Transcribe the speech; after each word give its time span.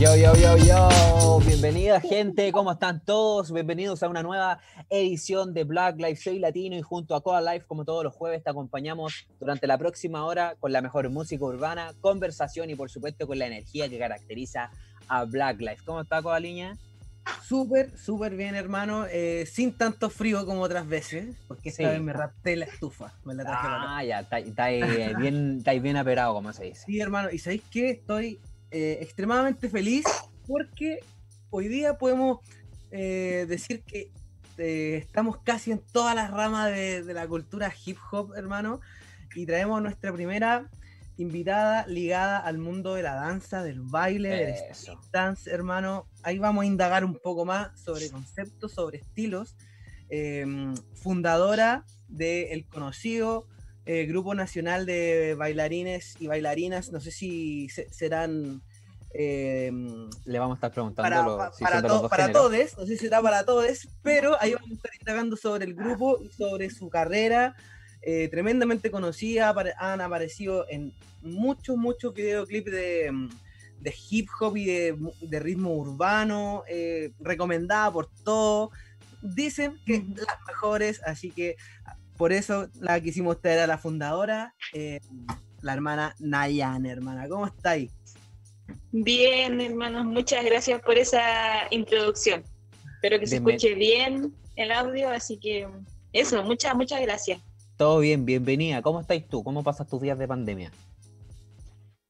Yo, 0.00 0.16
yo, 0.16 0.34
yo, 0.34 0.56
yo, 0.58 1.40
bienvenida 1.46 2.00
gente, 2.00 2.50
¿cómo 2.52 2.72
están 2.72 3.00
todos? 3.04 3.52
Bienvenidos 3.52 4.02
a 4.02 4.08
una 4.08 4.22
nueva 4.24 4.58
edición 4.90 5.54
de 5.54 5.62
Black 5.64 5.96
Life 5.98 6.16
Soy 6.16 6.38
Latino 6.40 6.76
y 6.76 6.82
junto 6.82 7.14
a 7.14 7.22
Coa 7.22 7.40
Life, 7.40 7.64
como 7.66 7.84
todos 7.84 8.02
los 8.04 8.12
jueves, 8.12 8.42
te 8.42 8.50
acompañamos 8.50 9.26
durante 9.38 9.66
la 9.68 9.78
próxima 9.78 10.24
hora 10.26 10.56
con 10.58 10.72
la 10.72 10.82
mejor 10.82 11.08
música 11.10 11.44
urbana, 11.44 11.92
conversación 12.00 12.70
y 12.70 12.74
por 12.74 12.90
supuesto 12.90 13.26
con 13.26 13.38
la 13.38 13.46
energía 13.46 13.88
que 13.88 13.98
caracteriza 13.98 14.70
a 15.08 15.24
Black 15.24 15.60
Life. 15.60 15.82
¿Cómo 15.86 16.00
está 16.00 16.20
Coa 16.20 16.40
Liña? 16.40 16.76
Súper, 17.42 17.96
súper 17.96 18.34
bien, 18.36 18.54
hermano. 18.56 19.06
eh, 19.08 19.46
sin 19.50 19.72
tanto 19.72 20.10
frío 20.10 20.44
como 20.44 20.60
otras 20.62 20.86
veces, 20.88 21.36
porque 21.48 21.68
esta 21.70 21.84
Sí. 21.84 21.88
vez 21.88 22.00
me 22.02 22.12
rapté 22.12 22.56
la 22.56 22.64
estufa. 22.66 23.14
Me 23.24 23.34
la 23.34 23.44
traje 23.44 23.62
para. 23.66 23.96
Ah, 23.96 24.04
ya, 24.04 24.20
estáis 24.20 24.48
estáis 24.48 25.16
bien, 25.16 25.58
estáis 25.58 25.80
bien 25.80 25.96
aperado, 25.96 26.34
como 26.34 26.52
se 26.52 26.64
dice. 26.64 26.82
Sí, 26.84 27.00
hermano. 27.00 27.30
¿Y 27.32 27.38
sabéis 27.38 27.62
qué? 27.70 27.90
Estoy 27.90 28.38
eh, 28.70 28.98
extremadamente 29.00 29.68
feliz 29.68 30.04
porque 30.46 31.00
hoy 31.50 31.68
día 31.68 31.96
podemos 31.98 32.38
eh, 32.90 33.46
decir 33.48 33.82
que 33.82 34.10
eh, 34.58 34.96
estamos 34.96 35.38
casi 35.38 35.72
en 35.72 35.80
todas 35.92 36.14
las 36.14 36.30
ramas 36.30 36.70
de, 36.70 37.02
de 37.02 37.14
la 37.14 37.26
cultura 37.26 37.72
hip 37.84 37.98
hop, 38.10 38.34
hermano. 38.36 38.80
Y 39.34 39.46
traemos 39.46 39.82
nuestra 39.82 40.12
primera 40.12 40.70
invitada 41.16 41.86
ligada 41.86 42.38
al 42.38 42.58
mundo 42.58 42.94
de 42.94 43.02
la 43.02 43.14
danza, 43.14 43.62
del 43.62 43.80
baile, 43.80 44.28
del 44.28 44.54
Eso. 44.70 45.00
dance, 45.12 45.50
hermano. 45.50 46.06
Ahí 46.22 46.38
vamos 46.38 46.62
a 46.62 46.66
indagar 46.66 47.04
un 47.04 47.14
poco 47.14 47.44
más 47.44 47.78
sobre 47.80 48.10
conceptos, 48.10 48.72
sobre 48.72 48.98
estilos. 48.98 49.56
Fundadora 50.94 51.84
del 52.08 52.66
conocido 52.66 53.48
eh, 53.86 54.06
Grupo 54.06 54.34
Nacional 54.34 54.86
de 54.86 55.34
Bailarines 55.34 56.16
y 56.20 56.26
Bailarinas. 56.26 56.90
No 56.92 57.00
sé 57.00 57.10
si 57.10 57.68
se- 57.68 57.88
serán 57.90 58.62
eh, 59.16 59.70
Le 60.24 60.38
vamos 60.38 60.56
a 60.56 60.58
estar 60.58 60.72
preguntando 60.72 61.36
para, 61.38 61.52
si 61.52 61.62
para, 61.62 61.76
to- 61.82 62.08
todos, 62.32 62.76
no 62.78 62.86
sé 62.86 62.96
si 62.96 62.96
será 62.98 63.22
para 63.22 63.44
todos, 63.44 63.88
pero 64.02 64.36
ahí 64.40 64.54
vamos 64.54 64.70
a 64.70 64.74
estar 64.74 64.90
indagando 65.00 65.36
sobre 65.36 65.64
el 65.66 65.74
grupo 65.74 66.18
y 66.22 66.28
sobre 66.30 66.68
su 66.70 66.88
carrera. 66.88 67.54
eh, 68.06 68.28
tremendamente 68.28 68.90
conocida, 68.90 69.54
han 69.78 70.00
aparecido 70.02 70.66
en 70.68 70.92
muchos, 71.22 71.76
muchos 71.76 72.12
videoclips 72.12 72.70
de, 72.70 73.28
de 73.80 73.94
hip 74.10 74.28
hop 74.40 74.56
y 74.58 74.66
de, 74.66 74.96
de 75.22 75.40
ritmo 75.40 75.74
urbano, 75.74 76.64
eh, 76.68 77.12
recomendada 77.20 77.90
por 77.92 78.08
todos. 78.24 78.70
Dicen 79.22 79.78
que 79.86 80.04
las 80.16 80.36
mejores, 80.46 81.00
así 81.06 81.30
que 81.30 81.56
por 82.16 82.32
eso 82.32 82.68
la 82.80 83.00
quisimos 83.00 83.40
traer 83.40 83.60
a 83.60 83.66
la 83.66 83.78
fundadora, 83.78 84.54
eh, 84.72 85.00
la 85.62 85.72
hermana 85.72 86.14
Nayan, 86.18 86.86
hermana. 86.86 87.28
¿Cómo 87.28 87.46
estáis? 87.46 87.90
Bien, 88.92 89.60
hermanos, 89.60 90.06
muchas 90.06 90.44
gracias 90.44 90.80
por 90.82 90.96
esa 90.96 91.22
introducción. 91.70 92.44
Espero 92.94 93.18
que 93.18 93.26
se 93.26 93.36
escuche 93.36 93.74
bien 93.74 94.32
el 94.56 94.70
audio, 94.70 95.10
así 95.10 95.36
que 95.38 95.68
eso, 96.12 96.42
muchas, 96.44 96.74
muchas 96.76 97.00
gracias. 97.00 97.40
Todo 97.76 97.98
bien, 97.98 98.24
bienvenida. 98.24 98.82
¿Cómo 98.82 99.00
estáis 99.00 99.28
tú? 99.28 99.42
¿Cómo 99.42 99.64
pasas 99.64 99.88
tus 99.88 100.00
días 100.00 100.16
de 100.16 100.28
pandemia? 100.28 100.70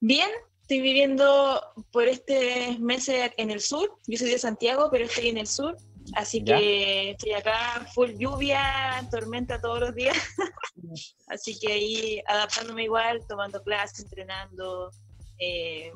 Bien, 0.01 0.29
estoy 0.61 0.83
viviendo 0.83 1.61
por 1.91 2.07
este 2.07 2.77
mes 2.79 3.09
en 3.09 3.51
el 3.51 3.61
sur. 3.61 3.99
Yo 4.07 4.19
soy 4.19 4.31
de 4.31 4.39
Santiago, 4.39 4.89
pero 4.93 5.07
estoy 5.07 5.29
en 5.29 5.39
el 5.39 5.47
sur. 5.47 5.79
Así 6.15 6.43
Ya. 6.45 6.59
que 6.59 7.11
estoy 7.13 7.33
acá, 7.33 7.87
full 7.95 8.11
lluvia, 8.19 9.07
tormenta 9.11 9.61
todos 9.61 9.81
los 9.81 9.95
días. 9.95 10.17
Así 11.29 11.59
que 11.59 11.73
ahí 11.73 12.23
adaptándome 12.27 12.85
igual, 12.85 13.21
tomando 13.27 13.63
clases, 13.63 14.01
entrenando 14.01 14.91
eh, 15.39 15.91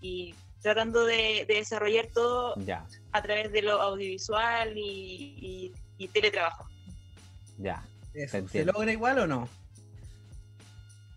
y 0.00 0.34
tratando 0.62 1.04
de, 1.04 1.44
de 1.46 1.54
desarrollar 1.56 2.08
todo 2.12 2.54
Ya, 2.64 2.86
a 3.12 3.22
través 3.22 3.52
de 3.52 3.60
lo 3.62 3.80
audiovisual 3.82 4.76
y, 4.78 5.36
y- 5.40 5.72
y 5.98 6.08
teletrabajo. 6.08 6.66
ya. 7.58 7.86
Eso, 8.14 8.46
¿Se 8.48 8.64
logra 8.64 8.92
igual 8.92 9.18
o 9.18 9.26
no? 9.26 9.48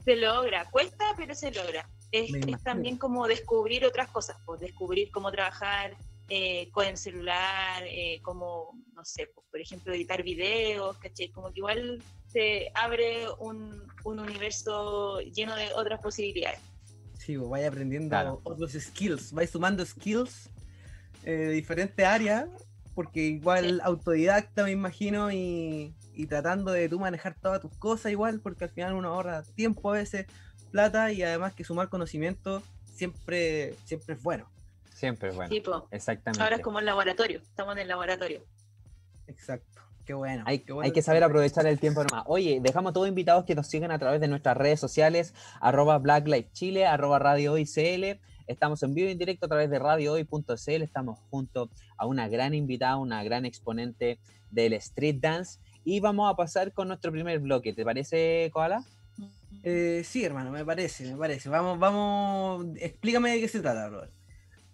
Se 0.03 0.15
logra, 0.15 0.65
cuesta, 0.71 1.05
pero 1.15 1.35
se 1.35 1.51
logra. 1.51 1.87
Es, 2.11 2.31
es 2.33 2.63
también 2.63 2.97
como 2.97 3.27
descubrir 3.27 3.85
otras 3.85 4.09
cosas, 4.09 4.37
pues 4.45 4.59
descubrir 4.61 5.11
cómo 5.11 5.31
trabajar 5.31 5.95
eh, 6.29 6.69
con 6.71 6.85
el 6.85 6.97
celular, 6.97 7.83
eh, 7.85 8.19
cómo, 8.21 8.77
no 8.93 9.05
sé, 9.05 9.29
pues, 9.33 9.45
por 9.49 9.59
ejemplo, 9.61 9.93
editar 9.93 10.23
videos, 10.23 10.97
¿cachai? 10.97 11.29
Como 11.29 11.51
que 11.51 11.59
igual 11.59 12.03
se 12.27 12.71
abre 12.75 13.25
un, 13.39 13.83
un 14.03 14.19
universo 14.19 15.19
lleno 15.21 15.55
de 15.55 15.71
otras 15.73 15.99
posibilidades. 16.01 16.59
Sí, 17.17 17.37
pues 17.37 17.49
vaya 17.49 17.67
aprendiendo 17.69 18.09
Claro. 18.09 18.41
otros 18.43 18.73
skills, 18.73 19.31
vais 19.31 19.49
sumando 19.49 19.85
skills 19.85 20.49
eh, 21.23 21.31
de 21.31 21.49
diferentes 21.49 22.05
áreas, 22.05 22.47
porque 22.93 23.21
igual 23.21 23.75
Sí. 23.75 23.81
autodidacta 23.83 24.63
me 24.63 24.71
imagino 24.71 25.31
y, 25.31 25.93
y 26.13 26.25
tratando 26.25 26.71
de 26.71 26.89
tú 26.89 26.99
manejar 26.99 27.35
todas 27.41 27.61
tus 27.61 27.73
cosas 27.77 28.11
igual, 28.11 28.39
porque 28.41 28.65
al 28.65 28.71
final 28.71 28.93
uno 28.93 29.09
ahorra 29.09 29.43
tiempo 29.55 29.91
a 29.91 29.93
veces, 29.97 30.25
plata 30.71 31.11
y 31.11 31.23
además 31.23 31.53
que 31.53 31.63
sumar 31.63 31.89
conocimiento 31.89 32.61
siempre, 32.83 33.75
siempre 33.85 34.15
es 34.15 34.23
bueno. 34.23 34.49
Siempre, 34.97 35.29
bueno. 35.29 35.47
Tipo, 35.49 35.87
Exactamente. 35.91 36.41
ahora 36.41 36.55
es 36.55 36.63
como 36.63 36.79
el 36.79 36.85
laboratorio, 36.87 37.39
estamos 37.39 37.75
en 37.75 37.83
el 37.83 37.87
laboratorio. 37.87 38.43
Exacto, 39.27 39.79
qué 40.05 40.15
bueno. 40.15 40.41
Hay, 40.47 40.57
qué 40.57 40.73
bueno 40.73 40.85
hay 40.85 40.91
que 40.91 41.03
saber 41.03 41.23
aprovechar 41.23 41.67
el 41.67 41.79
tiempo 41.79 42.03
nomás. 42.03 42.23
Oye, 42.25 42.59
dejamos 42.63 42.89
a 42.89 42.93
todos 42.93 43.07
invitados 43.07 43.45
que 43.45 43.53
nos 43.53 43.67
sigan 43.67 43.91
a 43.91 43.99
través 43.99 44.19
de 44.21 44.27
nuestras 44.27 44.57
redes 44.57 44.79
sociales, 44.79 45.35
arroba 45.61 45.99
Black 45.99 46.27
Life 46.27 46.49
Chile, 46.51 46.87
arroba 46.87 47.19
Radio 47.19 47.53
Hoy 47.53 47.65
CL. 47.65 48.19
Estamos 48.47 48.81
en 48.81 48.95
vivo 48.95 49.07
y 49.07 49.11
en 49.11 49.19
directo 49.19 49.45
a 49.45 49.49
través 49.49 49.69
de 49.69 49.77
radiohoy.cl. 49.77 50.81
Estamos 50.81 51.19
junto 51.29 51.69
a 51.95 52.07
una 52.07 52.27
gran 52.27 52.55
invitada, 52.55 52.97
una 52.97 53.23
gran 53.23 53.45
exponente 53.45 54.17
del 54.49 54.73
street 54.73 55.17
dance. 55.19 55.59
Y 55.83 55.99
vamos 55.99 56.27
a 56.27 56.35
pasar 56.35 56.73
con 56.73 56.87
nuestro 56.87 57.11
primer 57.11 57.37
bloque. 57.37 57.71
¿Te 57.71 57.85
parece, 57.85 58.49
Koala? 58.51 58.83
Eh, 59.61 60.01
sí, 60.03 60.25
hermano, 60.25 60.49
me 60.49 60.65
parece, 60.65 61.11
me 61.11 61.17
parece. 61.17 61.49
Vamos, 61.49 61.77
vamos, 61.77 62.65
explícame 62.77 63.29
de 63.29 63.41
qué 63.41 63.47
se 63.47 63.59
trata, 63.59 63.89
brother. 63.89 64.17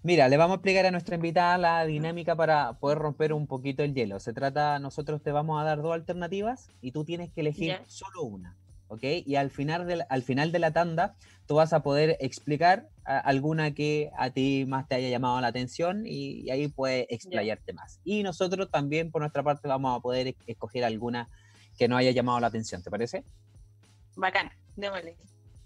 Mira, 0.06 0.28
le 0.28 0.36
vamos 0.36 0.56
a 0.56 0.58
explicar 0.58 0.86
a 0.86 0.92
nuestra 0.92 1.16
invitada 1.16 1.58
la 1.58 1.86
dinámica 1.86 2.36
para 2.36 2.74
poder 2.74 2.98
romper 2.98 3.32
un 3.32 3.48
poquito 3.48 3.84
el 3.84 3.94
hielo. 3.94 4.20
Se 4.20 4.34
trata, 4.34 4.78
nosotros 4.80 5.24
te 5.24 5.32
vamos 5.32 5.62
a 5.62 5.64
dar 5.64 5.82
dos 5.82 5.94
alternativas 5.94 6.70
y 6.82 6.92
tú 6.92 7.06
tienes 7.06 7.32
que 7.32 7.40
elegir 7.40 7.68
Ya. 7.70 7.82
solo 7.88 8.24
una, 8.24 8.58
¿ok? 8.88 9.02
Y 9.26 9.36
al 9.38 9.50
final, 9.50 9.88
de 9.88 9.98
la, 9.98 10.04
al 10.10 10.24
final 10.24 10.52
de 10.52 10.60
la 10.60 10.74
tanda, 10.74 11.16
tú 11.48 11.56
vas 11.56 11.72
a 11.72 11.84
poder 11.84 12.18
explicar 12.20 12.90
a- 13.06 13.20
alguna 13.20 13.74
que 13.74 14.12
a 14.18 14.30
ti 14.30 14.66
más 14.68 14.90
te 14.90 14.96
haya 14.96 15.08
llamado 15.08 15.40
la 15.40 15.48
atención 15.48 16.06
y, 16.06 16.42
y 16.42 16.50
ahí 16.50 16.68
puedes 16.68 17.06
explayarte 17.10 17.72
más. 17.72 18.02
Y 18.04 18.24
nosotros 18.24 18.70
también, 18.70 19.10
por 19.10 19.22
nuestra 19.22 19.42
parte, 19.42 19.70
vamos 19.70 19.98
a 19.98 20.02
poder 20.02 20.36
escoger 20.48 20.84
alguna 20.84 21.30
que 21.78 21.88
nos 21.88 21.98
haya 22.00 22.12
llamado 22.12 22.42
la 22.42 22.48
atención, 22.48 22.84
¿te 22.84 22.92
parece? 22.92 23.24
Bacán, 24.18 24.52
démosle. 24.76 25.16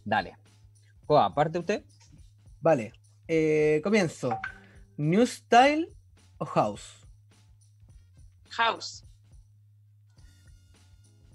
Dale. 0.06 0.36
Coa, 1.08 1.26
aparte 1.26 1.58
usted. 1.58 1.84
Vale, 2.62 2.94
eh, 3.28 3.82
comienzo. 3.84 4.30
¿New 4.98 5.26
Style 5.26 5.90
o 6.40 6.46
House? 6.46 7.06
House, 8.50 9.04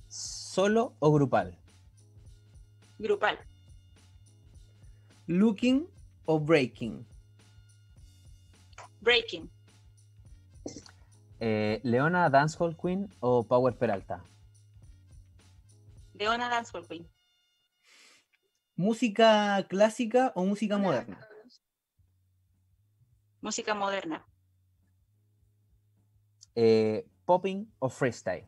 ¿Solo 0.08 0.92
o 0.98 1.12
grupal? 1.12 1.56
grupal, 2.98 3.38
¿Looking 5.26 5.86
o 6.26 6.38
Breaking? 6.38 7.04
breaking, 9.00 9.50
Eh, 11.40 11.80
¿Leona 11.82 12.28
Dancehall 12.30 12.76
Queen 12.76 13.08
o 13.20 13.42
Power 13.42 13.74
Peralta? 13.74 14.22
Leona 16.14 16.48
Dancehall 16.48 16.86
Queen. 16.86 17.08
¿Música 18.76 19.66
clásica 19.68 20.32
o 20.36 20.44
música 20.44 20.78
moderna? 20.78 21.18
Música 23.42 23.74
moderna, 23.74 24.24
Eh, 26.54 27.06
¿Popping 27.24 27.64
o 27.78 27.88
freestyle? 27.88 28.46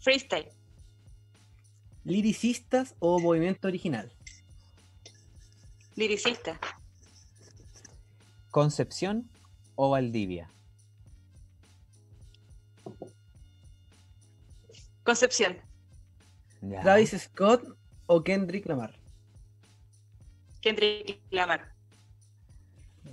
freestyle, 0.00 0.50
¿Liricistas 2.04 2.94
o 3.00 3.18
movimiento 3.20 3.68
original? 3.68 4.10
liricista, 5.96 6.58
¿Concepción 8.50 9.28
o 9.76 9.90
Valdivia? 9.90 10.50
Concepción, 15.04 15.58
Ya. 16.62 16.80
¿Travis 16.80 17.10
Scott 17.10 17.62
o 18.06 18.24
Kendrick 18.24 18.64
Lamar? 18.66 18.94
Kendrick 20.62 21.20
Lamar. 21.30 21.73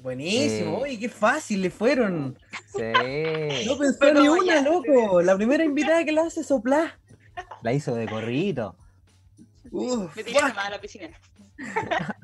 Buenísimo, 0.01 0.77
Eh. 0.77 0.81
oye, 0.81 0.99
qué 0.99 1.09
fácil 1.09 1.61
le 1.61 1.69
fueron. 1.69 2.37
Sí. 2.75 3.65
No 3.67 3.77
pensó 3.77 4.13
ni 4.13 4.27
una, 4.27 4.55
ya. 4.55 4.61
loco. 4.61 5.21
La 5.21 5.35
primera 5.35 5.63
invitada 5.63 6.03
que 6.03 6.11
la 6.11 6.23
hace 6.23 6.43
soplar. 6.43 6.97
La 7.61 7.71
hizo 7.73 7.93
de 7.95 8.07
corridito. 8.07 8.75
Uf, 9.71 10.15
Me 10.15 10.23
fuck. 10.23 10.41
más 10.41 10.57
a 10.57 10.69
la 10.71 10.81
piscina. 10.81 11.09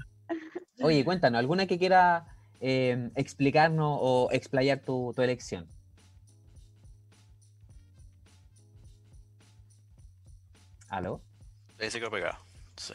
Oye, 0.82 1.06
cuéntanos, 1.06 1.40
¿alguna 1.40 1.66
que 1.68 1.78
quiera 1.78 2.26
eh, 2.62 3.10
explicarnos 3.16 3.98
o 4.02 4.30
explayar 4.32 4.80
tu, 4.80 5.14
tu 5.16 5.22
elección? 5.22 5.68
¿Aló? 10.90 11.22
Ahí 11.80 11.92
se 11.92 12.00
quedó 12.00 12.10
pegado. 12.12 12.38
Sí. 12.78 12.94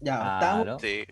Ya, 0.00 0.38
estamos. 0.40 0.82
Sí. 0.82 1.04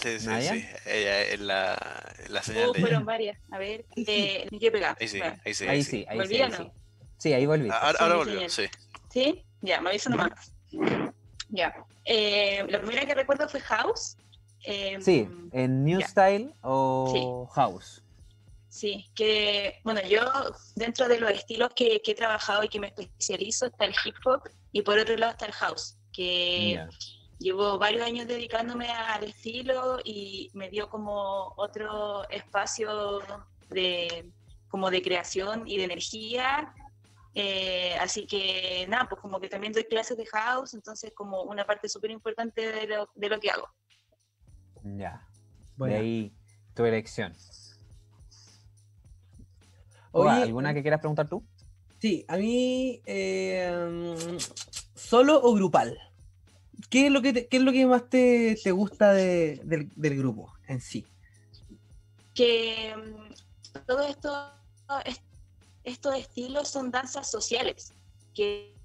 Sí, 0.00 0.20
sí, 0.20 0.26
¿Nadia? 0.26 0.52
sí. 0.54 0.66
Ella 0.86 1.22
es 1.22 1.40
la, 1.40 2.14
la 2.28 2.42
señal 2.42 2.72
de 2.72 2.80
fueron 2.80 2.98
ella. 3.02 3.06
varias. 3.06 3.38
A 3.50 3.58
ver, 3.58 3.84
eh, 3.96 4.46
quedé 4.50 4.70
pegada. 4.70 4.96
Ahí 5.00 5.08
sí, 5.08 5.20
ahí 5.20 5.54
sí. 5.54 5.66
Ahí 5.68 5.82
sí, 5.82 6.06
ahí 6.08 6.16
sí, 6.16 6.16
¿Volví 6.16 6.40
o 6.40 6.44
ahí 6.44 6.50
no? 6.50 6.56
sí. 6.58 6.70
Sí, 7.18 7.32
ahí 7.32 7.46
volví. 7.46 7.68
Ahora, 7.70 7.90
Sí, 7.90 7.96
ahora 8.00 8.14
volvió, 8.16 8.48
sí. 8.48 8.64
¿Sí? 9.10 9.44
Ya, 9.62 9.80
me 9.80 9.90
aviso 9.90 10.08
nomás. 10.10 10.52
Ya. 11.50 11.74
Eh, 12.04 12.64
la 12.68 12.80
primera 12.80 13.04
que 13.06 13.14
recuerdo 13.14 13.48
fue 13.48 13.60
House. 13.60 14.16
Eh, 14.64 14.98
Sí, 15.00 15.28
en 15.52 15.84
New 15.84 16.00
ya. 16.00 16.06
Style 16.08 16.52
o 16.62 17.48
House. 17.54 18.02
Sí, 18.68 19.10
que 19.14 19.80
bueno, 19.82 20.00
yo 20.02 20.20
dentro 20.76 21.08
de 21.08 21.18
los 21.18 21.30
estilos 21.30 21.70
que, 21.74 22.00
que 22.02 22.12
he 22.12 22.14
trabajado 22.14 22.62
y 22.62 22.68
que 22.68 22.78
me 22.78 22.88
especializo 22.88 23.66
está 23.66 23.86
el 23.86 23.94
hip 24.04 24.14
hop 24.24 24.42
y 24.72 24.82
por 24.82 24.98
otro 24.98 25.16
lado 25.16 25.32
está 25.32 25.46
el 25.46 25.52
house, 25.52 25.96
que. 26.12 26.80
Llevo 27.38 27.78
varios 27.78 28.04
años 28.04 28.26
dedicándome 28.26 28.88
al 28.88 29.24
estilo 29.24 29.98
y 30.04 30.50
me 30.54 30.68
dio 30.68 30.88
como 30.88 31.52
otro 31.56 32.28
espacio 32.30 33.20
de 33.70 34.30
como 34.68 34.90
de 34.90 35.02
creación 35.02 35.66
y 35.66 35.78
de 35.78 35.84
energía. 35.84 36.74
Eh, 37.34 37.96
así 38.00 38.26
que 38.26 38.86
nada, 38.88 39.08
pues 39.08 39.20
como 39.20 39.40
que 39.40 39.48
también 39.48 39.72
doy 39.72 39.84
clases 39.84 40.16
de 40.16 40.26
house, 40.26 40.74
entonces 40.74 41.12
como 41.14 41.42
una 41.42 41.64
parte 41.64 41.88
súper 41.88 42.10
importante 42.10 42.72
de 42.72 42.86
lo, 42.86 43.10
de 43.14 43.28
lo 43.28 43.40
que 43.40 43.50
hago. 43.50 43.68
Ya. 44.82 45.26
Bueno. 45.76 45.94
De 45.94 46.00
ahí 46.00 46.36
tu 46.74 46.84
elección. 46.84 47.32
Oye, 50.10 50.42
¿Alguna 50.42 50.74
que 50.74 50.82
quieras 50.82 51.00
preguntar 51.00 51.28
tú? 51.28 51.44
Sí, 51.98 52.24
a 52.28 52.36
mí 52.36 53.02
eh, 53.06 54.38
solo 54.94 55.40
o 55.42 55.54
grupal. 55.54 55.98
¿Qué 56.90 57.06
es 57.06 57.12
lo 57.12 57.20
que, 57.22 57.32
te- 57.32 57.48
qué 57.48 57.56
es 57.58 57.62
lo 57.62 57.72
que 57.72 57.86
más 57.86 58.08
te, 58.08 58.56
te 58.62 58.70
gusta 58.72 59.12
de- 59.12 59.60
del, 59.64 59.88
del 59.96 60.16
grupo 60.18 60.52
en 60.66 60.80
sí? 60.80 61.06
que 62.34 62.94
mm, 62.96 63.82
todo 63.86 64.02
esto, 64.06 64.52
es- 65.04 65.20
estos 65.82 66.14
estilos 66.14 66.68
son 66.68 66.90
danzas 66.92 67.28
sociales 67.30 67.92
que, 68.32 68.76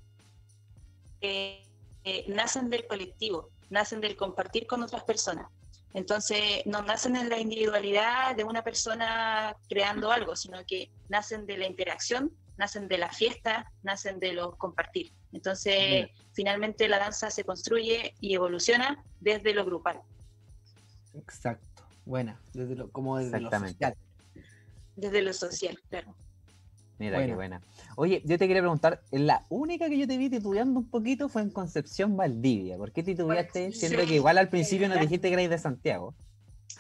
que, 1.22 1.64
eh, 2.04 2.26
nacen 2.30 2.70
del 2.70 2.88
colectivo, 2.88 3.52
nacen 3.70 4.02
del 4.02 4.16
compartir 4.16 4.66
con 4.66 4.82
otras 4.84 5.04
personas. 5.04 5.48
Entonces, 5.94 6.64
no 6.66 6.82
nacen 6.82 7.16
en 7.16 7.30
la 7.30 7.40
individualidad 7.40 8.36
de 8.36 8.44
una 8.44 8.64
persona 8.64 9.56
creando 9.70 10.12
algo, 10.12 10.36
sino 10.36 10.58
que 10.66 10.90
nacen 11.08 11.46
de 11.46 11.58
la 11.58 11.68
interacción, 11.68 12.36
nacen 12.58 12.88
de 12.88 12.98
la 12.98 13.10
fiesta, 13.10 13.72
nacen 13.84 14.20
de 14.20 14.34
los 14.34 14.58
compartir. 14.58 15.14
Entonces, 15.34 16.08
finalmente 16.34 16.88
la 16.88 17.00
danza 17.00 17.30
se 17.32 17.44
construye 17.44 18.14
y 18.22 18.36
evoluciona 18.36 19.04
desde 19.20 19.54
lo 19.54 19.66
grupal. 19.66 20.00
Exacto. 21.16 21.84
Buena, 22.06 22.40
desde 22.54 22.76
lo, 22.76 22.90
como 22.92 23.18
desde 23.18 23.32
lo 23.32 23.38
Exactamente. 23.38 23.74
social. 23.74 23.96
Desde 24.96 25.22
lo 25.22 25.34
social, 25.34 25.80
claro. 25.90 26.16
Mira 27.00 27.18
qué 27.18 27.34
Buena. 27.34 27.36
buena. 27.36 27.62
Oye, 27.96 28.22
yo 28.26 28.38
te 28.38 28.48
quería 28.48 28.62
preguntar, 28.62 29.02
la 29.12 29.46
única 29.50 29.90
que 29.90 29.98
yo 29.98 30.08
te 30.08 30.18
vi 30.18 30.30
titubeando 30.30 30.80
un 30.80 30.90
poquito 30.90 31.28
fue 31.28 31.42
en 31.42 31.50
Concepción 31.50 32.16
Valdivia. 32.16 32.78
¿Por 32.78 32.92
qué 32.92 33.04
titubeaste? 33.04 33.72
Siendo 33.72 34.06
que 34.06 34.16
igual 34.16 34.38
al 34.38 34.50
principio 34.50 34.88
nos 34.88 35.00
dijiste 35.00 35.28
que 35.28 35.34
erais 35.34 35.50
de 35.50 35.58
Santiago. 35.58 36.14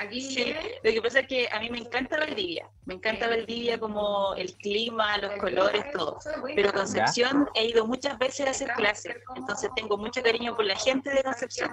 Sí, 0.10 0.56
lo 0.84 0.92
que 0.92 1.02
pasa 1.02 1.20
es 1.20 1.28
que 1.28 1.48
a 1.52 1.60
mí 1.60 1.70
me 1.70 1.78
encanta 1.78 2.18
Valdivia, 2.18 2.68
me 2.86 2.96
encanta 2.96 3.28
Valdivia 3.28 3.80
como 3.80 4.34
el 4.36 4.54
clima, 4.56 5.18
los 5.20 5.34
colores, 5.34 5.84
todo. 5.92 6.18
Pero 6.56 6.74
Concepción 6.74 7.48
he 7.54 7.66
ido 7.68 7.86
muchas 7.86 8.18
veces 8.18 8.48
a 8.48 8.50
hacer 8.52 8.72
clases, 8.74 9.16
entonces 9.36 9.70
tengo 9.76 9.98
mucho 9.98 10.24
cariño 10.24 10.56
por 10.56 10.66
la 10.66 10.76
gente 10.76 11.12
de 11.12 11.22
Concepción. 11.24 11.72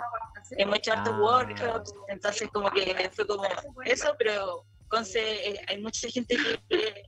Hemos 0.51 0.77
hecho 0.79 0.93
hartos 0.93 1.15
Ah. 1.17 1.21
workshops, 1.21 1.95
entonces 2.09 2.49
como 2.53 2.71
que 2.71 3.11
fue 3.13 3.27
como 3.27 3.45
eso, 3.85 4.15
pero 4.19 4.65
Conce, 4.89 5.51
eh, 5.51 5.61
hay 5.69 5.81
mucha 5.81 6.09
gente 6.09 6.37
que... 6.37 7.05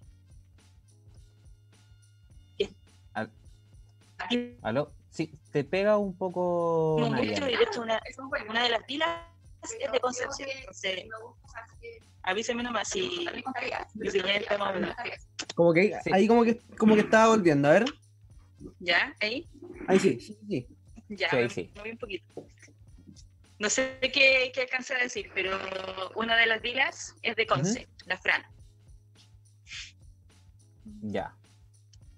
que- 2.57 2.71
Al- 3.15 3.31
aquí 4.19 4.57
¿Aló? 4.63 4.93
Sí, 5.11 5.31
te 5.51 5.63
pega 5.65 5.99
un 5.99 6.17
poco. 6.17 6.95
una, 6.97 7.21
una 8.49 8.63
de 8.63 8.69
las 8.71 8.83
pilas 8.85 9.09
de 9.93 10.01
Concepción, 10.01 10.49
entonces 10.55 11.05
avíseme 12.23 12.63
nomás 12.63 12.89
si... 12.89 13.27
Como 15.55 15.73
que 15.73 15.99
Sí. 16.05 16.11
ahí 16.13 16.27
como 16.27 16.45
que 16.45 16.61
como 16.79 16.95
que 16.95 17.01
estaba 17.03 17.29
volviendo, 17.29 17.69
a 17.69 17.73
ver. 17.73 17.85
¿Ya? 18.79 19.15
¿Ahí? 19.21 19.49
Ahí 19.89 19.99
sí, 19.99 20.21
sí, 20.21 20.39
sí. 20.49 20.67
Ya, 21.09 21.29
Sí, 21.31 21.37
me 21.37 21.51
sí. 21.51 21.71
moví 21.77 21.91
un 21.91 21.99
poquito. 21.99 22.47
No 23.59 23.69
sé 23.71 23.99
qué, 24.01 24.51
qué 24.55 24.63
alcancé 24.63 24.95
a 24.95 24.99
decir, 24.99 25.31
pero 25.35 25.57
una 26.17 26.37
de 26.37 26.47
las 26.47 26.63
dilas 26.63 27.15
es 27.23 27.37
de 27.37 27.47
Conce, 27.47 27.89
la 28.07 28.19
Fran. 28.19 28.43
Ya. 31.03 31.35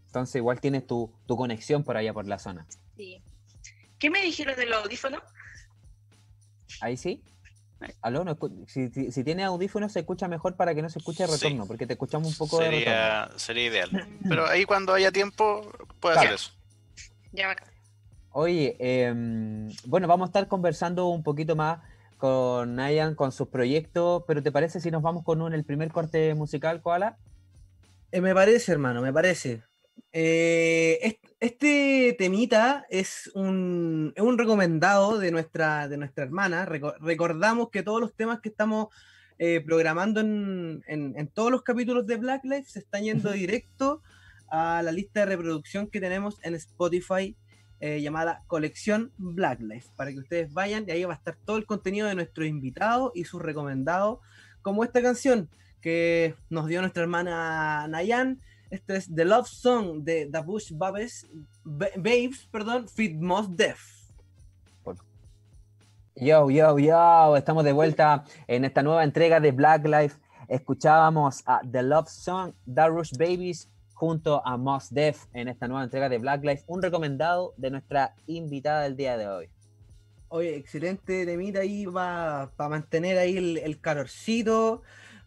Entonces 0.06 0.37
igual 0.37 0.61
tienes 0.61 0.87
tu, 0.87 1.12
tu 1.26 1.37
conexión 1.37 1.82
por 1.85 1.96
allá 1.96 2.12
por 2.14 2.26
la 2.26 2.38
zona. 2.38 2.67
Sí. 2.96 3.23
¿Qué 3.99 4.11
me 4.11 4.23
dijeron 4.23 4.56
del 4.56 4.73
audífono? 4.73 5.23
¿Ahí 6.81 6.96
sí? 6.96 7.23
¿Aló? 8.03 8.25
No 8.25 8.39
si, 8.67 8.89
si, 8.89 9.11
si 9.13 9.25
tiene 9.25 9.45
audífonos 9.45 9.93
se 9.93 10.01
escucha 10.01 10.29
mejor 10.29 10.57
para 10.57 10.75
que 10.75 10.83
no 10.83 10.89
se 10.89 10.99
escuche 10.99 11.27
Sí. 11.27 11.33
retorno, 11.33 11.67
porque 11.67 11.87
te 11.87 11.95
escuchamos 11.95 12.29
un 12.29 12.35
poco 12.35 12.59
de 12.61 12.71
retorno. 12.71 12.85
Sería, 12.85 13.31
sería 13.37 13.65
ideal. 13.65 13.91
Pero 14.29 14.47
ahí 14.47 14.65
cuando 14.65 14.93
haya 14.95 15.11
tiempo, 15.13 15.71
puede 16.01 16.15
Claro. 16.15 16.21
hacer 16.21 16.35
eso. 16.35 16.53
Ya 17.33 17.49
va. 17.49 17.57
Oye, 18.31 18.77
em, 18.81 19.73
bueno, 19.85 20.09
vamos 20.09 20.27
a 20.27 20.31
estar 20.31 20.49
conversando 20.49 21.07
un 21.09 21.23
poquito 21.23 21.55
más 21.55 21.79
con 22.17 22.75
Nayan, 22.75 23.15
con 23.15 23.33
sus 23.33 23.49
proyectos, 23.49 24.25
pero 24.27 24.43
¿te 24.43 24.51
parece 24.51 24.81
si 24.81 24.91
nos 24.91 25.03
vamos 25.03 25.25
con 25.25 25.41
un, 25.43 25.53
el 25.55 25.65
primer 25.65 25.93
corte 25.93 26.35
musical, 26.35 26.81
Koala? 26.83 27.19
Eh, 28.11 28.21
me 28.21 28.35
parece, 28.35 28.73
hermano, 28.73 29.03
me 29.03 29.13
parece. 29.13 29.63
Eh, 30.12 30.99
est- 31.02 31.25
este 31.41 32.14
temita 32.19 32.87
es 32.88 33.31
un, 33.35 34.12
es 34.17 34.23
un 34.23 34.38
recomendado 34.38 35.19
de 35.19 35.31
nuestra, 35.32 35.88
de 35.88 35.96
nuestra 35.99 36.25
hermana. 36.25 36.67
Reco- 36.67 36.94
recordamos 37.00 37.70
que 37.70 37.82
todos 37.82 38.00
los 38.00 38.14
temas 38.14 38.41
que 38.41 38.49
estamos 38.49 38.88
eh, 39.38 39.61
programando 39.67 40.20
en, 40.20 40.82
en- 40.86 41.15
en 41.19 41.29
todos 41.29 41.51
los 41.51 41.63
capítulos 41.63 42.06
de 42.06 42.17
Black 42.17 42.44
Lives 42.44 42.70
se 42.72 42.79
están 42.79 43.03
yendo 43.03 43.32
directo 43.32 44.03
a 44.48 44.82
la 44.82 44.93
lista 44.93 45.20
de 45.20 45.27
reproducción 45.27 45.89
que 45.89 46.01
tenemos 46.01 46.39
en 46.44 46.55
Spotify 46.55 47.36
eh, 47.81 48.01
llamada 48.01 48.44
Colección 48.46 49.13
Black 49.19 49.60
Lives, 49.60 49.91
para 49.96 50.13
que 50.13 50.19
ustedes 50.20 50.53
vayan 50.53 50.84
y 50.86 50.93
ahí 50.93 51.05
va 51.05 51.15
a 51.15 51.17
estar 51.17 51.36
todo 51.44 51.56
el 51.56 51.67
contenido 51.67 52.06
de 52.06 52.15
nuestros 52.15 52.46
invitados 52.46 53.10
y 53.15 53.24
sus 53.24 53.43
recomendados, 53.43 54.20
como 54.63 54.84
esta 54.84 55.03
canción 55.03 55.51
que 55.81 56.36
nos 56.48 56.69
dio 56.69 56.81
nuestra 56.81 57.03
hermana 57.03 57.86
Nayan. 57.89 58.41
Este 58.71 58.97
es 58.97 59.15
The 59.15 59.25
Love 59.25 59.47
Song 59.49 60.03
de 60.03 60.27
The 60.33 60.41
Bush 60.41 60.73
Babes, 60.73 61.27
Ba- 61.63 61.89
Babes, 61.97 62.49
perdón, 62.51 62.89
Fit 62.89 63.17
Most 63.21 63.51
Def. 63.51 63.81
Yo, 66.17 66.49
yo, 66.49 66.79
yo, 66.79 67.37
estamos 67.37 67.65
de 67.65 67.73
vuelta 67.73 68.25
en 68.47 68.65
esta 68.65 68.83
nueva 68.85 69.03
entrega 69.03 69.41
de 69.41 69.51
Black 69.51 69.85
Life. 69.87 70.17
Escuchábamos 70.49 71.43
a 71.47 71.61
The 71.69 71.83
Love 71.83 72.09
Song, 72.09 72.53
Darush 72.65 73.13
Babies, 73.19 73.69
junto 73.94 74.44
a 74.47 74.56
Mos 74.56 74.93
Def 74.93 75.25
en 75.33 75.49
esta 75.49 75.67
nueva 75.67 75.83
entrega 75.85 76.09
de 76.09 76.19
Black 76.19 76.44
Life, 76.44 76.65
un 76.69 76.83
recomendado 76.83 77.55
de 77.56 77.71
nuestra 77.71 78.15
invitada 78.27 78.83
del 78.83 78.97
día 78.97 79.17
de 79.17 79.27
hoy. 79.29 79.49
Oye, 80.29 80.56
excelente 80.56 81.25
temita 81.27 81.61
ahí 81.61 81.87
para 81.87 82.51
mantener 82.69 83.19
ahí 83.19 83.37
el, 83.37 83.59
el 83.59 83.81
calorcito, 83.81 84.83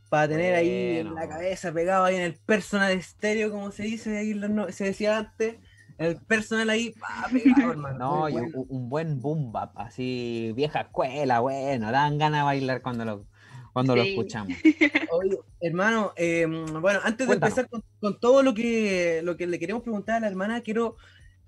para 0.09 0.27
tener 0.27 0.55
ahí 0.55 1.03
la 1.03 1.27
cabeza 1.27 1.71
pegado 1.71 2.05
ahí 2.05 2.15
en 2.15 2.21
el 2.21 2.33
personal 2.33 2.91
estéreo, 2.91 3.51
como 3.51 3.71
se 3.71 3.83
dice, 3.83 4.17
ahí 4.17 4.31
en 4.31 4.41
los 4.41 4.49
no- 4.49 4.71
se 4.71 4.85
decía 4.85 5.17
antes, 5.17 5.55
el 5.97 6.17
personal 6.17 6.69
ahí 6.69 6.91
pa, 6.91 7.27
pegado, 7.31 7.71
hermano. 7.71 7.97
No, 7.99 8.21
Muy 8.21 8.31
y 8.31 8.33
bueno. 8.33 8.47
un, 8.53 8.65
un 8.69 8.89
buen 8.89 9.19
boom 9.21 9.51
bap, 9.51 9.77
así 9.77 10.51
vieja 10.55 10.81
escuela, 10.81 11.39
bueno, 11.39 11.91
dan 11.91 12.17
ganas 12.17 12.41
de 12.41 12.45
bailar 12.45 12.81
cuando 12.81 13.03
lo, 13.05 13.25
cuando 13.73 13.95
lo 13.95 14.03
escuchamos. 14.03 14.55
Oye, 15.11 15.37
hermano, 15.61 16.13
eh, 16.15 16.45
bueno, 16.45 16.99
antes 17.03 17.27
de 17.27 17.33
empezar 17.33 17.67
con, 17.69 17.83
con 17.99 18.19
todo 18.19 18.43
lo 18.43 18.53
que, 18.53 19.21
lo 19.23 19.35
que 19.37 19.47
le 19.47 19.59
queremos 19.59 19.83
preguntar 19.83 20.17
a 20.17 20.19
la 20.21 20.27
hermana, 20.27 20.61
quiero. 20.61 20.95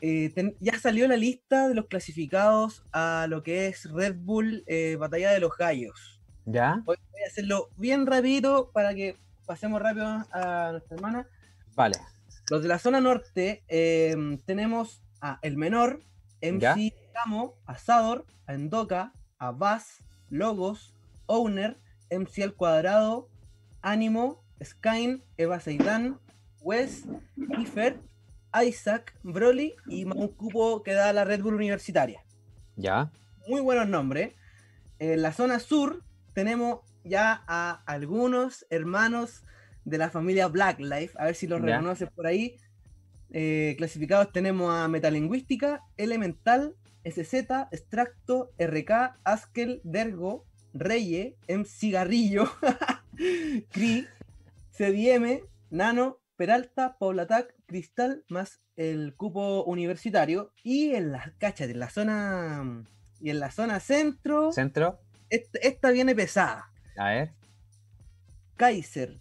eh, 0.01 0.31
ten- 0.33 0.55
ya 0.59 0.79
salió 0.79 1.07
la 1.07 1.17
lista 1.17 1.67
de 1.67 1.75
los 1.75 1.85
clasificados 1.87 2.83
a 2.93 3.27
lo 3.29 3.43
que 3.43 3.67
es 3.67 3.91
Red 3.91 4.15
Bull 4.17 4.63
eh, 4.67 4.95
Batalla 4.99 5.31
de 5.31 5.39
los 5.41 5.55
Gallos. 5.57 6.18
¿Ya? 6.51 6.81
Voy 6.83 6.97
a 7.23 7.27
hacerlo 7.27 7.69
bien 7.77 8.07
rapidito 8.07 8.71
para 8.71 8.95
que 8.95 9.17
pasemos 9.45 9.79
rápido 9.81 10.07
a 10.31 10.69
nuestra 10.71 10.95
hermana. 10.95 11.27
Vale. 11.75 11.97
Los 12.49 12.63
de 12.63 12.67
la 12.67 12.79
zona 12.79 12.99
norte 12.99 13.63
eh, 13.67 14.15
tenemos 14.45 15.03
a 15.21 15.37
El 15.43 15.57
Menor, 15.57 16.01
MC 16.41 16.59
¿Ya? 16.59 16.75
Camo, 17.13 17.53
a 17.67 17.77
Sador, 17.77 18.25
a 18.47 18.55
Endoca, 18.55 19.13
a 19.37 19.51
Vaz, 19.51 20.03
Logos, 20.29 20.95
Owner, 21.27 21.77
MC 22.09 22.41
al 22.41 22.55
cuadrado, 22.55 23.29
Ánimo, 23.83 24.43
Skyn, 24.63 25.23
Eva 25.37 25.59
Seidan, 25.59 26.19
Wes, 26.61 27.05
Kiefer, 27.55 27.99
Isaac, 28.65 29.13
Broly 29.21 29.75
y 29.85 30.05
un 30.05 30.29
cupo 30.29 30.81
que 30.81 30.93
da 30.93 31.13
la 31.13 31.25
Red 31.25 31.43
Bull 31.43 31.55
Universitaria. 31.55 32.23
Ya. 32.75 33.11
Muy 33.47 33.61
buenos 33.61 33.87
nombres. 33.87 34.33
En 34.97 35.21
la 35.21 35.31
zona 35.31 35.59
sur 35.59 36.03
tenemos 36.39 36.79
ya 37.03 37.43
a 37.47 37.83
algunos 37.85 38.65
hermanos 38.69 39.43
de 39.83 39.97
la 39.97 40.09
familia 40.09 40.47
Black 40.47 40.79
Life, 40.79 41.17
a 41.19 41.25
ver 41.25 41.35
si 41.35 41.47
los 41.47 41.61
reconoces 41.61 42.09
por 42.09 42.27
ahí. 42.27 42.55
Eh, 43.31 43.75
clasificados 43.77 44.31
tenemos 44.31 44.73
a 44.73 44.87
Metalingüística, 44.87 45.83
Elemental, 45.97 46.77
SZ, 47.03 47.33
Extracto, 47.71 48.53
RK, 48.57 49.19
Askel, 49.25 49.81
Dergo, 49.83 50.45
Reye, 50.73 51.35
M 51.47 51.65
Cigarrillo, 51.65 52.49
Cri, 53.73 54.07
CDM, 54.71 55.41
Nano, 55.69 56.19
Peralta, 56.37 56.95
Poblatac, 56.97 57.53
Cristal, 57.65 58.23
más 58.29 58.61
el 58.77 59.13
cupo 59.13 59.65
universitario. 59.65 60.53
Y 60.63 60.91
en 60.91 61.11
la, 61.11 61.33
cáchate, 61.37 61.73
en 61.73 61.79
la 61.79 61.89
zona. 61.89 62.85
Y 63.19 63.29
en 63.29 63.41
la 63.41 63.51
zona 63.51 63.81
centro, 63.81 64.53
Centro. 64.53 65.01
Esta, 65.29 65.59
esta 65.59 65.91
viene 65.91 66.15
pesada. 66.15 66.69
A 66.97 67.09
ver. 67.09 67.31
Kaiser, 68.57 69.19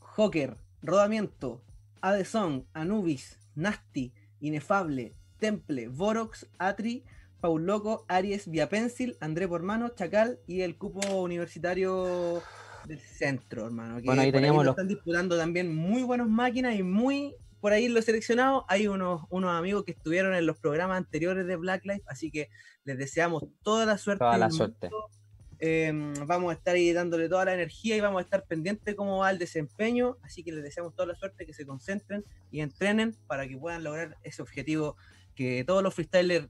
Joker, 0.00 0.56
Rodamiento, 0.82 1.62
Adesong, 2.00 2.64
Anubis, 2.72 3.38
Nasty, 3.54 4.12
Inefable, 4.40 5.14
Temple, 5.38 5.88
Borox, 5.88 6.46
Atri, 6.58 7.04
Paul 7.40 7.66
Loco, 7.66 8.04
Aries, 8.08 8.48
Via 8.50 8.68
Pencil, 8.68 9.16
André 9.20 9.46
Pormano, 9.46 9.90
Chacal 9.90 10.38
y 10.46 10.62
el 10.62 10.76
cupo 10.76 11.06
universitario 11.22 12.42
del 12.86 13.00
centro, 13.00 13.66
hermano. 13.66 13.96
que 13.98 14.04
Bueno, 14.06 14.22
ahí 14.22 14.32
teníamos 14.32 14.64
lo 14.64 14.70
los- 14.70 14.72
están 14.72 14.88
disputando 14.88 15.36
también 15.36 15.74
muy 15.74 16.02
buenas 16.02 16.28
máquinas 16.28 16.74
y 16.76 16.82
muy 16.82 17.34
por 17.66 17.72
ahí 17.72 17.88
lo 17.88 18.00
seleccionado. 18.00 18.64
Hay 18.68 18.86
unos, 18.86 19.22
unos 19.28 19.50
amigos 19.50 19.82
que 19.82 19.90
estuvieron 19.90 20.36
en 20.36 20.46
los 20.46 20.56
programas 20.56 20.98
anteriores 20.98 21.48
de 21.48 21.56
Black 21.56 21.84
Life, 21.84 22.04
así 22.06 22.30
que 22.30 22.48
les 22.84 22.96
deseamos 22.96 23.42
toda 23.64 23.84
la 23.84 23.98
suerte. 23.98 24.20
Toda 24.20 24.38
la 24.38 24.52
suerte. 24.52 24.88
Eh, 25.58 25.90
vamos 26.26 26.52
a 26.52 26.54
estar 26.54 26.76
ahí 26.76 26.92
dándole 26.92 27.28
toda 27.28 27.44
la 27.44 27.54
energía 27.54 27.96
y 27.96 28.00
vamos 28.00 28.20
a 28.20 28.22
estar 28.22 28.44
pendientes 28.44 28.94
cómo 28.94 29.18
va 29.18 29.32
el 29.32 29.40
desempeño. 29.40 30.16
Así 30.22 30.44
que 30.44 30.52
les 30.52 30.62
deseamos 30.62 30.94
toda 30.94 31.08
la 31.08 31.16
suerte, 31.16 31.44
que 31.44 31.52
se 31.52 31.66
concentren 31.66 32.24
y 32.52 32.60
entrenen 32.60 33.16
para 33.26 33.48
que 33.48 33.58
puedan 33.58 33.82
lograr 33.82 34.16
ese 34.22 34.42
objetivo 34.42 34.96
que 35.34 35.64
todos 35.64 35.82
los 35.82 35.92
freestylers 35.92 36.48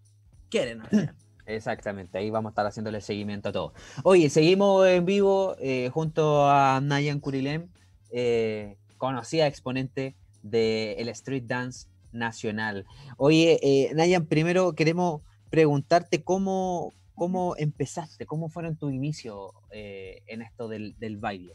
quieren. 0.50 0.82
hacer. 0.82 1.14
Exactamente, 1.46 2.18
ahí 2.18 2.28
vamos 2.28 2.50
a 2.50 2.52
estar 2.52 2.66
haciéndole 2.66 3.00
seguimiento 3.00 3.48
a 3.48 3.52
todo. 3.52 3.72
Oye, 4.02 4.28
seguimos 4.28 4.86
en 4.86 5.06
vivo 5.06 5.56
eh, 5.60 5.88
junto 5.94 6.46
a 6.46 6.78
Nayan 6.82 7.20
Kurilem, 7.20 7.70
eh, 8.10 8.76
conocida 8.98 9.46
exponente 9.46 10.14
del 10.50 11.08
street 11.10 11.44
dance 11.44 11.88
nacional. 12.12 12.86
Oye, 13.16 13.58
eh, 13.62 13.92
Nayan, 13.94 14.26
primero 14.26 14.74
queremos 14.74 15.22
preguntarte 15.50 16.22
cómo, 16.22 16.92
cómo 17.14 17.54
empezaste, 17.56 18.26
cómo 18.26 18.48
fueron 18.48 18.76
tus 18.76 18.92
inicios 18.92 19.52
eh, 19.70 20.22
en 20.26 20.42
esto 20.42 20.68
del, 20.68 20.98
del 20.98 21.16
baile. 21.16 21.54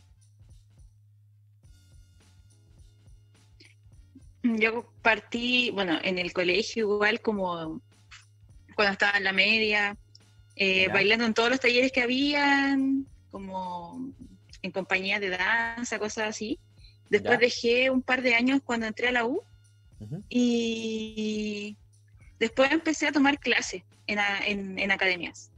Yo 4.44 4.92
partí, 5.04 5.70
bueno, 5.72 6.00
en 6.04 6.18
el 6.18 6.34
colegio 6.34 6.96
igual 6.96 7.22
como 7.22 7.80
cuando 8.76 8.94
estaba 8.94 9.18
en 9.18 9.24
la 9.24 9.34
media, 9.34 9.96
eh, 10.56 10.88
bailando 10.88 11.26
en 11.26 11.34
todos 11.34 11.50
los 11.50 11.60
talleres 11.60 11.92
que 11.92 12.02
habían, 12.02 13.06
como 13.30 14.12
en 14.62 14.72
compañía 14.72 15.20
de 15.20 15.30
danza, 15.30 16.00
cosas 16.00 16.30
así. 16.30 16.60
Después 17.12 17.34
Ya. 17.40 17.46
dejé 17.46 17.90
un 17.92 18.02
par 18.02 18.22
de 18.22 18.34
años 18.36 18.62
cuando 18.64 18.86
entré 18.88 19.10
a 19.10 19.12
la 19.12 19.26
U 19.26 19.44
y 20.30 21.78
después 22.40 22.72
empecé 22.72 23.08
a 23.08 23.12
tomar 23.12 23.38
clases 23.38 23.84
en, 24.08 24.18
en- 24.48 24.80
en 24.80 24.92
academias. 24.92 25.52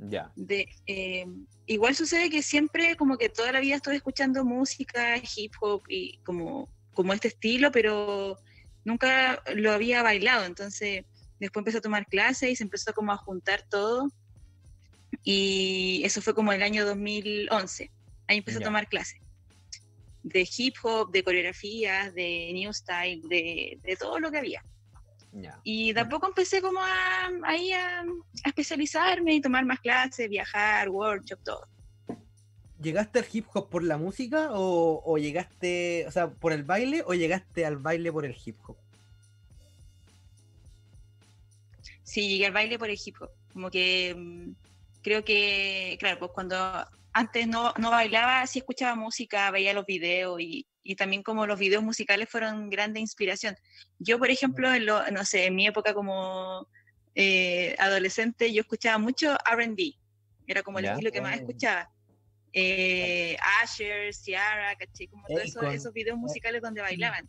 Ya, 0.00 0.30
De, 0.36 0.68
eh, 0.86 1.24
igual 1.66 1.94
sucede 1.94 2.30
que 2.30 2.42
siempre 2.42 2.96
como 2.96 3.16
que 3.16 3.28
toda 3.28 3.50
la 3.52 3.60
vida 3.60 3.76
estuve 3.76 3.96
escuchando 3.96 4.44
música, 4.44 5.16
hip 5.36 5.52
hop 5.60 5.82
y 5.88 6.18
como, 6.24 6.68
como 6.94 7.12
este 7.12 7.28
estilo, 7.28 7.72
pero 7.72 8.36
nunca 8.84 9.42
lo 9.54 9.72
había 9.72 10.02
bailado. 10.02 10.44
Entonces 10.46 11.04
después 11.40 11.62
empecé 11.62 11.78
a 11.78 11.80
tomar 11.80 12.06
clases 12.06 12.50
y 12.50 12.56
se 12.56 12.64
empezó 12.64 12.92
como 12.92 13.12
a 13.12 13.16
juntar 13.16 13.64
todo. 13.70 14.08
Y 15.24 16.02
eso 16.04 16.20
fue 16.22 16.34
como 16.34 16.52
el 16.52 16.62
año 16.62 16.84
2011. 16.86 17.90
Ahí 18.28 18.38
empecé 18.38 18.58
Ya. 18.58 18.64
a 18.64 18.68
tomar 18.68 18.88
clases. 18.88 19.20
De 20.22 20.48
hip 20.56 20.74
hop, 20.82 21.10
de 21.10 21.22
coreografías, 21.22 22.14
de 22.14 22.50
new 22.52 22.72
style, 22.72 23.22
de, 23.28 23.78
de 23.82 23.96
todo 23.96 24.18
lo 24.18 24.30
que 24.30 24.38
había. 24.38 24.62
Y 25.62 25.92
de 25.92 26.00
a 26.00 26.08
poco 26.08 26.26
empecé 26.26 26.60
como 26.60 26.80
a, 26.80 27.30
ahí 27.44 27.72
a, 27.72 28.00
a 28.00 28.48
especializarme 28.48 29.34
y 29.34 29.40
tomar 29.40 29.64
más 29.64 29.80
clases, 29.80 30.28
viajar, 30.28 30.88
workshop, 30.88 31.40
todo. 31.44 31.68
¿Llegaste 32.80 33.18
al 33.18 33.26
hip 33.32 33.46
hop 33.52 33.68
por 33.68 33.82
la 33.82 33.98
música 33.98 34.50
o, 34.52 35.02
o 35.04 35.18
llegaste, 35.18 36.06
o 36.06 36.10
sea, 36.10 36.30
por 36.30 36.52
el 36.52 36.62
baile 36.62 37.02
o 37.06 37.14
llegaste 37.14 37.66
al 37.66 37.76
baile 37.76 38.12
por 38.12 38.24
el 38.24 38.36
hip 38.44 38.56
hop? 38.66 38.76
Sí, 42.02 42.28
llegué 42.28 42.46
al 42.46 42.52
baile 42.52 42.78
por 42.78 42.88
el 42.88 42.98
hip 43.04 43.16
hop. 43.20 43.30
Como 43.52 43.70
que 43.70 44.14
mm, 44.16 44.52
creo 45.02 45.24
que, 45.24 45.96
claro, 45.98 46.18
pues 46.20 46.30
cuando 46.32 46.56
antes 47.18 47.46
no, 47.48 47.72
no 47.78 47.90
bailaba, 47.90 48.46
sí 48.46 48.60
escuchaba 48.60 48.94
música, 48.94 49.50
veía 49.50 49.72
los 49.74 49.84
videos 49.86 50.40
y, 50.40 50.66
y 50.82 50.94
también 50.96 51.22
como 51.22 51.46
los 51.46 51.58
videos 51.58 51.82
musicales 51.82 52.28
fueron 52.28 52.70
grande 52.70 53.00
inspiración. 53.00 53.56
Yo, 53.98 54.18
por 54.18 54.30
ejemplo, 54.30 54.72
en 54.72 54.86
lo- 54.86 55.10
no 55.10 55.24
sé, 55.24 55.46
en 55.46 55.54
mi 55.56 55.66
época 55.66 55.94
como 55.94 56.66
eh, 57.14 57.74
adolescente, 57.78 58.52
yo 58.52 58.60
escuchaba 58.60 58.98
mucho 58.98 59.36
RB. 59.50 59.94
Era 60.46 60.62
como 60.62 60.78
el 60.78 60.84
Ya. 60.84 60.92
estilo 60.92 61.10
que 61.10 61.20
más 61.20 61.32
Oh. 61.36 61.40
escuchaba. 61.40 61.90
Eh, 62.52 63.36
Asher, 63.62 64.14
Ciara, 64.14 64.74
¿caché? 64.76 65.08
Como 65.08 65.26
todos 65.26 65.42
esos, 65.42 65.62
Akon. 65.62 65.74
esos 65.74 65.92
videos 65.92 66.16
musicales 66.16 66.62
donde 66.62 66.80
bailaban. 66.80 67.28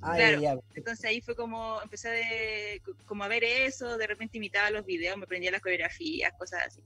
Ah, 0.00 0.14
Claro. 0.16 0.40
ya. 0.40 0.54
Entonces 0.74 1.04
ahí 1.06 1.20
fue 1.20 1.34
como, 1.34 1.80
empecé 1.82 2.10
de, 2.10 2.82
como 3.06 3.24
a 3.24 3.28
ver 3.28 3.42
eso, 3.44 3.96
de 3.98 4.06
repente 4.06 4.36
imitaba 4.38 4.70
los 4.70 4.84
videos, 4.86 5.16
me 5.16 5.24
aprendía 5.24 5.50
las 5.50 5.60
coreografías, 5.60 6.32
cosas 6.38 6.62
así. 6.68 6.80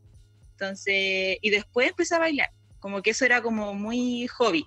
Entonces, 0.60 1.38
y 1.40 1.50
después 1.50 1.88
empecé 1.90 2.16
a 2.16 2.18
bailar, 2.18 2.50
como 2.80 3.00
que 3.00 3.10
eso 3.10 3.24
era 3.24 3.40
como 3.42 3.74
muy 3.74 4.26
hobby. 4.26 4.66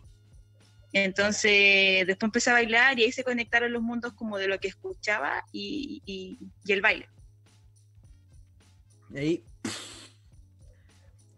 Entonces, 0.94 2.08
después 2.08 2.30
empecé 2.30 2.50
a 2.50 2.54
bailar 2.54 2.98
y 2.98 3.04
ahí 3.04 3.12
se 3.12 3.26
conectaron 3.26 3.74
los 3.74 3.82
mundos 3.82 4.14
como 4.14 4.38
de 4.38 4.48
lo 4.48 4.58
que 4.58 4.70
escuchaba 4.70 5.44
y, 5.52 6.02
y- 6.06 6.40
y 6.64 6.72
el 6.72 6.82
baile. 6.82 7.10
Y 9.14 9.18
ahí 9.18 9.44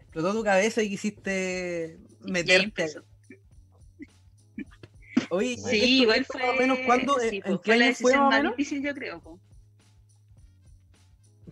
explotó 0.01 0.33
tu 0.33 0.43
cabeza 0.43 0.83
y 0.83 0.89
quisiste 0.89 1.97
Y 2.23 2.31
meterte. 2.31 2.63
empezó. 2.65 3.03
Oye. 5.31 5.57
Sí, 5.57 5.79
¿esto- 5.79 6.03
igual 6.03 6.25
fue, 6.25 6.41
más 6.43 6.51
o 6.51 6.55
menos 6.59 6.77
cuándo? 6.85 7.17
sí, 7.19 7.37
¿En 7.37 7.41
pues, 7.41 7.59
qué 7.63 7.71
fue 7.71 7.77
la 7.77 7.85
año 7.85 7.95
fue 7.95 8.11
más 8.11 8.21
o 8.21 8.29
más 8.29 8.37
menos? 8.43 8.57
difícil, 8.57 8.83
yo 8.83 8.93
creo. 8.93 9.39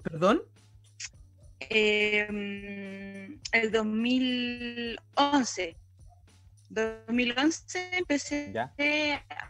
¿Perdón? 0.03 0.43
Eh, 1.73 2.27
el 3.53 3.71
2011. 3.71 5.77
2011 6.69 7.89
empecé 7.97 8.51
Ya. 8.53 8.73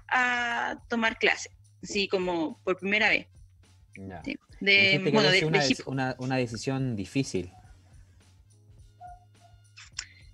a 0.07 0.79
tomar 0.87 1.17
clases, 1.17 1.51
así 1.83 2.07
como 2.07 2.59
por 2.63 2.77
primera 2.77 3.09
vez. 3.09 3.25
ya. 3.95 4.21
Sí, 4.23 4.37
De, 4.59 4.99
bueno, 5.11 5.31
de, 5.31 5.43
una, 5.45 5.63
de 5.65 5.75
una- 5.87 6.15
una 6.19 6.35
decisión 6.37 6.95
difícil. 6.95 7.51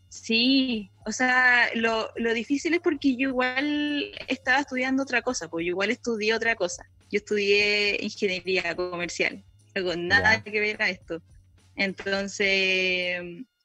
Sí, 0.09 0.91
o 1.05 1.13
sea, 1.13 1.69
lo, 1.75 2.11
lo 2.17 2.33
difícil 2.33 2.73
es 2.73 2.81
porque 2.81 3.15
yo 3.15 3.29
igual 3.29 4.11
estaba 4.27 4.59
estudiando 4.59 5.03
otra 5.03 5.21
cosa, 5.21 5.47
pues 5.47 5.63
yo 5.65 5.69
igual 5.69 5.89
estudié 5.89 6.33
otra 6.33 6.55
cosa. 6.55 6.83
Yo 7.09 7.19
estudié 7.19 7.97
ingeniería 8.03 8.75
comercial, 8.75 9.41
algo 9.73 9.95
nada 9.95 10.35
Ya. 10.35 10.43
que 10.43 10.59
ver 10.59 10.81
a 10.81 10.89
esto. 10.89 11.21
Entonces, 11.77 13.21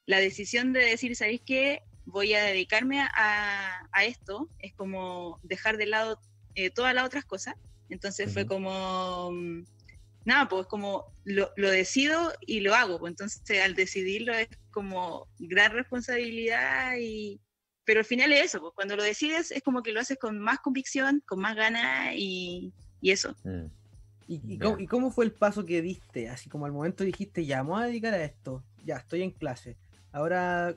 la 0.06 0.20
decisión 0.20 0.72
de 0.72 0.84
decir, 0.84 1.16
¿sabéis 1.16 1.40
qué? 1.44 1.82
Voy 2.04 2.34
a 2.34 2.44
dedicarme 2.44 3.00
a, 3.00 3.88
a 3.90 4.04
esto, 4.04 4.48
es 4.58 4.74
como 4.74 5.40
dejar 5.42 5.78
de 5.78 5.86
lado 5.86 6.20
eh, 6.54 6.70
todas 6.70 6.94
las 6.94 7.04
otras 7.04 7.24
cosas. 7.24 7.54
Entonces 7.88 8.32
fue 8.32 8.46
como, 8.46 9.30
mm, 9.32 9.64
nada, 10.24 10.48
pues 10.48 10.66
como 10.66 11.06
lo, 11.24 11.50
lo 11.56 11.70
decido 11.70 12.32
y 12.40 12.60
lo 12.60 12.74
hago. 12.74 12.98
Pues 12.98 13.12
entonces 13.12 13.62
al 13.62 13.74
decidirlo 13.74 14.34
es 14.34 14.48
como 14.70 15.28
gran 15.38 15.72
responsabilidad 15.72 16.96
y... 16.98 17.40
Pero 17.84 17.98
al 17.98 18.06
final 18.06 18.32
es 18.32 18.44
eso, 18.44 18.60
pues 18.60 18.72
cuando 18.76 18.94
lo 18.94 19.02
decides 19.02 19.50
es 19.50 19.60
como 19.62 19.82
que 19.82 19.90
lo 19.90 19.98
haces 19.98 20.16
con 20.16 20.38
más 20.38 20.60
convicción, 20.60 21.20
con 21.26 21.40
más 21.40 21.56
ganas 21.56 22.14
y, 22.14 22.72
y 23.00 23.10
eso. 23.10 23.34
Mm. 23.42 23.66
¿Y, 24.28 24.58
cómo, 24.58 24.78
y 24.78 24.86
cómo 24.86 25.10
fue 25.10 25.24
el 25.24 25.32
paso 25.32 25.64
que 25.64 25.82
diste? 25.82 26.28
Así 26.28 26.48
como 26.48 26.66
al 26.66 26.72
momento 26.72 27.04
dijiste, 27.04 27.44
ya, 27.44 27.62
me 27.62 27.70
voy 27.70 27.82
a 27.82 27.86
dedicar 27.86 28.14
a 28.14 28.24
esto, 28.24 28.62
ya, 28.84 28.96
estoy 28.96 29.22
en 29.22 29.30
clase. 29.30 29.76
Ahora, 30.12 30.76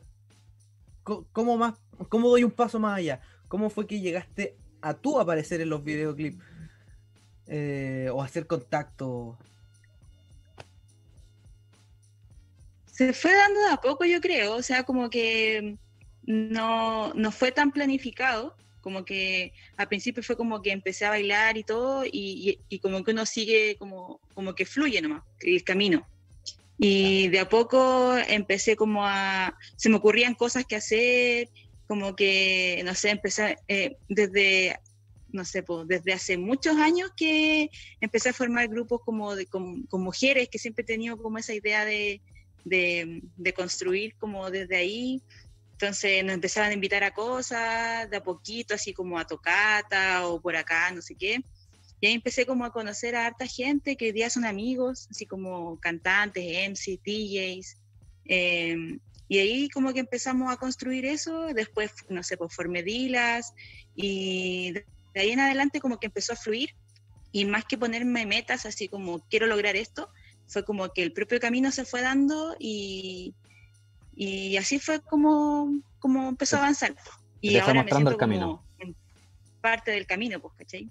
¿cómo, 1.04 1.58
más, 1.58 1.76
¿cómo 2.10 2.30
doy 2.30 2.44
un 2.44 2.52
paso 2.52 2.80
más 2.80 2.98
allá? 2.98 3.22
¿Cómo 3.48 3.70
fue 3.70 3.88
que 3.88 4.00
llegaste 4.00 4.58
a 4.82 4.94
tú 4.94 5.20
aparecer 5.20 5.62
en 5.62 5.70
los 5.70 5.84
videoclips? 5.84 6.44
Eh, 7.48 8.10
o 8.12 8.24
hacer 8.24 8.48
contacto. 8.48 9.38
Se 12.88 13.14
fue 13.14 13.36
dando 13.36 13.60
de 13.62 13.74
a 13.74 13.78
poco, 13.78 14.06
yo 14.06 14.20
creo, 14.20 14.56
o 14.56 14.64
sea, 14.64 14.84
como 14.84 15.10
que 15.10 15.78
no, 16.24 17.14
no 17.14 17.32
fue 17.32 17.52
tan 17.52 17.72
planificado, 17.72 18.56
como 18.86 19.04
que 19.04 19.52
al 19.78 19.88
principio 19.88 20.22
fue 20.22 20.38
como 20.38 20.62
que 20.62 20.72
empecé 20.72 21.06
a 21.06 21.10
bailar 21.10 21.58
y 21.58 21.64
todo, 21.64 22.06
y, 22.06 22.12
y- 22.14 22.60
y 22.70 22.78
como 22.80 23.04
que 23.04 23.12
uno 23.14 23.26
sigue 23.26 23.78
como, 23.80 24.22
como 24.36 24.54
que 24.54 24.64
fluye 24.68 25.02
nomás 25.02 25.24
el 25.40 25.64
camino. 25.64 26.08
Y 26.78 27.28
de 27.30 27.40
a 27.40 27.50
poco 27.50 28.16
empecé 28.28 28.76
como 28.76 29.04
a, 29.04 29.58
se 29.76 29.90
me 29.90 29.96
ocurrían 29.96 30.36
cosas 30.36 30.66
que 30.68 30.76
hacer, 30.76 31.50
como 31.88 32.16
que, 32.16 32.84
no 32.86 32.94
sé, 32.94 33.10
empecé 33.10 33.58
eh, 33.68 33.98
desde, 34.08 34.78
no 35.30 35.46
sé, 35.46 35.64
pues, 35.64 35.88
desde 35.88 36.14
hace 36.14 36.38
muchos 36.38 36.76
años 36.78 37.10
que 37.18 37.72
empecé 38.02 38.30
a 38.30 38.34
formar 38.34 38.68
grupos 38.68 39.02
como 39.04 39.36
de, 39.36 39.48
con, 39.48 39.82
con 39.88 40.04
mujeres, 40.04 40.48
que 40.48 40.60
siempre 40.60 40.84
he 40.84 40.86
tenido 40.86 41.18
como 41.18 41.40
esa 41.40 41.56
idea 41.56 41.86
de, 41.86 42.22
de, 42.66 43.22
de 43.36 43.54
construir 43.54 44.14
como 44.20 44.52
desde 44.52 44.76
ahí. 44.76 45.24
Entonces 45.76 46.24
nos 46.24 46.34
empezaban 46.34 46.72
a 46.72 46.74
invitar 46.74 47.04
a 47.04 47.12
cosas, 47.12 48.10
de 48.10 48.18
a 48.18 48.24
poquito, 48.24 48.76
así 48.76 48.94
como 48.94 49.20
a 49.20 49.28
tocata 49.28 50.26
o 50.28 50.40
por 50.42 50.56
acá, 50.56 50.90
no 50.92 51.02
sé 51.02 51.16
qué. 51.16 51.44
Y 52.00 52.08
ahí 52.08 52.14
empecé 52.14 52.46
como 52.46 52.64
a 52.64 52.72
conocer 52.72 53.16
a 53.16 53.26
harta 53.26 53.46
gente 53.46 53.98
que 53.98 54.06
hoy 54.06 54.12
día 54.14 54.30
son 54.30 54.46
amigos, 54.46 55.08
así 55.12 55.26
como 55.26 55.78
cantantes, 55.80 56.44
MCs, 56.70 57.00
DJs. 57.04 57.78
eh, 58.26 59.00
y 59.28 59.40
ahí 59.40 59.70
como 59.70 59.92
que 59.92 60.02
empezamos 60.02 60.54
a 60.54 60.58
construir 60.58 61.06
eso, 61.06 61.48
después, 61.48 61.92
no 62.10 62.22
sé, 62.24 62.38
pues 62.38 62.54
formé 62.54 62.84
Dilas 62.84 63.54
y 63.96 64.72
de 64.72 64.86
ahí 65.16 65.32
en 65.32 65.40
adelante 65.40 65.80
como 65.80 65.98
que 65.98 66.08
empezó 66.08 66.34
a 66.34 66.36
fluir 66.36 66.76
y 67.32 67.46
más 67.46 67.66
que 67.66 67.78
ponerme 67.78 68.26
metas 68.26 68.66
así 68.66 68.88
como 68.88 69.20
quiero 69.28 69.48
lograr 69.48 69.76
esto, 69.76 70.10
fue 70.48 70.64
como 70.64 70.90
que 70.90 71.02
el 71.02 71.12
propio 71.12 71.40
camino 71.40 71.72
se 71.72 71.86
fue 71.86 72.02
dando 72.02 72.56
y, 72.60 73.34
y 74.16 74.58
así 74.58 74.80
fue 74.80 75.02
como, 75.02 75.82
como 76.00 76.30
empezó 76.30 76.58
a 76.58 76.60
avanzar. 76.60 76.96
Y 77.42 77.54
Te 77.54 77.62
ahora 77.62 77.74
me 77.74 77.82
mostrando 77.84 78.12
el 78.12 78.16
siento 78.16 78.18
camino. 78.18 78.64
en 78.80 78.96
parte 79.62 79.92
del 79.92 80.06
camino, 80.06 80.40
pues, 80.40 80.54
¿cachai? 80.56 80.90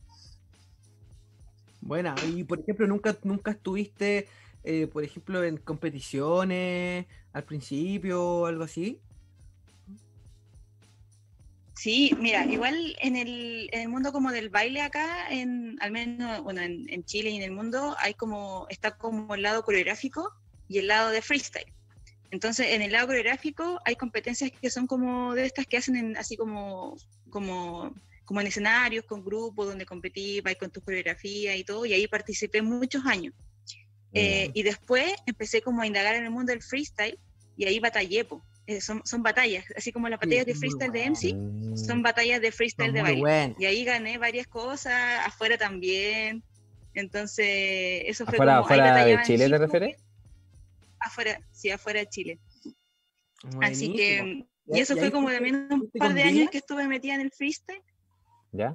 Buena, 1.80 2.14
y 2.34 2.44
por 2.44 2.60
ejemplo, 2.60 2.86
nunca, 2.86 3.16
nunca 3.24 3.50
estuviste, 3.50 4.28
eh, 4.62 4.86
por 4.86 5.04
ejemplo, 5.04 5.44
en 5.44 5.58
competiciones 5.58 7.06
al 7.32 7.44
principio 7.44 8.22
o 8.22 8.46
algo 8.46 8.64
así. 8.64 9.00
Sí, 11.74 12.16
mira, 12.18 12.46
igual 12.46 12.96
en 13.00 13.16
el, 13.16 13.68
en 13.72 13.80
el 13.82 13.88
mundo 13.88 14.12
como 14.12 14.30
del 14.30 14.48
baile 14.48 14.80
acá, 14.80 15.28
en, 15.28 15.76
al 15.80 15.90
menos 15.90 16.42
bueno, 16.42 16.62
en, 16.62 16.88
en 16.88 17.04
Chile 17.04 17.30
y 17.30 17.36
en 17.36 17.42
el 17.42 17.50
mundo, 17.50 17.96
hay 17.98 18.14
como, 18.14 18.66
está 18.70 18.96
como 18.96 19.34
el 19.34 19.42
lado 19.42 19.62
coreográfico 19.64 20.32
y 20.68 20.78
el 20.78 20.86
lado 20.86 21.10
de 21.10 21.20
freestyle. 21.20 21.66
Entonces, 22.34 22.66
en 22.70 22.82
el 22.82 22.90
lado 22.90 23.06
coreográfico 23.06 23.80
hay 23.84 23.94
competencias 23.94 24.50
que 24.50 24.68
son 24.68 24.88
como 24.88 25.34
de 25.34 25.46
estas 25.46 25.66
que 25.66 25.76
hacen 25.76 25.94
en, 25.94 26.16
así 26.16 26.36
como, 26.36 26.96
como, 27.30 27.94
como 28.24 28.40
en 28.40 28.48
escenarios, 28.48 29.04
con 29.04 29.24
grupos, 29.24 29.68
donde 29.68 29.86
competí, 29.86 30.40
vais 30.40 30.58
con 30.58 30.68
tu 30.68 30.80
coreografía 30.80 31.54
y 31.54 31.62
todo, 31.62 31.86
y 31.86 31.92
ahí 31.92 32.08
participé 32.08 32.60
muchos 32.60 33.06
años. 33.06 33.32
Eh, 34.12 34.50
y 34.52 34.64
después 34.64 35.14
empecé 35.26 35.62
como 35.62 35.82
a 35.82 35.86
indagar 35.86 36.16
en 36.16 36.24
el 36.24 36.30
mundo 36.30 36.50
del 36.50 36.60
freestyle 36.60 37.20
y 37.56 37.66
ahí 37.66 37.78
batallé, 37.78 38.24
po. 38.24 38.42
Eh, 38.66 38.80
son, 38.80 39.00
son 39.04 39.22
batallas, 39.22 39.64
así 39.76 39.92
como 39.92 40.08
las 40.08 40.18
batallas 40.18 40.46
de 40.46 40.54
muy 40.54 40.60
freestyle 40.60 40.90
de 40.90 41.10
bueno. 41.10 41.70
MC, 41.70 41.86
son 41.86 42.02
batallas 42.02 42.40
de 42.40 42.50
freestyle 42.50 42.88
Son 42.88 42.94
de 42.96 43.02
baile. 43.02 43.20
buenas. 43.20 43.60
Y 43.60 43.66
ahí 43.66 43.84
gané 43.84 44.18
varias 44.18 44.48
cosas, 44.48 45.24
afuera 45.24 45.56
también. 45.56 46.42
Entonces, 46.94 48.02
eso 48.06 48.24
fue 48.24 48.34
¿Afuera, 48.34 48.54
como... 48.54 48.64
afuera 48.64 49.04
de 49.04 49.22
Chile 49.22 49.48
te 49.48 49.58
refieres? 49.58 50.03
Afuera, 51.04 51.38
sí, 51.52 51.70
afuera 51.70 52.00
de 52.00 52.06
Chile. 52.08 52.40
Así 53.60 53.92
que... 53.92 54.44
Y 54.66 54.80
eso 54.80 54.94
y 54.96 54.98
fue 54.98 55.12
como 55.12 55.30
también 55.30 55.68
un 55.70 55.90
par 55.90 56.14
de 56.14 56.22
años 56.22 56.48
que 56.50 56.56
estuve 56.58 56.88
metida 56.88 57.14
en 57.14 57.20
el 57.20 57.30
freestyle. 57.30 57.82
¿Ya? 58.52 58.74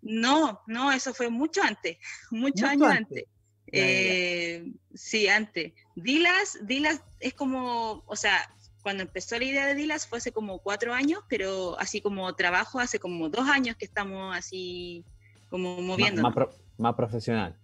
No, 0.00 0.60
no, 0.66 0.90
eso 0.90 1.14
fue 1.14 1.30
mucho 1.30 1.62
antes, 1.62 1.98
muchos 2.32 2.62
Mucho 2.62 2.66
años 2.66 2.90
antes. 2.90 3.24
Eh, 3.68 4.72
sí, 4.92 5.28
antes. 5.28 5.72
Dilas, 5.94 6.58
Dilas 6.62 7.00
es 7.20 7.32
como, 7.34 8.02
o 8.06 8.16
sea, 8.16 8.52
cuando 8.82 9.04
empezó 9.04 9.38
la 9.38 9.44
idea 9.44 9.66
de 9.68 9.76
Dilas 9.76 10.08
fue 10.08 10.18
hace 10.18 10.32
como 10.32 10.58
cuatro 10.58 10.92
años, 10.92 11.20
pero 11.28 11.78
así 11.78 12.00
como 12.00 12.34
trabajo 12.34 12.80
hace 12.80 12.98
como 12.98 13.28
dos 13.28 13.48
años 13.48 13.76
que 13.76 13.84
estamos 13.84 14.36
así 14.36 15.04
como 15.48 15.80
moviendo. 15.80 16.22
Más, 16.22 16.34
pro- 16.34 16.52
más 16.78 16.94
profesional. 16.96 17.56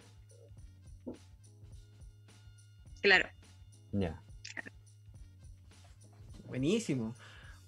Claro. 3.01 3.29
Ya. 3.93 4.23
Buenísimo. 6.47 7.15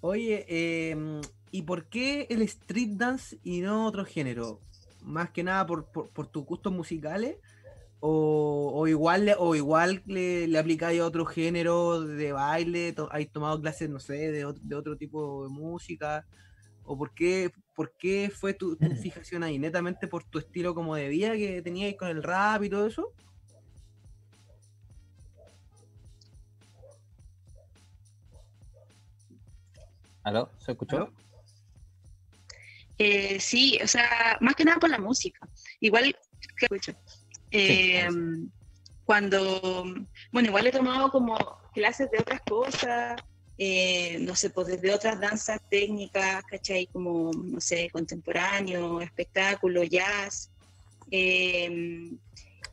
Oye, 0.01 0.45
em, 0.91 1.21
¿y 1.51 1.61
por 1.63 1.85
qué 1.85 2.25
el 2.29 2.41
street 2.43 2.91
dance 2.97 3.37
y 3.43 3.61
no 3.61 3.85
otro 3.85 4.05
género? 4.05 4.59
Más 5.03 5.29
que 5.31 5.43
nada 5.43 5.65
por, 5.65 5.85
por, 5.91 6.09
por 6.09 6.27
tus 6.27 6.45
gustos 6.45 6.73
musicales. 6.73 7.37
O, 8.03 8.71
o 8.73 8.87
igual, 8.87 9.25
le- 9.25 9.35
o 9.37 9.53
igual 9.53 10.01
le, 10.07 10.47
le 10.47 10.57
aplicáis 10.57 10.99
a 10.99 11.05
otro 11.05 11.23
género 11.23 12.01
de 12.01 12.31
baile, 12.33 12.93
to- 12.93 13.07
¿hay 13.11 13.27
tomado 13.27 13.61
clases, 13.61 13.91
no 13.91 13.99
sé, 13.99 14.31
de, 14.31 14.51
de 14.59 14.75
otro 14.75 14.97
tipo 14.97 15.43
de 15.43 15.49
música? 15.49 16.25
¿O 16.83 16.97
por 16.97 17.13
qué, 17.13 17.51
por 17.75 17.95
qué 17.97 18.31
fue 18.33 18.55
tu, 18.55 18.75
tu 18.75 18.89
fijación 18.95 19.43
ahí? 19.43 19.59
¿Netamente 19.59 20.07
por 20.07 20.23
tu 20.23 20.39
estilo 20.39 20.73
como 20.73 20.95
de 20.95 21.09
vida 21.09 21.33
que 21.33 21.61
teníais 21.61 21.95
con 21.95 22.07
el 22.07 22.23
rap 22.23 22.63
y 22.63 22.69
todo 22.71 22.87
eso? 22.87 23.13
¿Aló? 30.23 30.51
¿Se 30.59 30.71
escuchó? 30.71 30.97
¿Aló? 30.97 31.13
Eh, 32.97 33.39
sí, 33.39 33.79
o 33.83 33.87
sea, 33.87 34.37
más 34.41 34.55
que 34.55 34.63
nada 34.63 34.79
por 34.79 34.89
la 34.89 34.99
música. 34.99 35.47
Igual, 35.79 36.15
¿qué 36.57 36.65
escucho? 36.65 36.93
Eh, 37.49 38.07
cuando, 39.05 39.83
bueno, 40.31 40.47
igual 40.49 40.67
he 40.67 40.71
tomado 40.71 41.09
como 41.09 41.35
clases 41.73 42.09
de 42.11 42.19
otras 42.19 42.41
cosas, 42.41 43.19
eh, 43.57 44.19
no 44.19 44.35
sé, 44.35 44.51
pues 44.51 44.67
desde 44.67 44.93
otras 44.93 45.19
danzas 45.19 45.59
técnicas, 45.69 46.43
¿cachai? 46.45 46.87
Como, 46.87 47.31
no 47.33 47.59
sé, 47.59 47.89
contemporáneo, 47.91 49.01
espectáculo, 49.01 49.83
jazz. 49.83 50.51
eh, 51.09 52.11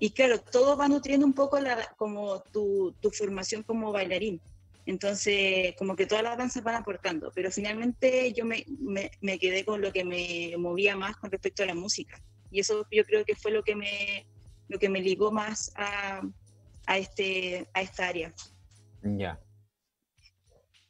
y 0.01 0.11
claro, 0.11 0.41
todo 0.41 0.77
va 0.77 0.87
nutriendo 0.87 1.27
un 1.27 1.33
poco 1.33 1.59
la, 1.59 1.93
como 1.97 2.41
tu, 2.53 2.95
tu 3.01 3.11
formación 3.11 3.65
como 3.65 3.91
bailarín. 3.91 4.41
Entonces, 4.89 5.75
como 5.77 5.97
que 5.97 6.07
todas 6.07 6.25
las 6.25 6.39
danzas 6.39 6.65
van 6.65 6.77
aportando, 6.77 7.31
pero 7.35 7.51
finalmente 7.51 8.33
yo 8.33 8.47
me, 8.47 8.65
me, 8.81 9.11
me 9.21 9.39
quedé 9.39 9.63
con 9.63 9.83
lo 9.83 9.93
que 9.93 10.03
me 10.03 10.57
movía 10.57 10.97
más 10.97 11.15
con 11.19 11.31
respecto 11.31 11.63
a 11.63 11.67
la 11.67 11.75
música. 11.75 12.19
Y 12.51 12.61
eso 12.61 12.87
yo 12.91 13.05
creo 13.05 13.23
que 13.27 13.35
fue 13.35 13.51
lo 13.51 13.63
que 13.63 13.77
me, 13.77 14.27
lo 14.67 14.79
que 14.79 14.89
me 14.89 15.03
ligó 15.03 15.31
más 15.31 15.71
a, 15.77 16.23
a, 16.87 16.97
este, 16.97 17.69
a 17.75 17.83
esta 17.83 18.09
área. 18.09 18.33
Ya. 19.03 19.39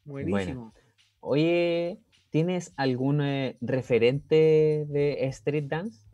Buenísimo. 0.05 0.73
Oye, 1.19 1.99
¿tienes 2.31 2.73
algún 2.77 3.21
eh, 3.21 3.57
referente 3.61 4.87
de 4.87 5.27
street 5.27 5.65
dance? 5.65 6.07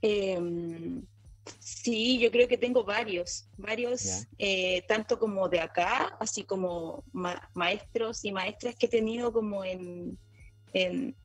Eh, 0.00 1.02
sí, 1.58 2.18
yo 2.18 2.30
creo 2.30 2.46
que 2.48 2.58
tengo 2.58 2.84
varios, 2.84 3.48
varios, 3.56 4.26
eh, 4.38 4.82
tanto 4.88 5.18
como 5.18 5.48
de 5.48 5.60
acá, 5.60 6.16
así 6.20 6.44
como 6.44 7.02
ma- 7.12 7.50
maestros 7.54 8.24
y 8.24 8.32
maestras 8.32 8.74
que 8.76 8.86
he 8.86 8.88
tenido 8.88 9.32
como 9.32 9.64
en, 9.64 10.18
en, 10.72 11.16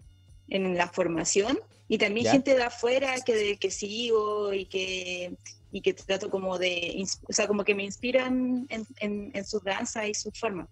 en 0.49 0.75
la 0.77 0.87
formación, 0.87 1.59
y 1.87 1.97
también 1.97 2.25
Ya. 2.25 2.31
gente 2.31 2.55
de 2.55 2.63
afuera 2.63 3.15
que, 3.25 3.35
de, 3.35 3.57
que 3.57 3.69
sigo 3.69 4.53
y 4.53 4.65
que, 4.65 5.35
y 5.71 5.81
que 5.81 5.93
trato 5.93 6.29
como 6.29 6.57
de, 6.57 7.03
o 7.27 7.33
sea, 7.33 7.47
como 7.47 7.63
que 7.63 7.75
me 7.75 7.83
inspiran 7.83 8.65
en, 8.69 8.85
en, 8.99 9.31
en 9.33 9.45
sus 9.45 9.63
danzas 9.63 10.07
y 10.07 10.13
sus 10.13 10.37
formas. 10.39 10.67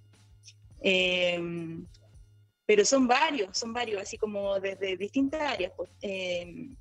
Em, 0.82 1.86
pero 2.66 2.84
son 2.86 3.08
varios, 3.08 3.58
son 3.58 3.74
varios, 3.74 4.02
así 4.02 4.18
como 4.18 4.60
desde 4.60 4.98
distintas 4.98 5.42
áreas. 5.42 5.72
pues, 5.78 5.90
em, 6.02 6.76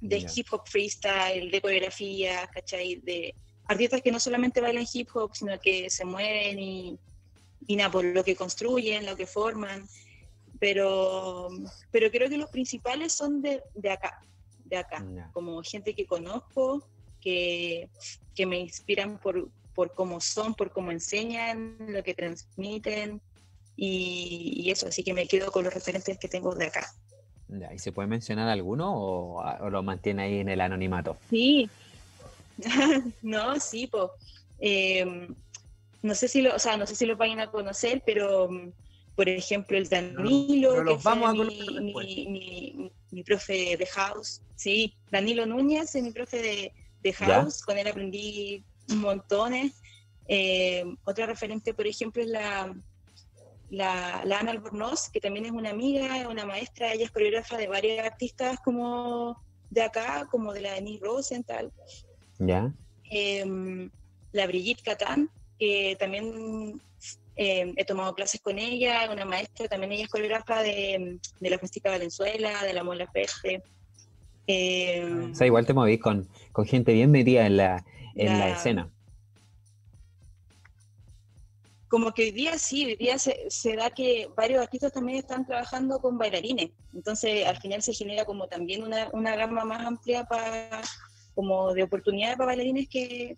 de 0.00 0.20
Ya. 0.20 0.28
hip 0.34 0.46
hop 0.50 0.62
freestyle, 0.66 1.50
de 1.50 1.60
coreografía, 1.60 2.48
¿cachai? 2.52 2.96
De 2.96 3.34
artistas 3.66 4.02
que 4.02 4.10
no 4.10 4.18
solamente 4.18 4.60
bailan 4.60 4.86
hip 4.92 5.08
hop, 5.14 5.34
sino 5.34 5.58
que 5.60 5.90
se 5.90 6.04
mueven 6.04 6.58
y, 6.58 6.98
y 7.66 7.76
nada, 7.76 7.90
por 7.90 8.04
lo 8.04 8.24
que 8.24 8.34
construyen, 8.34 9.06
lo 9.06 9.16
que 9.16 9.26
forman. 9.26 9.86
Pero, 10.58 11.48
pero 11.90 12.10
creo 12.10 12.28
que 12.28 12.36
los 12.36 12.50
principales 12.50 13.12
son 13.12 13.40
de, 13.40 13.62
de 13.74 13.90
acá, 13.90 14.20
de 14.64 14.76
acá, 14.76 15.06
Ya. 15.14 15.30
como 15.32 15.62
gente 15.62 15.94
que 15.94 16.06
conozco 16.06 16.86
que, 17.20 17.88
que 18.34 18.46
me 18.46 18.58
inspiran 18.58 19.18
por, 19.18 19.50
por 19.74 19.94
cómo 19.94 20.20
son, 20.20 20.54
por 20.54 20.70
cómo 20.72 20.90
enseñan, 20.92 21.76
lo 21.78 22.02
que 22.02 22.14
transmiten 22.14 23.22
y, 23.76 24.62
y 24.64 24.70
eso, 24.70 24.88
así 24.88 25.02
que 25.02 25.14
me 25.14 25.26
quedo 25.26 25.50
con 25.50 25.64
los 25.64 25.72
referentes 25.72 26.18
que 26.18 26.28
tengo 26.28 26.54
de 26.54 26.66
acá. 26.66 26.92
Ya, 27.58 27.72
¿Y 27.74 27.78
se 27.78 27.92
puede 27.92 28.08
mencionar 28.08 28.48
alguno 28.48 28.92
o, 28.94 29.42
o 29.42 29.70
lo 29.70 29.82
mantiene 29.82 30.22
ahí 30.22 30.38
en 30.40 30.48
el 30.48 30.60
anonimato? 30.60 31.18
Sí, 31.28 31.70
no, 33.22 33.58
sí, 33.58 33.88
pues. 33.88 34.10
no 36.02 36.14
sé 36.14 36.28
si 36.28 36.42
lo, 36.42 36.54
o 36.54 36.58
sea, 36.58 36.76
no 36.76 36.86
sé 36.86 36.94
si 36.94 37.06
lo 37.06 37.16
vayan 37.16 37.40
a 37.40 37.50
conocer, 37.50 38.02
pero 38.06 38.48
mm, 38.50 38.72
por 39.14 39.28
ejemplo 39.28 39.76
el 39.76 39.88
Danilo, 39.88 40.72
pero 40.74 40.84
que 40.96 40.98
fue 41.02 41.12
vamos 41.12 41.30
a 41.30 41.34
mi, 41.34 41.80
mi, 41.92 42.26
mi- 42.28 42.92
mi 43.10 43.22
profe 43.24 43.76
de 43.76 43.86
house, 43.86 44.42
sí, 44.54 44.96
Danilo 45.10 45.44
Núñez 45.46 45.94
es 45.94 46.02
mi 46.02 46.12
profe 46.12 46.40
de, 46.40 46.74
de 47.02 47.12
Ya. 47.12 47.40
house, 47.40 47.62
con 47.62 47.76
él 47.78 47.88
aprendí 47.88 48.64
montones. 48.88 49.80
Eh, 50.28 50.84
otra 51.04 51.26
referente, 51.26 51.74
por 51.74 51.86
ejemplo, 51.88 52.22
es 52.22 52.28
la, 52.28 52.72
la, 53.70 54.22
la 54.24 54.40
Ana 54.40 54.50
Albornoz, 54.50 55.08
que 55.10 55.20
también 55.20 55.46
es 55.46 55.52
una 55.52 55.70
amiga, 55.70 56.28
una 56.28 56.44
maestra, 56.44 56.92
ella 56.92 57.04
es 57.04 57.10
coreógrafa 57.10 57.56
de 57.56 57.68
varios 57.68 57.98
artistas 58.04 58.58
como 58.64 59.40
de 59.70 59.82
acá, 59.82 60.26
como 60.30 60.52
de 60.52 60.60
la 60.62 60.72
Denise 60.74 61.04
Rosenthal, 61.04 61.72
¿Ya? 62.38 62.72
Em, 63.10 63.90
la 64.32 64.46
Brigitte 64.46 64.82
Catán, 64.82 65.30
que 65.58 65.96
también 65.98 66.80
em, 67.36 67.74
he 67.76 67.84
tomado 67.84 68.14
clases 68.14 68.40
con 68.40 68.58
ella, 68.58 69.08
una 69.12 69.24
maestra, 69.24 69.68
también 69.68 69.92
ella 69.92 70.04
es 70.04 70.08
coreógrafa 70.10 70.62
de, 70.62 71.18
de 71.40 71.50
la 71.50 71.58
Festica 71.58 71.90
Valenzuela, 71.90 72.62
de 72.64 72.72
la 72.72 72.82
Mola 72.84 73.06
Ferte. 73.10 73.62
Em, 74.46 75.30
O 75.32 75.34
sea, 75.34 75.46
igual 75.46 75.66
te 75.66 75.74
moví 75.74 75.98
con, 75.98 76.28
con 76.52 76.66
gente 76.66 76.92
bien 76.92 77.10
metida 77.10 77.46
en 77.46 77.56
la, 77.56 77.84
en 78.16 78.38
la 78.38 78.48
La- 78.48 78.52
escena. 78.52 78.90
Como 81.90 82.14
que 82.14 82.22
hoy 82.22 82.30
día 82.30 82.56
sí, 82.56 82.86
hoy 82.86 82.94
día 82.94 83.18
se, 83.18 83.50
se 83.50 83.74
da 83.74 83.90
que 83.90 84.30
varios 84.36 84.62
artistas 84.62 84.92
también 84.92 85.18
están 85.18 85.44
trabajando 85.44 86.00
con 86.00 86.16
bailarines, 86.16 86.70
entonces 86.94 87.44
al 87.44 87.56
final 87.58 87.82
se 87.82 87.92
genera 87.92 88.24
como 88.24 88.46
también 88.46 88.84
una, 88.84 89.08
una 89.12 89.34
gama 89.34 89.64
más 89.64 89.84
amplia 89.84 90.24
para 90.24 90.82
como 91.34 91.74
de 91.74 91.82
oportunidades 91.82 92.36
para 92.36 92.46
bailarines 92.46 92.88
que, 92.88 93.36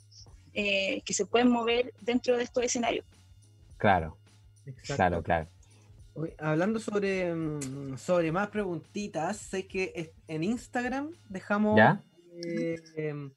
eh, 0.52 1.00
que 1.02 1.14
se 1.14 1.24
pueden 1.24 1.48
mover 1.48 1.94
dentro 2.02 2.36
de 2.36 2.42
estos 2.44 2.62
escenarios. 2.62 3.06
Claro, 3.78 4.18
Exacto. 4.66 5.22
claro, 5.22 5.22
claro. 5.22 5.48
Hablando 6.38 6.78
sobre, 6.78 7.34
mm, 7.34 7.96
sobre 7.96 8.32
más 8.32 8.48
preguntitas, 8.48 9.38
sé 9.38 9.66
que 9.66 10.12
en 10.28 10.44
Instagram 10.44 11.10
dejamos 11.30 11.78
¿Ya? 11.78 12.02
eh, 12.44 12.76
em, 12.96 13.32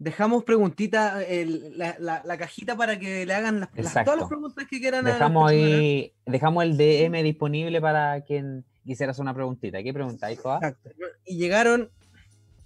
dejamos 0.00 0.42
preguntitas, 0.44 1.22
el- 1.28 1.78
la, 1.78 1.94
la- 2.00 2.22
la 2.24 2.38
cajita 2.38 2.74
para 2.74 2.98
que 2.98 3.24
le 3.26 3.34
hagan 3.34 3.60
las, 3.60 3.68
las- 3.76 4.04
todas 4.04 4.18
las 4.18 4.28
preguntas 4.28 4.66
que 4.68 4.80
quieran. 4.80 5.04
Dejamos 5.04 5.50
ahí, 5.50 6.12
dejamos 6.26 6.64
el 6.64 6.76
DM 6.76 7.22
disponible 7.22 7.80
para 7.80 8.20
quien 8.22 8.64
quisiera 8.84 9.12
hacer 9.12 9.22
una 9.22 9.34
preguntita. 9.34 9.82
¿Qué 9.82 9.92
preguntáis, 9.92 10.40
Joa? 10.40 10.56
Exacto. 10.56 10.90
Y 11.26 11.36
llegaron, 11.36 11.90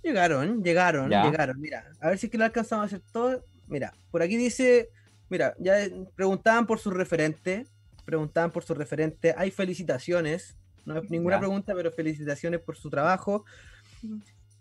llegaron, 0.02 0.62
llegaron, 0.62 1.10
Ya. 1.10 1.24
llegaron. 1.24 1.60
Mira, 1.60 1.84
a 2.00 2.08
ver 2.08 2.18
si 2.18 2.26
es 2.26 2.32
que 2.32 2.38
lo 2.38 2.44
alcanzamos 2.44 2.84
a 2.84 2.86
hacer 2.86 3.00
todo. 3.12 3.44
Mira, 3.66 3.92
por 4.12 4.22
aquí 4.22 4.36
dice, 4.36 4.90
mira, 5.28 5.54
ya 5.58 5.74
preguntaban 6.14 6.66
por 6.66 6.78
su 6.78 6.90
referente, 6.92 7.66
preguntaban 8.04 8.52
por 8.52 8.62
su 8.62 8.74
referente. 8.74 9.34
Hay 9.36 9.50
felicitaciones, 9.50 10.56
no 10.86 10.96
es 10.98 11.10
ninguna 11.10 11.36
Ya. 11.36 11.40
pregunta, 11.40 11.74
pero 11.74 11.90
felicitaciones 11.90 12.60
por 12.60 12.76
su 12.76 12.90
trabajo. 12.90 13.44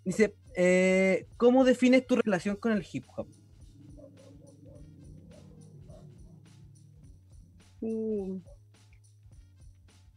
Dice, 0.05 0.35
eh, 0.55 1.27
¿cómo 1.37 1.63
defines 1.63 2.05
tu 2.05 2.15
relación 2.15 2.55
con 2.57 2.71
el 2.73 2.85
hip 2.91 3.05
hop? 3.15 3.27
Mm. 7.81 8.37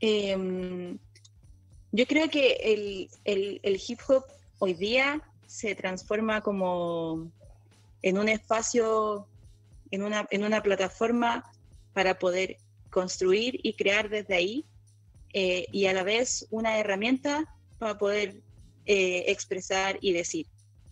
Em, 0.01 0.99
yo 1.93 2.07
creo 2.07 2.29
que 2.29 2.53
el, 2.63 3.09
el- 3.25 3.61
el 3.63 3.81
hip 3.87 4.01
hop 4.09 4.25
hoy 4.59 4.75
día 4.75 5.23
se 5.47 5.75
transforma 5.75 6.43
como 6.43 7.31
en 8.03 8.19
un 8.19 8.29
espacio, 8.29 9.27
en 9.91 10.03
una, 10.03 10.27
en 10.31 10.45
una 10.45 10.63
plataforma 10.63 11.45
para 11.93 12.19
poder 12.19 12.59
construir 12.91 13.59
y 13.63 13.75
crear 13.75 14.09
desde 14.11 14.35
ahí 14.35 14.65
eh, 15.33 15.67
y 15.73 15.87
a 15.87 15.93
la 15.93 16.03
vez 16.03 16.47
una 16.51 16.79
herramienta 16.79 17.45
para 17.79 17.97
poder 17.99 18.43
eh, 18.87 19.25
expresar 19.29 19.99
y 20.01 20.13
decir. 20.13 20.47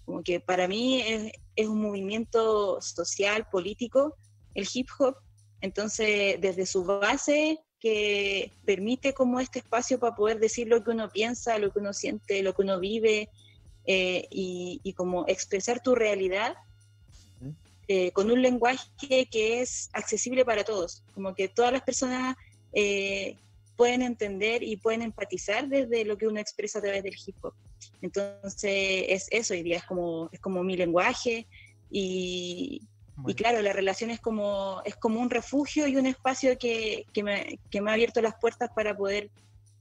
Como 0.05 0.23
que 0.23 0.41
para 0.41 0.69
mí 0.69 1.01
es, 1.01 1.33
es 1.57 1.67
un 1.67 1.81
movimiento 1.81 2.81
social, 2.83 3.47
político, 3.51 4.17
el 4.55 4.69
hip 4.73 4.89
hop, 4.99 5.17
entonces, 5.61 6.39
desde 6.41 6.67
su 6.67 6.85
base, 6.85 7.61
que 7.81 8.51
permite 8.67 9.15
como 9.15 9.41
este 9.41 9.61
espacio 9.61 9.99
para 9.99 10.15
poder 10.15 10.39
decir 10.39 10.69
lo 10.69 10.85
que 10.85 10.91
uno 10.91 11.09
piensa, 11.11 11.59
lo 11.59 11.73
que 11.73 11.79
uno 11.79 11.93
siente, 11.93 12.43
lo 12.43 12.55
que 12.55 12.63
uno 12.63 12.79
vive, 12.79 13.31
eh, 13.87 14.27
y, 14.31 14.81
y 14.83 14.93
como 14.95 15.27
expresar 15.27 15.83
tu 15.83 15.95
realidad 15.95 16.55
eh, 17.87 18.13
con 18.13 18.31
un 18.31 18.41
lenguaje 18.41 19.27
que 19.27 19.61
es 19.61 19.91
accesible 19.93 20.43
para 20.47 20.65
todos, 20.65 21.03
como 21.15 21.35
que 21.35 21.49
todas 21.49 21.71
las 21.71 21.83
personas 21.83 22.35
eh, 22.73 23.37
pueden 23.77 24.03
entender 24.03 24.63
y 24.63 24.77
pueden 24.77 25.03
empatizar 25.03 25.69
desde 25.69 26.05
lo 26.05 26.17
que 26.17 26.27
uno 26.27 26.41
expresa 26.41 26.79
a 26.79 26.83
través 26.83 27.03
del 27.03 27.15
hip 27.15 27.37
hop. 27.43 27.55
Entonces, 28.01 29.05
es 29.09 29.27
eso 29.31 29.55
hoy 29.55 29.63
día, 29.63 29.79
es 29.79 29.85
como, 29.85 30.29
es 30.33 30.41
como 30.41 30.63
mi 30.63 30.77
lenguaje 30.77 31.47
y, 31.91 32.81
y 33.27 33.35
claro, 33.35 33.63
la 33.63 33.73
relación 33.73 34.11
es 34.11 34.21
como, 34.21 34.81
es 34.85 34.97
como 34.97 35.21
un 35.21 35.31
refugio 35.31 35.87
y 35.87 35.97
un 35.97 36.07
espacio 36.07 36.57
que, 36.59 37.05
que 37.13 37.23
me, 37.23 37.59
que 37.71 37.81
me 37.81 37.91
ha 37.91 37.95
abierto 37.95 38.21
las 38.21 38.35
puertas 38.41 38.71
para 38.75 38.97
poder 38.97 39.31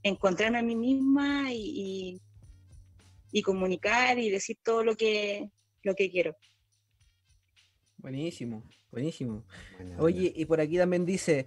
encontrarme 0.02 0.58
a 0.58 0.62
mí 0.62 0.76
misma 0.76 1.52
y, 1.52 1.56
y, 1.56 2.20
y 3.32 3.42
comunicar 3.42 4.18
y 4.18 4.30
decir 4.30 4.58
todo 4.62 4.84
lo 4.84 4.96
que, 4.96 5.50
lo 5.82 5.94
que 5.94 6.10
quiero. 6.10 6.36
Buenísimo, 7.96 8.62
buenísimo. 8.92 9.44
Oye, 9.98 10.30
y 10.36 10.44
por 10.44 10.60
aquí 10.60 10.76
también 10.76 11.06
dice, 11.06 11.46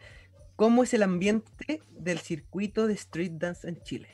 ¿cómo 0.58 0.84
es 0.84 0.93
el 0.93 1.04
ambiente 1.04 1.82
del 1.91 2.20
circuito 2.20 2.88
de 2.88 2.96
street 2.96 3.32
dance 3.36 3.65
en 3.65 3.82
Chile? 3.84 4.10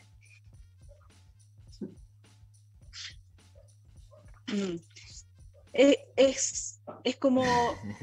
Mm. 4.47 4.75
Eh, 5.73 5.97
Es, 6.15 6.79
es 7.03 7.15
como, 7.15 7.43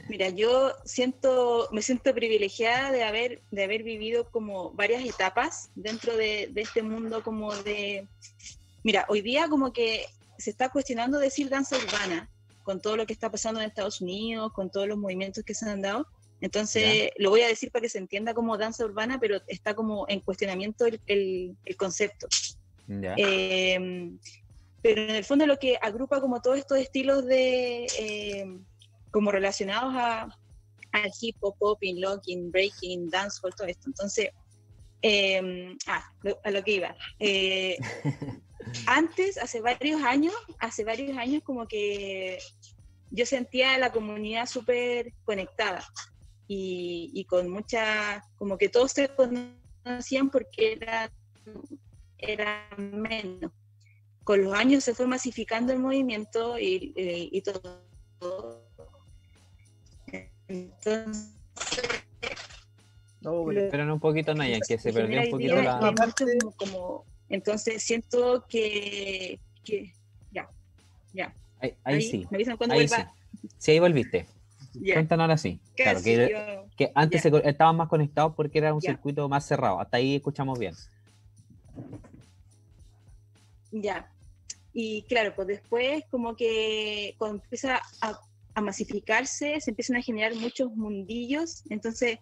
mira, 0.08 0.30
yo 0.30 0.72
siento, 0.84 1.68
me 1.70 1.82
siento 1.82 2.12
privilegiada 2.12 2.90
de 2.90 3.04
haber, 3.04 3.42
de 3.52 3.62
haber 3.62 3.84
vivido 3.84 4.28
como 4.30 4.72
varias 4.72 5.04
etapas 5.04 5.70
dentro 5.76 6.16
de, 6.16 6.48
de 6.50 6.60
este 6.62 6.82
mundo 6.82 7.22
como 7.22 7.54
de, 7.54 8.08
mira, 8.82 9.06
hoy 9.08 9.22
día 9.22 9.48
como 9.48 9.72
que 9.72 10.06
se 10.38 10.50
está 10.50 10.70
cuestionando 10.70 11.20
decir 11.20 11.48
danza 11.48 11.76
urbana 11.76 12.28
con 12.64 12.80
todo 12.80 12.96
lo 12.96 13.06
que 13.06 13.12
está 13.12 13.30
pasando 13.30 13.60
en 13.60 13.68
Estados 13.68 14.00
Unidos, 14.00 14.52
con 14.52 14.70
todos 14.70 14.88
los 14.88 14.98
movimientos 14.98 15.44
que 15.44 15.54
se 15.54 15.68
han 15.70 15.82
dado. 15.82 16.08
Entonces, 16.40 17.10
lo 17.18 17.30
voy 17.30 17.42
a 17.42 17.48
decir 17.48 17.70
para 17.70 17.82
que 17.82 17.88
se 17.88 17.98
entienda 17.98 18.32
como 18.34 18.56
danza 18.56 18.84
urbana, 18.84 19.18
pero 19.20 19.40
está 19.46 19.74
como 19.74 20.06
en 20.08 20.20
cuestionamiento 20.20 20.86
el, 20.86 21.00
el- 21.06 21.56
el 21.64 21.76
concepto. 21.76 22.26
Ya. 22.86 23.14
Eh, 23.18 24.10
pero 24.82 25.02
en 25.02 25.10
el 25.10 25.24
fondo 25.24 25.46
lo 25.46 25.58
que 25.58 25.76
agrupa 25.80 26.20
como 26.20 26.40
todos 26.40 26.58
estos 26.58 26.78
estilos 26.78 27.26
de 27.26 27.84
eh, 27.98 28.44
como 29.10 29.30
relacionados 29.30 29.92
a, 29.94 30.22
al 30.92 31.10
hip 31.20 31.36
hop, 31.40 31.56
popping, 31.58 32.00
locking, 32.00 32.50
breaking, 32.50 33.10
dancehall, 33.10 33.54
todo 33.54 33.66
esto. 33.68 33.88
Entonces, 33.88 34.30
eh, 35.02 35.76
ah, 35.86 36.04
lo- 36.22 36.40
a 36.42 36.50
lo 36.50 36.64
que 36.64 36.72
iba. 36.72 36.96
Antes, 38.86 39.36
hace 39.38 39.60
varios 39.60 40.02
años, 40.02 40.34
hace 40.58 40.84
varios 40.84 41.16
años 41.16 41.42
como 41.44 41.66
que 41.66 42.38
yo 43.10 43.26
sentía 43.26 43.76
la 43.78 43.90
comunidad 43.92 44.46
súper 44.46 45.12
conectada 45.24 45.84
y, 46.52 47.12
y 47.14 47.24
con 47.26 47.48
mucha, 47.48 48.24
como 48.34 48.58
que 48.58 48.68
todos 48.68 48.90
se 48.90 49.08
conocían 49.14 50.30
porque 50.30 50.72
era, 50.72 51.08
era 52.18 52.68
menos. 52.76 53.52
Con 54.24 54.42
los 54.42 54.52
años 54.54 54.82
se 54.82 54.92
fue 54.92 55.06
masificando 55.06 55.72
el 55.72 55.78
movimiento 55.78 56.58
y, 56.58 56.92
y- 56.96 57.28
y 57.38 57.42
todo. 57.42 58.68
Entonces, 60.48 61.36
No, 63.20 63.44
bueno, 63.44 63.60
Pero 63.70 63.84
en 63.84 63.90
un 63.92 64.00
poquito, 64.00 64.34
Nayan, 64.34 64.60
que 64.66 64.76
se 64.76 64.92
perdió 64.92 65.20
un 65.20 65.30
poquito 65.30 65.54
la... 65.62 65.92
mucho 65.92 66.24
como- 66.56 67.04
entonces 67.28 67.80
siento 67.80 68.44
que, 68.48 69.38
que 69.62 69.92
ya, 70.32 70.50
ya. 71.12 71.32
Ahí, 71.60 71.76
ahí 71.84 72.02
sí, 72.02 72.26
Me 72.28 72.38
avisan 72.38 72.56
cuando 72.56 72.74
ahí 72.74 72.88
sí. 72.88 72.94
vuelva. 72.96 73.14
Sí, 73.56 73.70
ahí 73.70 73.78
volviste. 73.78 74.39
Ya. 74.74 74.94
Cuéntanos 74.94 75.24
ahora 75.24 75.38
sí. 75.38 75.60
Claro, 75.76 76.00
que, 76.02 76.92
antes 76.94 77.22
se 77.22 77.30
co- 77.30 77.38
estaban 77.38 77.76
más 77.76 77.88
conectados 77.88 78.34
porque 78.36 78.58
era 78.58 78.72
un 78.72 78.80
circuito 78.80 79.28
más 79.28 79.46
cerrado. 79.46 79.80
Hasta 79.80 79.96
ahí 79.96 80.16
escuchamos 80.16 80.58
bien. 80.58 80.74
Ya. 83.72 84.10
Y 84.72 85.02
claro, 85.02 85.34
pues 85.34 85.48
después 85.48 86.04
como 86.10 86.36
que 86.36 87.14
cuando 87.18 87.42
empieza 87.42 87.80
a, 88.00 88.18
a 88.54 88.60
masificarse, 88.60 89.60
se 89.60 89.70
empiezan 89.70 89.96
a 89.96 90.02
generar 90.02 90.34
muchos 90.36 90.70
mundillos, 90.74 91.64
entonces 91.70 92.18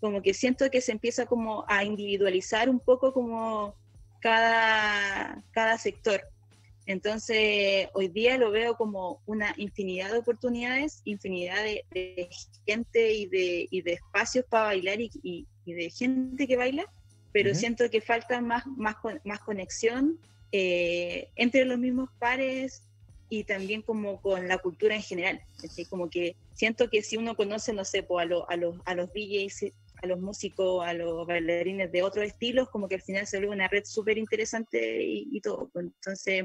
como 0.00 0.20
que 0.20 0.34
siento 0.34 0.68
que 0.70 0.80
se 0.80 0.92
empieza 0.92 1.26
como 1.26 1.64
a 1.68 1.84
individualizar 1.84 2.68
un 2.68 2.80
poco 2.80 3.12
como 3.12 3.74
cada, 4.20 5.42
cada 5.52 5.78
sector. 5.78 6.20
Entonces, 6.86 7.88
hoy 7.94 8.08
día 8.08 8.38
lo 8.38 8.50
veo 8.50 8.76
como 8.76 9.20
una 9.26 9.52
infinidad 9.56 10.12
de 10.12 10.18
oportunidades, 10.18 11.00
infinidad 11.04 11.62
de, 11.64 11.84
de 11.90 12.28
gente 12.64 13.12
y 13.12 13.26
de, 13.26 13.66
y 13.70 13.82
de 13.82 13.92
espacios 13.94 14.44
para 14.48 14.66
bailar 14.66 15.00
y, 15.00 15.10
y- 15.22 15.46
y 15.64 15.72
de 15.74 15.90
gente 15.90 16.46
que 16.46 16.56
baila, 16.56 16.84
pero 17.32 17.50
Ujú. 17.50 17.58
siento 17.58 17.90
que 17.90 18.00
falta 18.00 18.40
más, 18.40 18.64
más, 18.76 18.94
más 19.24 19.40
conexión 19.40 20.20
eh, 20.52 21.28
entre 21.34 21.64
los 21.64 21.76
mismos 21.78 22.08
pares 22.20 22.88
y 23.28 23.42
también 23.42 23.82
como 23.82 24.20
con 24.20 24.46
la 24.46 24.58
cultura 24.58 24.94
en 24.94 25.02
general. 25.02 25.42
¿cachai? 25.60 25.86
Como 25.86 26.08
que 26.08 26.36
siento 26.52 26.88
que 26.88 27.02
si 27.02 27.16
uno 27.16 27.34
conoce, 27.34 27.72
no 27.72 27.84
sé, 27.84 28.04
po, 28.04 28.20
a, 28.20 28.24
lo- 28.24 28.48
a, 28.48 28.56
los, 28.56 28.76
a 28.84 28.94
los 28.94 29.12
DJs, 29.12 29.72
a 30.02 30.06
los 30.06 30.20
músicos, 30.20 30.86
a 30.86 30.92
los 30.94 31.26
bailarines 31.26 31.90
de 31.90 32.02
otros 32.04 32.24
estilos, 32.26 32.68
como 32.70 32.86
que 32.88 32.94
al 32.94 33.02
final 33.02 33.26
se 33.26 33.38
vuelve 33.38 33.54
una 33.56 33.66
red 33.66 33.82
súper 33.84 34.18
interesante 34.18 35.02
y, 35.02 35.28
y 35.32 35.40
todo. 35.40 35.68
pues. 35.72 35.86
Entonces, 35.86 36.44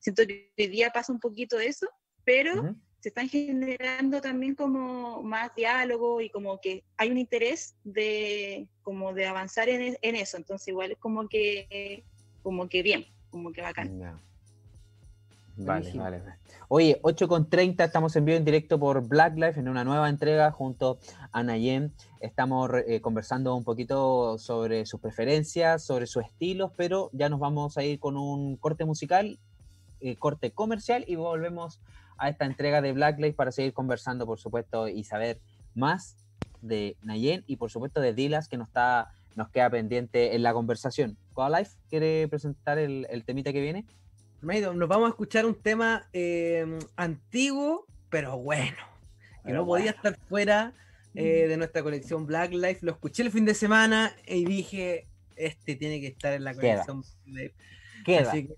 siento 0.00 0.26
que 0.26 0.52
hoy 0.58 0.66
día 0.66 0.90
pasa 0.90 1.12
un 1.12 1.20
poquito 1.20 1.58
eso, 1.60 1.86
pero 2.24 2.76
se 3.00 3.08
están 3.08 3.28
generando 3.28 4.20
también 4.20 4.54
como 4.54 5.22
más 5.22 5.54
diálogo 5.54 6.20
y 6.20 6.28
como 6.30 6.60
que 6.60 6.84
hay 6.96 7.10
un 7.10 7.18
interés 7.18 7.76
de 7.84 8.68
como 8.82 9.14
de 9.14 9.26
avanzar 9.26 9.68
en, 9.68 9.80
e- 9.82 9.98
en 10.02 10.16
eso. 10.16 10.36
Entonces, 10.36 10.68
igual 10.68 10.92
es 10.92 10.98
como 10.98 11.28
que, 11.28 12.04
como 12.42 12.68
que 12.68 12.82
bien, 12.82 13.06
como 13.30 13.52
que 13.52 13.62
bacán. 13.62 13.98
Ya. 13.98 14.20
Vale, 15.56 15.92
vale, 15.94 16.18
vale. 16.18 16.34
Oye, 16.68 16.98
8 17.02 17.28
con 17.28 17.50
30, 17.50 17.84
estamos 17.84 18.14
en 18.16 18.24
vivo 18.24 18.38
en 18.38 18.44
directo 18.44 18.78
por 18.78 19.06
Black 19.06 19.36
Life 19.36 19.60
en 19.60 19.68
una 19.68 19.84
nueva 19.84 20.08
entrega 20.08 20.50
junto 20.52 20.98
a 21.32 21.42
Nayem. 21.42 21.92
Estamos 22.20 22.70
eh, 22.86 23.00
conversando 23.00 23.54
un 23.54 23.64
poquito 23.64 24.38
sobre 24.38 24.86
sus 24.86 25.00
preferencias, 25.00 25.84
sobre 25.84 26.06
sus 26.06 26.24
estilos, 26.24 26.72
pero 26.76 27.10
ya 27.12 27.28
nos 27.28 27.40
vamos 27.40 27.76
a 27.76 27.84
ir 27.84 27.98
con 27.98 28.16
un 28.16 28.56
corte 28.56 28.84
musical, 28.84 29.38
eh, 30.00 30.16
corte 30.16 30.50
comercial 30.50 31.04
y 31.06 31.16
volvemos 31.16 31.80
a 32.18 32.28
esta 32.28 32.44
entrega 32.44 32.82
de 32.82 32.92
Black 32.92 33.18
Life 33.18 33.34
para 33.34 33.52
seguir 33.52 33.72
conversando, 33.72 34.26
por 34.26 34.38
supuesto, 34.38 34.88
y 34.88 35.04
saber 35.04 35.40
más 35.74 36.16
de 36.60 36.96
Nayem 37.02 37.42
y 37.46 37.56
por 37.56 37.70
supuesto 37.70 38.00
de 38.00 38.12
Dilas 38.12 38.48
que 38.48 38.58
nos 38.58 38.68
está 38.68 39.10
nos 39.36 39.48
queda 39.48 39.70
pendiente 39.70 40.34
en 40.34 40.42
la 40.42 40.52
conversación. 40.52 41.16
Life 41.36 41.72
quiere 41.88 42.28
presentar 42.28 42.78
el, 42.78 43.06
el 43.10 43.24
temita 43.24 43.52
que 43.52 43.60
viene. 43.60 43.86
Nos 44.42 44.88
vamos 44.88 45.06
a 45.06 45.10
escuchar 45.10 45.46
un 45.46 45.54
tema 45.54 46.08
eh, 46.12 46.78
antiguo, 46.96 47.86
pero 48.08 48.38
bueno. 48.38 48.76
Que 48.76 49.44
Pero 49.44 49.58
no 49.60 49.66
podía 49.66 49.92
bueno. 49.92 49.96
estar 49.96 50.18
fuera 50.28 50.74
eh, 51.14 51.46
de 51.48 51.56
nuestra 51.56 51.82
colección 51.82 52.26
Black 52.26 52.52
Life. 52.52 52.78
Lo 52.82 52.92
escuché 52.92 53.22
el 53.22 53.30
fin 53.30 53.44
de 53.44 53.54
semana 53.54 54.12
y 54.26 54.44
dije, 54.44 55.06
este 55.36 55.76
tiene 55.76 56.00
que 56.00 56.08
estar 56.08 56.34
en 56.34 56.44
la 56.44 56.52
Queda. 56.52 56.84
colección 56.84 57.00
Black 57.00 57.42
Life. 57.42 57.54
Queda. 58.04 58.30
Así 58.30 58.46
que 58.46 58.54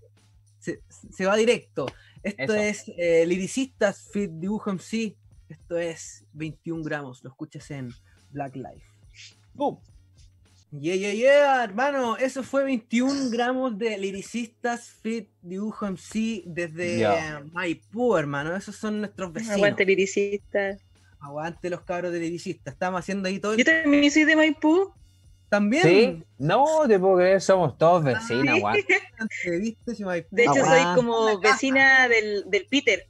se, 0.63 0.79
se 1.11 1.25
va 1.25 1.35
directo. 1.35 1.85
Esto 2.23 2.53
Eso. 2.53 2.55
es 2.55 2.83
eh, 2.97 3.25
Lyricistas 3.27 4.09
Fit 4.11 4.31
Dibujo 4.31 4.71
MC. 4.71 5.15
Esto 5.49 5.77
es 5.77 6.25
21 6.33 6.83
gramos. 6.83 7.23
Lo 7.23 7.29
escuchas 7.29 7.69
en 7.71 7.89
Black 8.31 8.55
Life. 8.55 8.85
¡Bum! 9.53 9.77
Yeah, 10.71 10.95
yeah, 10.95 11.13
yeah, 11.13 11.63
hermano. 11.63 12.17
Eso 12.17 12.41
fue 12.41 12.63
21 12.63 13.29
gramos 13.29 13.77
de 13.77 13.97
Lyricistas 13.97 14.89
Fit 15.03 15.29
Dibujo 15.41 15.85
MC 15.85 16.43
desde 16.47 16.97
Ya. 16.99 17.39
eh, 17.39 17.43
Maipú, 17.51 18.15
hermano. 18.15 18.55
Esos 18.55 18.75
son 18.77 18.99
nuestros 19.01 19.31
vecinos. 19.33 19.57
Aguante 19.57 19.85
liricista. 19.85 20.77
Aguante 21.19 21.69
los 21.69 21.81
cabros 21.81 22.11
de 22.11 22.19
Lyricistas. 22.21 22.73
Estamos 22.73 22.99
haciendo 23.01 23.27
ahí 23.29 23.39
todo. 23.39 23.55
Yo 23.55 23.65
también 23.65 24.09
soy 24.09 24.23
de 24.23 24.35
Maipú. 24.35 24.91
También. 25.53 25.83
¿Sí? 25.83 26.23
No 26.39 26.65
te 26.87 26.97
puedo 26.97 27.17
creer, 27.17 27.39
somos 27.39 27.77
todos. 27.77 28.03
Si 28.27 28.33
Maipú. 28.33 28.69
De 30.31 30.43
hecho, 30.43 30.53
Ah, 30.65 30.65
soy 30.65 30.95
como 30.95 31.39
vecina 31.39 32.07
del, 32.07 32.49
del 32.49 32.65
Peter. 32.65 33.07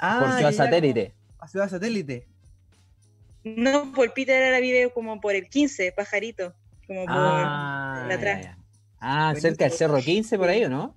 Ah, 0.00 0.18
Por 0.24 0.32
Ciudad 0.38 0.52
Satélite. 0.52 1.14
como 1.36 1.44
a 1.44 1.48
Ciudad 1.48 1.68
Satélite. 1.70 2.26
No, 3.44 3.92
por 3.92 4.06
el 4.06 4.12
Peter 4.12 4.42
ahora 4.42 4.58
vive 4.58 4.90
como 4.92 5.20
por 5.20 5.36
el 5.36 5.48
15, 5.48 5.92
pajarito. 5.92 6.52
Como 6.88 7.04
por. 7.06 7.14
Ah, 7.16 8.06
la 8.08 8.14
atrás. 8.16 8.42
ya, 8.42 8.50
ya. 8.50 8.58
Ah, 9.00 9.32
cerca 9.38 9.66
del 9.66 9.72
Cerro 9.72 9.98
15 9.98 10.36
por 10.36 10.48
ahí, 10.48 10.64
¿o 10.64 10.68
no? 10.68 10.96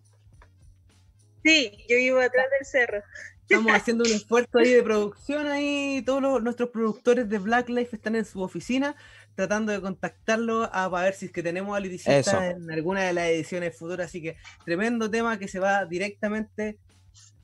Sí, 1.43 1.77
yo 1.87 1.97
vivo 1.97 2.19
atrás 2.19 2.47
del 2.57 2.65
cerro. 2.65 3.03
Estamos 3.49 3.73
haciendo 3.73 4.03
un 4.05 4.11
esfuerzo 4.11 4.57
ahí 4.57 4.69
de 4.71 4.83
producción 4.83 5.47
ahí. 5.47 6.01
Todos 6.05 6.21
los- 6.21 6.41
nuestros 6.41 6.69
productores 6.69 7.29
de 7.29 7.37
Black 7.39 7.69
Life 7.69 7.95
están 7.95 8.15
en 8.15 8.25
su 8.25 8.41
oficina 8.41 8.95
tratando 9.35 9.71
de 9.71 9.81
contactarlo 9.81 10.63
a, 10.71 10.89
para 10.89 11.03
ver 11.05 11.13
si 11.13 11.25
es 11.25 11.31
que 11.31 11.43
tenemos 11.43 11.75
a 11.75 11.79
Eso. 11.79 11.83
Liricista 11.83 12.49
en 12.51 12.71
alguna 12.71 13.01
de 13.03 13.13
las 13.13 13.25
ediciones 13.27 13.77
futuras. 13.77 14.07
Así 14.07 14.21
que 14.21 14.37
tremendo 14.65 15.09
tema 15.09 15.37
que 15.39 15.47
se 15.47 15.59
va 15.59 15.85
directamente 15.85 16.77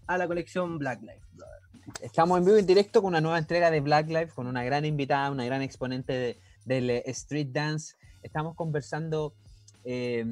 a 0.08 0.18
la 0.18 0.28
colección 0.28 0.78
Black 0.78 1.02
Life. 1.02 1.22
Estamos 2.02 2.38
en 2.38 2.46
vivo 2.46 2.58
y 2.58 2.60
en 2.62 2.68
directo 2.68 3.02
con 3.02 3.10
una 3.10 3.22
nueva 3.22 3.38
entrega 3.40 3.72
de 3.72 3.80
Black 3.82 4.08
Life, 4.10 4.30
con 4.36 4.46
una 4.48 4.64
gran 4.64 4.86
invitada, 4.86 5.32
una 5.32 5.46
gran 5.46 5.62
exponente 5.62 6.14
de- 6.14 6.38
del 6.66 6.90
eh, 6.92 7.04
street 7.08 7.48
dance. 7.52 7.96
Estamos 8.22 8.56
conversando 8.56 9.34
eh, 9.86 10.24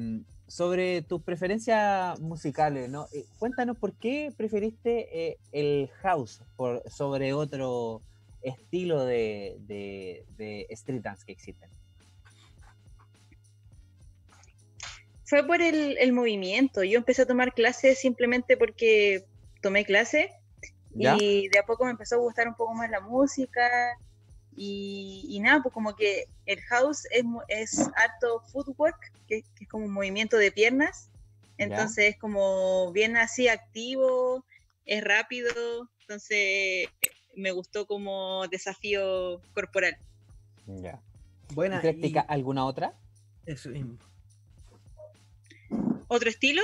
sobre 0.48 1.02
tus 1.02 1.22
preferencias 1.22 2.18
musicales, 2.20 2.88
¿no? 2.88 3.06
Eh, 3.12 3.26
cuéntanos 3.38 3.76
por 3.76 3.92
qué 3.94 4.32
preferiste 4.36 5.06
eh, 5.28 5.36
el 5.52 5.90
house 6.02 6.40
por, 6.56 6.82
sobre 6.90 7.32
otro 7.34 8.00
estilo 8.42 9.04
de, 9.04 9.56
de- 9.66 10.24
de 10.36 10.66
street 10.70 11.02
dance 11.02 11.24
que 11.26 11.32
existen. 11.32 11.68
Fue 15.24 15.46
por 15.46 15.60
el, 15.60 15.98
el 15.98 16.12
movimiento. 16.12 16.82
Yo 16.82 16.98
empecé 16.98 17.22
a 17.22 17.26
tomar 17.26 17.52
clases 17.52 17.98
simplemente 17.98 18.56
porque 18.56 19.26
tomé 19.60 19.84
clase 19.84 20.30
¿Ya? 20.94 21.16
y 21.20 21.48
de 21.48 21.58
a 21.58 21.64
poco 21.66 21.84
me 21.84 21.90
empezó 21.90 22.14
a 22.14 22.18
gustar 22.18 22.48
un 22.48 22.54
poco 22.54 22.72
más 22.74 22.88
la 22.90 23.00
música 23.00 23.68
y, 24.56 25.26
y 25.28 25.40
nada, 25.40 25.62
pues 25.62 25.74
como 25.74 25.94
que 25.94 26.24
el 26.46 26.60
house 26.62 27.04
es, 27.10 27.24
es 27.48 27.78
harto 27.94 28.40
footwork, 28.50 28.96
que, 29.28 29.42
que 29.56 29.64
es 29.64 29.68
como 29.68 29.84
un 29.84 29.92
movimiento 29.92 30.36
de 30.36 30.50
piernas, 30.50 31.10
Ya. 31.58 31.64
entonces 31.66 32.14
es 32.14 32.18
como 32.18 32.90
bien 32.92 33.16
así 33.16 33.48
activo, 33.48 34.44
es 34.86 35.04
rápido, 35.04 35.88
entonces 36.00 36.88
me 37.36 37.52
gustó 37.52 37.86
como 37.86 38.46
desafío 38.48 39.40
corporal. 39.54 39.96
Ya. 40.66 41.00
Buena. 41.54 41.78
¿Y 41.78 41.80
practica 41.80 42.26
y- 42.28 42.32
alguna 42.32 42.64
otra? 42.64 42.94
Eso 43.46 43.68
mismo. 43.70 43.96
¿Otro 46.08 46.28
estilo? 46.30 46.62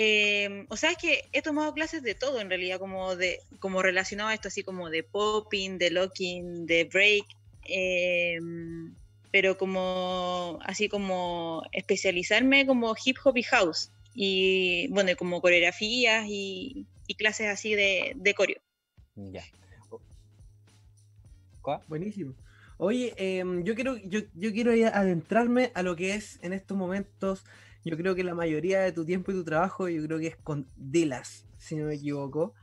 Eh, 0.00 0.64
o 0.68 0.76
sea, 0.76 0.92
es 0.92 0.96
que 0.96 1.24
he 1.32 1.42
tomado 1.42 1.74
clases 1.74 2.04
de 2.04 2.14
todo 2.14 2.40
en 2.40 2.48
realidad, 2.48 2.78
como 2.78 3.16
de 3.16 3.40
como 3.58 3.82
relacionado 3.82 4.28
a 4.28 4.34
esto, 4.34 4.46
así 4.46 4.62
como 4.62 4.90
de 4.90 5.02
popping, 5.02 5.76
de 5.76 5.90
locking, 5.90 6.66
de 6.66 6.84
break, 6.84 7.24
eh, 7.64 8.38
pero 9.32 9.58
como 9.58 10.60
así 10.62 10.88
como 10.88 11.64
especializarme 11.72 12.64
como 12.64 12.94
hip 13.04 13.16
hop 13.24 13.38
y 13.38 13.42
house 13.42 13.90
y 14.14 14.86
bueno, 14.92 15.10
como 15.18 15.40
coreografías 15.40 16.26
y, 16.28 16.86
y 17.08 17.14
clases 17.16 17.48
así 17.48 17.74
de, 17.74 18.12
de 18.14 18.34
coreo. 18.34 18.60
Ya. 19.16 19.42
¿Cuá? 21.60 21.82
Buenísimo. 21.88 22.34
Oye, 22.76 23.14
em, 23.16 23.64
yo 23.64 23.74
quiero, 23.74 23.96
yo, 23.96 24.20
yo 24.34 24.52
quiero 24.52 24.70
adentrarme 24.70 25.72
a 25.74 25.82
lo 25.82 25.96
que 25.96 26.14
es 26.14 26.38
en 26.42 26.52
estos 26.52 26.76
momentos. 26.76 27.44
Yo 27.84 27.96
creo 27.96 28.14
que 28.14 28.24
la 28.24 28.34
mayoría 28.34 28.80
de 28.80 28.92
tu 28.92 29.04
tiempo 29.04 29.30
y 29.30 29.34
tu 29.34 29.44
trabajo, 29.44 29.88
yo 29.88 30.02
creo 30.04 30.18
que 30.18 30.26
es 30.28 30.36
con 30.36 30.66
Dilas, 30.76 31.46
si 31.58 31.76
no 31.76 31.86
me 31.86 31.94
equivoco. 31.94 32.54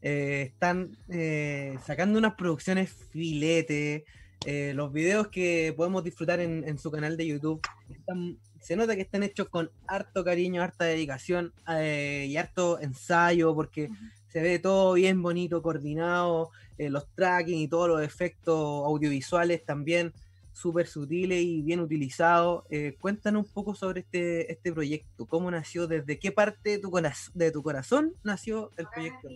Eh, 0.00 0.42
están 0.52 0.96
eh, 1.08 1.76
sacando 1.84 2.18
unas 2.18 2.34
producciones 2.34 2.90
filete. 3.10 4.04
eh, 4.46 4.72
los 4.74 4.92
videos 4.92 5.28
que 5.28 5.74
podemos 5.76 6.04
disfrutar 6.04 6.38
en, 6.38 6.62
en 6.68 6.78
su 6.78 6.92
canal 6.92 7.16
de 7.16 7.26
YouTube 7.26 7.60
están, 7.90 8.38
se 8.60 8.76
nota 8.76 8.94
que 8.94 9.02
están 9.02 9.24
hechos 9.24 9.48
con 9.48 9.70
harto 9.88 10.22
cariño, 10.22 10.62
harta 10.62 10.84
dedicación 10.84 11.52
eh, 11.68 12.26
y 12.28 12.36
harto 12.36 12.78
ensayo, 12.80 13.54
porque 13.54 13.88
se 14.28 14.40
ve 14.40 14.60
todo 14.60 14.92
bien 14.92 15.20
bonito, 15.22 15.60
coordinado, 15.60 16.50
los 16.78 17.08
tracking 17.16 17.58
y 17.58 17.66
todos 17.66 17.88
los 17.88 18.02
efectos 18.02 18.84
audiovisuales 18.86 19.64
también 19.64 20.12
súper 20.58 20.86
sutiles 20.86 21.40
y 21.42 21.62
bien 21.62 21.80
utilizados. 21.80 22.64
Eh, 22.70 22.96
cuéntanos 23.00 23.46
un 23.46 23.52
poco 23.52 23.74
sobre 23.74 24.00
este, 24.00 24.50
este 24.52 24.72
proyecto, 24.72 25.26
cómo 25.26 25.50
nació, 25.50 25.86
desde 25.86 26.18
qué 26.18 26.32
parte 26.32 26.70
de 26.70 26.78
tu, 26.78 26.90
coraz- 26.90 27.30
de 27.34 27.50
tu 27.52 27.62
corazón 27.62 28.14
nació 28.24 28.70
el 28.76 28.86
proyecto. 28.88 29.28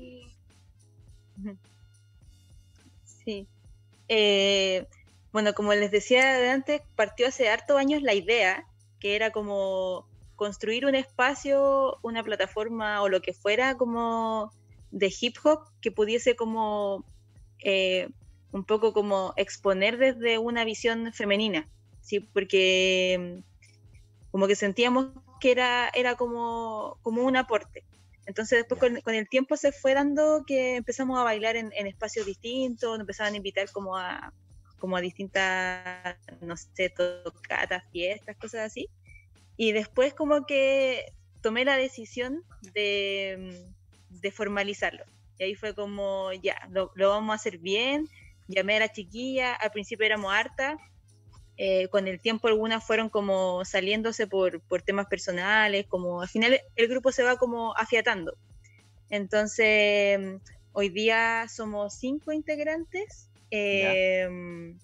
Sí. 3.24 3.46
Eh, 4.08 4.86
bueno, 5.32 5.54
como 5.54 5.72
les 5.74 5.90
decía 5.92 6.52
antes, 6.52 6.82
partió 6.96 7.28
hace 7.28 7.48
harto 7.48 7.78
años 7.78 8.02
la 8.02 8.14
idea 8.14 8.66
que 8.98 9.14
era 9.14 9.30
como 9.30 10.06
construir 10.34 10.86
un 10.86 10.94
espacio, 10.96 11.98
una 12.02 12.24
plataforma 12.24 13.00
o 13.00 13.08
lo 13.08 13.22
que 13.22 13.32
fuera 13.32 13.76
como 13.76 14.52
de 14.90 15.12
hip 15.20 15.36
hop 15.44 15.60
que 15.80 15.92
pudiese 15.92 16.34
como 16.34 17.04
eh, 17.60 18.08
un 18.52 18.64
poco 18.64 18.92
como 18.92 19.32
exponer 19.36 19.98
desde 19.98 20.38
una 20.38 20.64
visión 20.64 21.12
femenina, 21.12 21.68
¿sí? 22.00 22.20
porque 22.20 23.42
mm, 23.42 24.30
como 24.30 24.46
que 24.46 24.56
sentíamos 24.56 25.08
que 25.40 25.50
era, 25.50 25.90
era 25.94 26.14
como, 26.14 26.98
como 27.02 27.22
un 27.22 27.36
aporte. 27.36 27.84
Entonces 28.26 28.60
después 28.60 29.02
con, 29.02 29.14
el 29.14 29.28
tiempo 29.28 29.56
se 29.56 29.72
fue 29.72 29.94
dando 29.94 30.44
que 30.46 30.76
empezamos 30.76 31.18
a 31.18 31.24
bailar 31.24 31.56
en, 31.56 31.72
espacios 31.86 32.26
distintos, 32.26 32.90
nos 32.90 33.00
empezaban 33.00 33.34
a 33.34 33.36
invitar 33.36 33.70
como 33.72 33.96
a, 33.96 34.32
como 34.78 34.96
a 34.96 35.00
distintas, 35.00 36.16
no 36.40 36.56
sé, 36.56 36.90
tocatas, 36.90 37.82
fiestas, 37.90 38.36
cosas 38.36 38.60
así. 38.60 38.88
Y 39.56 39.72
después 39.72 40.14
como 40.14 40.46
que 40.46 41.12
tomé 41.40 41.64
la 41.64 41.76
decisión 41.76 42.44
de, 42.72 43.66
de 44.08 44.30
formalizarlo. 44.30 45.04
Y 45.38 45.44
ahí 45.44 45.54
fue 45.56 45.74
como, 45.74 46.32
ya, 46.32 46.68
lo, 46.70 46.92
lo, 46.94 47.08
vamos 47.08 47.32
a 47.32 47.34
hacer 47.34 47.58
bien. 47.58 48.08
Llamé 48.48 48.76
a 48.76 48.80
la 48.80 48.92
chiquilla, 48.92 49.54
al 49.54 49.70
principio 49.70 50.06
éramos 50.06 50.32
harta, 50.32 50.76
eh, 51.56 51.88
con 51.88 52.08
el 52.08 52.20
tiempo 52.20 52.48
algunas 52.48 52.84
fueron 52.84 53.08
como 53.10 53.64
saliéndose 53.64 54.26
por, 54.26 54.60
por, 54.62 54.82
temas 54.82 55.06
personales, 55.06 55.86
como 55.86 56.22
al 56.22 56.28
final 56.28 56.60
el 56.76 56.88
grupo 56.88 57.12
se 57.12 57.22
va 57.22 57.36
como 57.36 57.76
afiatando. 57.76 58.36
Entonces, 59.10 60.18
hoy 60.72 60.88
día 60.88 61.46
somos 61.48 61.94
cinco 61.98 62.32
integrantes. 62.32 63.28
Em, 63.50 64.78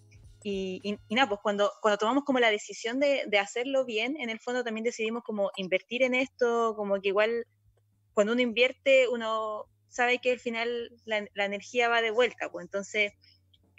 y, 0.44 0.98
nada, 1.10 1.28
pues 1.28 1.40
cuando, 1.42 1.72
cuando 1.80 1.98
tomamos 1.98 2.24
como 2.24 2.38
la 2.38 2.50
decisión 2.50 3.00
de, 3.00 3.24
de, 3.26 3.38
hacerlo 3.38 3.84
bien, 3.84 4.16
en 4.20 4.30
el 4.30 4.38
fondo 4.38 4.62
también 4.62 4.84
decidimos 4.84 5.22
como 5.24 5.50
invertir 5.56 6.02
en 6.02 6.14
esto, 6.14 6.74
como 6.76 7.00
que 7.00 7.08
igual 7.08 7.46
cuando 8.12 8.34
uno 8.34 8.42
invierte, 8.42 9.08
uno 9.08 9.64
sabe 9.88 10.18
que 10.18 10.32
al 10.32 10.40
final 10.40 10.90
la, 11.06 11.26
la 11.34 11.44
energía 11.46 11.88
va 11.88 12.02
de 12.02 12.10
vuelta, 12.10 12.50
pues 12.50 12.64
entonces 12.64 13.12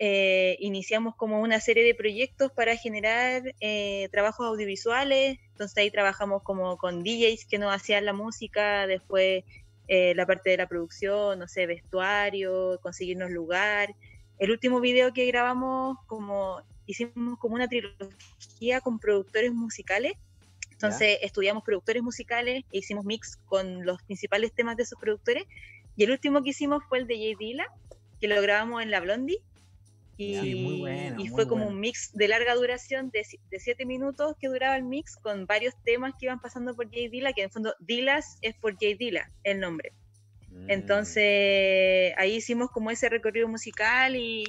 eh, 0.02 0.56
iniciamos 0.62 1.14
como 1.18 1.42
una 1.42 1.60
serie 1.60 1.84
de 1.84 1.94
proyectos 1.94 2.54
para 2.54 2.78
generar 2.78 3.54
eh, 3.60 4.08
trabajos 4.14 4.48
audiovisuales, 4.48 5.38
entonces 5.52 5.78
ahí 5.78 5.92
trabajamos 5.92 6.42
como 6.42 6.78
con 6.78 7.04
DJs 7.04 7.44
que 7.46 7.58
nos 7.58 7.76
hacían 7.76 8.06
la 8.06 8.14
música, 8.14 8.88
después 8.88 9.44
eh, 9.90 10.16
la 10.16 10.26
parte 10.26 10.52
de 10.52 10.58
la 10.58 10.70
producción, 10.70 11.38
no 11.38 11.50
sé, 11.50 11.66
vestuario, 11.66 12.80
conseguirnos 12.82 13.30
lugar. 13.30 13.94
El 14.38 14.52
último 14.52 14.80
video 14.80 15.12
que 15.12 15.26
grabamos, 15.26 15.98
como 16.08 16.62
hicimos 16.86 17.38
como 17.38 17.56
una 17.56 17.68
trilogía 17.68 18.80
con 18.80 19.00
productores 19.00 19.52
musicales, 19.52 20.14
entonces 20.72 21.18
estudiamos 21.24 21.64
productores 21.66 22.02
musicales 22.02 22.64
e 22.72 22.78
hicimos 22.78 23.04
mix 23.04 23.36
con 23.48 23.86
los 23.86 24.02
principales 24.04 24.54
temas 24.54 24.78
de 24.78 24.84
esos 24.84 24.98
productores. 24.98 25.44
Y 25.98 26.06
el 26.06 26.12
último 26.12 26.42
que 26.42 26.52
hicimos 26.52 26.86
fue 26.88 27.00
el 27.00 27.08
de 27.08 27.16
Jay 27.16 27.36
Dilla, 27.38 27.68
que 28.22 28.30
lo 28.30 28.42
grabamos 28.42 28.82
en 28.82 28.92
La 28.92 29.02
Blondie. 29.02 29.44
Y, 30.22 31.30
fue 31.30 31.48
como 31.48 31.66
un 31.66 31.80
mix 31.80 32.12
de 32.14 32.28
larga 32.28 32.54
duración 32.54 33.10
de, 33.10 33.26
de, 33.50 33.60
siete 33.60 33.86
minutos 33.86 34.36
que 34.38 34.50
duraba 34.50 34.76
el 34.76 34.84
mix 34.84 35.16
con 35.16 35.46
varios 35.46 35.74
temas 35.86 36.14
que 36.20 36.26
iban 36.26 36.42
pasando 36.42 36.76
por 36.76 36.92
Jay 36.92 37.08
Dilla, 37.08 37.32
que 37.32 37.42
en 37.42 37.46
el 37.46 37.52
fondo 37.52 37.74
Dillas 37.80 38.38
es 38.42 38.54
por 38.56 38.78
Jay 38.78 38.96
Dilla 38.96 39.32
el 39.44 39.62
nombre. 39.62 39.94
Mm. 40.50 40.70
Entonces 40.72 42.14
ahí 42.18 42.36
hicimos 42.36 42.70
como 42.70 42.92
ese 42.92 43.08
recorrido 43.08 43.48
musical 43.48 44.18
y, 44.18 44.44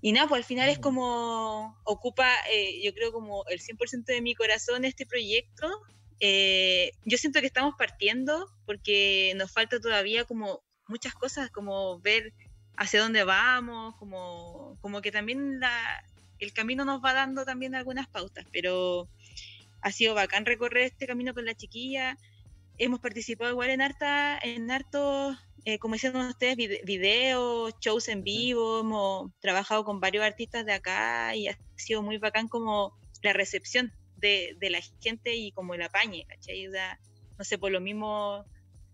y 0.00 0.12
nada, 0.12 0.28
pues 0.28 0.38
al 0.38 0.44
final 0.44 0.70
es 0.70 0.78
mm. 0.78 0.82
como 0.82 1.78
ocupa, 1.84 2.32
eh, 2.50 2.80
yo 2.82 2.94
creo 2.94 3.12
como 3.12 3.44
el 3.50 3.60
100% 3.60 4.04
de 4.06 4.22
mi 4.22 4.34
corazón 4.34 4.86
este 4.86 5.04
proyecto. 5.04 5.68
Eh, 6.20 6.92
yo 7.04 7.18
siento 7.18 7.40
que 7.40 7.46
estamos 7.46 7.74
partiendo 7.76 8.46
porque 8.64 9.34
nos 9.36 9.52
falta 9.52 9.78
todavía 9.78 10.24
como 10.24 10.62
muchas 10.88 11.12
cosas, 11.12 11.50
como 11.50 12.00
ver 12.00 12.32
hacia 12.76 13.00
dónde 13.00 13.24
vamos, 13.24 13.94
como, 13.96 14.76
como 14.80 15.00
que 15.00 15.12
también 15.12 15.60
la, 15.60 16.04
el 16.38 16.52
camino 16.52 16.84
nos 16.84 17.04
va 17.04 17.12
dando 17.12 17.44
también 17.44 17.74
algunas 17.74 18.08
pautas, 18.08 18.46
pero 18.52 19.08
ha 19.82 19.92
sido 19.92 20.14
bacán 20.14 20.46
recorrer 20.46 20.84
este 20.84 21.06
camino 21.06 21.34
con 21.34 21.44
la 21.44 21.54
chiquilla. 21.54 22.16
Hemos 22.78 23.00
participado 23.00 23.50
igual 23.50 23.70
en 23.70 23.82
harta, 23.82 24.38
en 24.42 24.70
hartos, 24.70 25.36
eh, 25.66 25.78
como 25.78 25.94
dicen 25.94 26.16
ustedes, 26.16 26.56
videos, 26.56 27.74
shows 27.80 28.08
en 28.08 28.24
vivo, 28.24 28.80
hemos 28.80 29.30
trabajado 29.40 29.84
con 29.84 30.00
varios 30.00 30.24
artistas 30.24 30.64
de 30.64 30.72
acá 30.72 31.34
y 31.36 31.48
ha 31.48 31.58
sido 31.76 32.02
muy 32.02 32.16
bacán 32.16 32.48
como 32.48 32.96
la 33.22 33.34
recepción 33.34 33.92
de, 34.16 34.56
de 34.58 34.70
la 34.70 34.80
gente 35.02 35.34
y 35.34 35.52
como 35.52 35.74
el 35.74 35.82
apañe, 35.82 36.24
¿cachai? 36.26 36.68
no 37.38 37.44
sé, 37.44 37.58
por 37.58 37.70
lo 37.70 37.80
mismo 37.80 38.44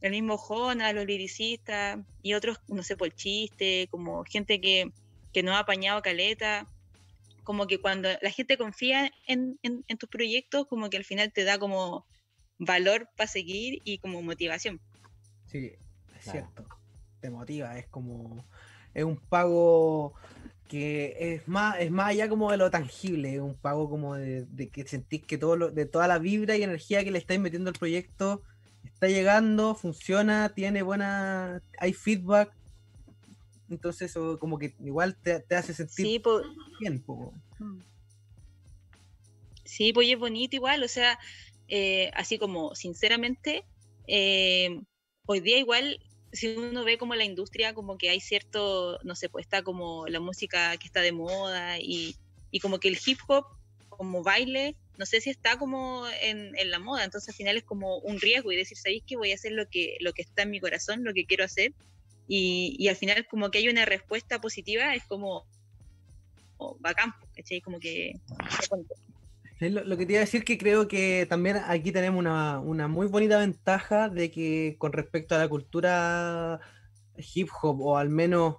el 0.01 0.11
mismo 0.13 0.37
Jona, 0.37 0.93
los 0.93 1.07
liricistas 1.07 1.99
y 2.23 2.35
otros, 2.35 2.61
no 2.69 2.83
sé, 2.83 2.97
por 2.97 3.09
el 3.09 3.15
chiste, 3.15 3.89
como 3.91 4.25
gente 4.25 4.61
que, 4.61 4.93
que 5.33 5.43
no 5.43 5.55
ha 5.55 5.61
apañado 5.61 6.03
caleta, 6.03 6.67
como 7.45 7.67
que 7.67 7.81
cuando 7.81 8.09
la 8.21 8.31
gente 8.31 8.59
confía 8.59 9.11
en, 9.27 9.59
en, 9.63 9.99
tus 9.99 10.09
proyectos, 10.09 10.67
como 10.67 10.91
que 10.91 10.97
al 10.97 11.05
final 11.05 11.33
te 11.33 11.45
da 11.45 11.59
como 11.59 12.05
valor 12.59 13.09
para 13.17 13.29
seguir 13.29 13.81
y 13.85 13.99
como 13.99 14.21
motivación. 14.23 14.81
Sí, 15.47 15.73
es 16.19 16.25
cierto, 16.25 16.67
te 17.21 17.31
motiva, 17.31 17.79
es 17.79 17.87
como, 17.87 18.45
es 18.95 19.05
un 19.05 19.17
pago 19.17 20.15
que 20.67 21.17
es 21.21 21.47
más, 21.47 21.79
es 21.79 21.93
más 21.93 22.09
allá 22.09 22.29
como 22.29 22.51
de 22.51 22.57
lo 22.57 22.71
tangible, 22.71 23.35
es 23.35 23.41
un 23.41 23.55
pago 23.55 23.89
como 23.89 24.17
de, 24.17 24.45
de 24.47 24.69
que 24.69 24.87
sentís 24.87 25.25
que 25.25 25.39
todo 25.39 25.57
lo, 25.57 25.71
de 25.71 25.87
toda 25.87 26.09
la 26.09 26.19
vibra 26.19 26.57
y 26.57 26.65
energía 26.65 27.05
que 27.05 27.13
le 27.13 27.19
estáis 27.19 27.39
metiendo 27.39 27.71
al 27.71 27.79
proyecto 27.79 28.43
está 28.97 29.09
llegando, 29.09 29.75
funciona, 29.75 30.49
tiene 30.55 30.83
buena, 30.83 31.61
hay 31.79 31.93
feedback. 31.93 32.51
Entonces 33.69 34.11
eso 34.11 34.39
como 34.39 34.59
que 34.59 34.75
igual 34.83 35.15
te, 35.17 35.45
hace 35.55 35.75
sentir 35.75 36.07
sí, 36.07 36.23
bien. 36.81 37.05
Sí, 39.65 39.93
pues 39.93 40.09
es 40.09 40.19
bonito 40.19 40.57
igual, 40.57 40.83
o 40.83 40.89
sea, 40.89 41.19
eh, 41.69 42.11
así 42.15 42.39
como 42.39 42.75
sinceramente, 42.75 43.67
eh, 44.07 44.81
hoy 45.27 45.41
día 45.41 45.59
igual, 45.59 46.01
si 46.33 46.57
uno 46.57 46.83
ve 46.83 46.97
como 46.97 47.15
la 47.15 47.25
industria, 47.25 47.75
como 47.75 47.99
que 47.99 48.09
hay 48.09 48.21
cierto, 48.21 48.99
no 49.03 49.15
sé, 49.15 49.29
pues 49.29 49.45
está 49.45 49.63
como 49.63 50.07
la 50.07 50.21
música 50.21 50.75
que 50.79 50.87
está 50.87 51.03
de 51.03 51.13
moda 51.13 51.79
y, 51.79 52.17
y 52.51 52.61
como 52.61 52.79
que 52.79 52.89
el 52.89 52.99
hip 53.05 53.19
hop 53.29 53.45
como 53.91 54.23
baile 54.23 54.75
no 54.99 55.07
sé 55.07 55.21
si 55.21 55.31
está 55.31 55.59
como 55.59 56.05
en, 56.23 56.53
la 56.71 56.79
moda, 56.79 57.05
entonces 57.05 57.29
al 57.29 57.35
final 57.35 57.57
es 57.57 57.65
como 57.65 57.99
un 57.99 58.21
riesgo 58.21 58.53
y 58.53 58.57
decir, 58.57 58.77
¿sabéis 58.77 59.03
que 59.07 59.17
voy 59.17 59.33
a 59.33 59.35
hacer 59.35 59.53
lo 59.53 59.69
que, 59.69 59.97
lo 60.01 60.13
que 60.13 60.23
está 60.23 60.43
en 60.43 60.51
mi 60.51 60.61
corazón, 60.61 61.05
lo 61.05 61.13
que 61.13 61.27
quiero 61.27 61.45
hacer? 61.45 61.73
Y, 62.29 62.89
al 62.89 62.97
final 62.97 63.27
como 63.31 63.51
que 63.51 63.59
hay 63.59 63.69
una 63.69 63.85
respuesta 63.85 64.41
positiva, 64.41 64.95
es 64.95 65.05
como 65.05 65.47
bacán, 66.81 67.13
¿cachai? 67.35 67.61
Como 67.61 67.79
que... 67.79 68.15
Lo, 69.59 69.97
que 69.97 70.05
te 70.05 70.13
iba 70.13 70.21
a 70.21 70.25
decir 70.25 70.45
que 70.45 70.59
creo 70.59 70.87
que 70.87 71.25
también 71.27 71.57
aquí 71.57 71.91
tenemos 71.91 72.21
una, 72.21 72.89
muy 72.89 73.07
bonita 73.07 73.39
ventaja 73.39 74.11
de 74.11 74.31
que 74.31 74.77
con 74.79 74.93
respecto 74.93 75.35
a 75.35 75.39
la 75.39 75.49
cultura 75.49 76.61
hip 77.17 77.49
hop 77.63 77.81
o 77.81 77.97
al 77.97 78.11
menos 78.11 78.57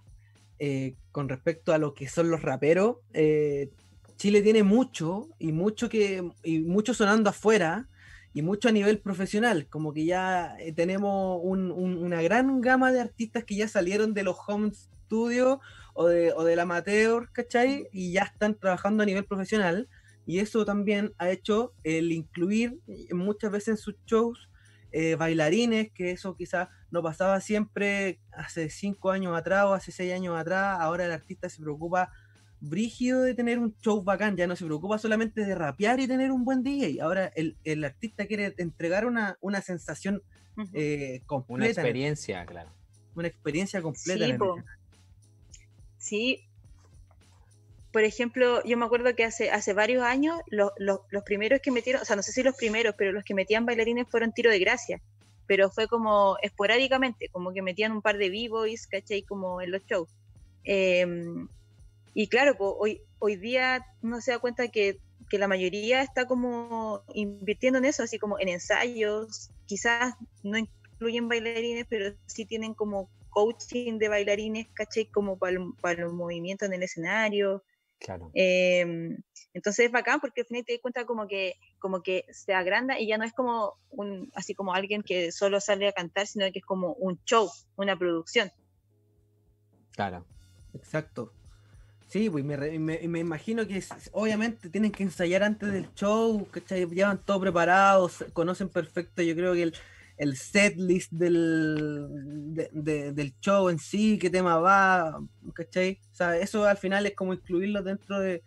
eh, 0.58 0.96
con 1.12 1.30
respecto 1.30 1.72
a 1.72 1.78
lo 1.78 1.94
que 1.94 2.08
son 2.08 2.32
los 2.32 2.42
raperos, 2.42 2.98
eh, 3.14 3.70
Chile 4.18 4.42
tiene 4.42 4.64
mucho 4.64 5.30
y 5.40 5.52
mucho 5.52 5.90
que 5.90 6.30
y 6.44 6.60
mucho 6.60 6.94
sonando 6.94 7.30
afuera 7.30 7.88
y 8.34 8.42
mucho 8.42 8.70
a 8.70 8.72
nivel 8.72 9.00
profesional, 9.00 9.68
como 9.68 9.94
que 9.94 10.06
ya 10.06 10.56
eh, 10.60 10.72
tenemos 10.72 11.40
una 11.44 12.22
gran 12.22 12.62
gama 12.62 12.92
de 12.92 13.02
artistas 13.02 13.44
que 13.46 13.56
ya 13.56 13.68
salieron 13.68 14.14
de 14.14 14.24
los 14.24 14.38
home 14.46 14.72
studios 14.74 15.58
o, 15.96 16.08
de, 16.08 16.34
o 16.34 16.44
del 16.44 16.60
amateur, 16.60 17.32
¿cachai? 17.32 17.88
Y 17.92 18.12
ya 18.12 18.24
están 18.24 18.54
trabajando 18.54 19.02
a 19.02 19.06
nivel 19.08 19.26
profesional. 19.26 19.90
Y 20.28 20.40
eso 20.40 20.66
también 20.66 21.14
ha 21.18 21.32
hecho 21.32 21.74
el 21.84 22.12
incluir 22.12 22.80
muchas 23.12 23.50
veces 23.50 23.68
en 23.70 23.78
sus 23.78 23.96
shows 24.06 24.50
eh, 24.92 25.16
bailarines, 25.16 25.92
que 25.92 26.12
eso 26.12 26.36
quizás 26.36 26.68
no 26.92 27.02
pasaba 27.02 27.42
siempre 27.42 28.20
hace 28.32 28.70
cinco 28.70 29.10
años 29.10 29.36
atrás 29.36 29.66
o 29.66 29.74
hace 29.74 29.92
seis 29.92 30.14
años 30.14 30.38
atrás. 30.38 30.78
Ahora 30.80 31.06
el 31.06 31.12
artista 31.12 31.50
se 31.50 31.62
preocupa 31.62 32.12
brígido 32.60 33.22
de 33.22 33.34
tener 33.34 33.60
un 33.60 33.76
show 33.80 34.04
bacán, 34.04 34.36
ya 34.36 34.48
no 34.48 34.56
se 34.56 34.66
preocupa 34.66 34.98
solamente 34.98 35.46
de 35.46 35.56
rapear 35.56 36.00
y 36.00 36.08
tener 36.08 36.32
un 36.32 36.44
buen 36.44 36.64
DJ. 36.64 37.02
Ahora 37.02 37.32
el, 37.36 37.84
artista 37.84 38.26
quiere 38.26 38.54
entregar 38.58 39.06
una, 39.06 39.38
sensación 39.62 40.22
eh, 40.74 41.22
completa. 41.26 41.54
Una 41.54 41.68
experiencia, 41.68 42.46
claro. 42.46 42.72
Una 43.16 43.28
experiencia 43.28 43.82
completa. 43.82 44.38
Sí, 45.98 46.48
Por 47.92 48.04
ejemplo, 48.04 48.64
yo 48.64 48.78
me 48.78 48.86
acuerdo 48.86 49.16
que 49.16 49.24
hace, 49.24 49.50
hace 49.52 49.74
varios 49.74 50.04
años 50.04 50.40
los, 50.48 50.72
primeros 51.26 51.60
que 51.62 51.72
metieron, 51.72 52.02
o 52.02 52.06
sea, 52.06 52.16
no 52.16 52.24
sé 52.24 52.32
si 52.32 52.44
los 52.44 52.56
primeros, 52.56 52.96
pero 52.98 53.12
los 53.12 53.24
que 53.24 53.34
metían 53.34 53.66
bailarines 53.66 54.08
fueron 54.10 54.32
tiro 54.34 54.52
de 54.52 54.60
gracia. 54.60 55.02
Pero 55.48 55.70
fue 55.70 55.88
como 55.88 56.38
esporádicamente, 56.42 57.30
como 57.30 57.54
que 57.54 57.62
metían 57.62 57.94
un 57.94 58.02
par 58.02 58.18
de 58.18 58.30
b-boys, 58.30 58.88
¿cachai? 58.88 59.22
Como 59.22 59.62
en 59.62 59.72
los 59.72 59.86
shows. 59.86 60.10
Em, 60.66 61.48
y 62.14 62.28
claro, 62.28 62.56
hoy, 62.60 63.02
hoy 63.20 63.36
día 63.36 63.86
uno 64.02 64.22
se 64.22 64.32
da 64.32 64.40
cuenta 64.40 64.68
que 64.68 65.00
que 65.30 65.38
la 65.38 65.48
mayoría 65.48 66.02
está 66.02 66.26
como 66.26 67.04
invirtiendo 67.14 67.80
en 67.80 67.86
eso, 67.86 68.04
así 68.04 68.18
como 68.18 68.40
en 68.40 68.50
ensayos, 68.50 69.50
quizás 69.66 70.16
no 70.44 70.58
incluyen 70.58 71.28
bailarines, 71.28 71.86
pero 71.90 72.16
sí 72.26 72.46
tienen 72.46 72.74
como 72.74 73.10
coaching 73.30 73.98
de 73.98 74.10
bailarines, 74.10 74.68
caché, 74.74 75.10
como 75.12 75.38
para, 75.38 75.60
para 75.82 76.04
los 76.04 76.14
movimientos 76.14 76.68
en 76.68 76.74
el 76.74 76.84
escenario. 76.84 77.64
Claro. 78.00 78.32
Eh, 78.36 79.18
entonces 79.54 79.86
es 79.88 79.92
bacán 79.92 80.20
porque 80.20 80.42
al 80.42 80.48
final 80.48 80.64
te 80.66 80.74
das 80.74 80.82
cuenta 80.82 81.06
como 81.06 81.28
que, 81.28 81.56
como 81.80 82.02
que 82.02 82.26
se 82.32 82.54
agranda 82.54 83.00
y 83.00 83.08
ya 83.08 83.18
no 83.18 83.24
es 83.24 83.34
como 83.34 83.74
un, 83.90 84.32
así 84.36 84.54
como 84.54 84.74
alguien 84.74 85.04
que 85.04 85.32
solo 85.32 85.60
sale 85.60 85.88
a 85.88 85.94
cantar, 85.94 86.28
sino 86.28 86.46
que 86.52 86.60
es 86.60 86.66
como 86.66 86.94
un 86.94 87.20
show, 87.26 87.50
una 87.76 87.98
producción. 87.98 88.52
Claro. 89.92 90.26
Exacto. 90.74 91.34
Sí, 92.10 92.30
pues 92.30 92.46
me, 92.46 92.56
me, 92.80 93.20
imagino 93.20 93.68
que 93.68 93.84
obviamente 94.14 94.70
tienen 94.70 94.92
que 94.94 95.04
ensayar 95.04 95.44
antes 95.44 95.74
del 95.74 95.94
show, 95.94 96.48
¿cachai? 96.50 96.86
Llevan 96.88 97.22
todo 97.24 97.42
preparado, 97.42 98.10
conocen 98.32 98.70
perfecto, 98.70 99.22
yo 99.22 99.36
creo 99.36 99.54
que 99.54 99.64
el, 99.64 99.74
el 100.16 100.38
set 100.38 100.78
list 100.78 101.12
del, 101.12 102.08
de- 102.56 102.70
de- 102.72 103.12
del 103.12 103.38
show 103.42 103.68
en 103.70 103.78
sí, 103.80 104.18
qué 104.20 104.30
tema 104.30 104.58
va, 104.58 105.20
¿cachai? 105.54 106.00
O 106.14 106.16
sea, 106.16 106.38
eso 106.38 106.64
al 106.66 106.78
final 106.78 107.06
es 107.06 107.14
como 107.14 107.34
incluirlo 107.34 107.84
dentro 107.84 108.20
de, 108.22 108.42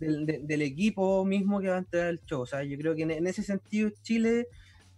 de- 0.00 0.40
del 0.42 0.62
equipo 0.62 1.24
mismo 1.24 1.60
que 1.60 1.68
va 1.68 1.76
a 1.76 1.78
entrar 1.78 2.06
al 2.08 2.20
show. 2.24 2.40
O 2.42 2.46
sea, 2.46 2.64
yo 2.64 2.76
creo 2.78 2.96
que 2.96 3.02
en, 3.02 3.12
en 3.12 3.26
ese 3.28 3.44
sentido 3.44 3.90
Chile 4.02 4.48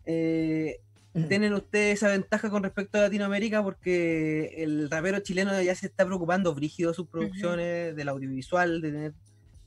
eh, 0.07 0.81
tienen 1.29 1.53
ustedes 1.55 1.95
esa 1.99 2.09
ventaja 2.09 2.51
con 2.51 2.63
respecto 2.63 2.99
a 2.99 3.03
Latinoamérica 3.03 3.63
porque 3.63 4.55
el 4.63 4.91
rapero 4.91 5.21
chileno 5.21 5.61
ya 5.63 5.75
se 5.75 5.87
está 5.87 6.05
preocupando 6.05 6.55
brígido 6.55 6.91
de 6.91 6.95
sus 6.95 7.09
producciones, 7.09 7.97
del 7.97 8.09
audiovisual, 8.09 8.81
de 8.81 8.91
tener, 8.93 9.13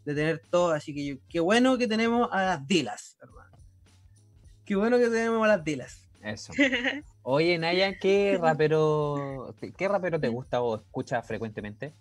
de 0.06 0.16
tener 0.16 0.42
todo, 0.50 0.72
así 0.72 0.94
que 0.94 1.06
yo- 1.06 1.16
qué 1.30 1.40
bueno 1.40 1.78
que 1.78 1.88
tenemos 1.88 2.30
a 2.32 2.44
las 2.44 2.68
Dilas, 2.68 3.18
hermano. 3.22 3.50
Qué 4.66 4.76
bueno 4.76 4.98
que 4.98 5.08
tenemos 5.10 5.44
a 5.44 5.48
las 5.48 5.64
Dilas. 5.64 6.08
Eso. 6.22 6.54
Oye, 7.24 7.58
Naya, 7.58 7.98
¿qué 7.98 8.38
rapero, 8.40 9.56
qué 9.78 9.88
rapero 9.88 10.20
te 10.20 10.28
gusta 10.30 10.62
o 10.62 10.76
escuchas 10.78 11.26
frecuentemente? 11.28 11.94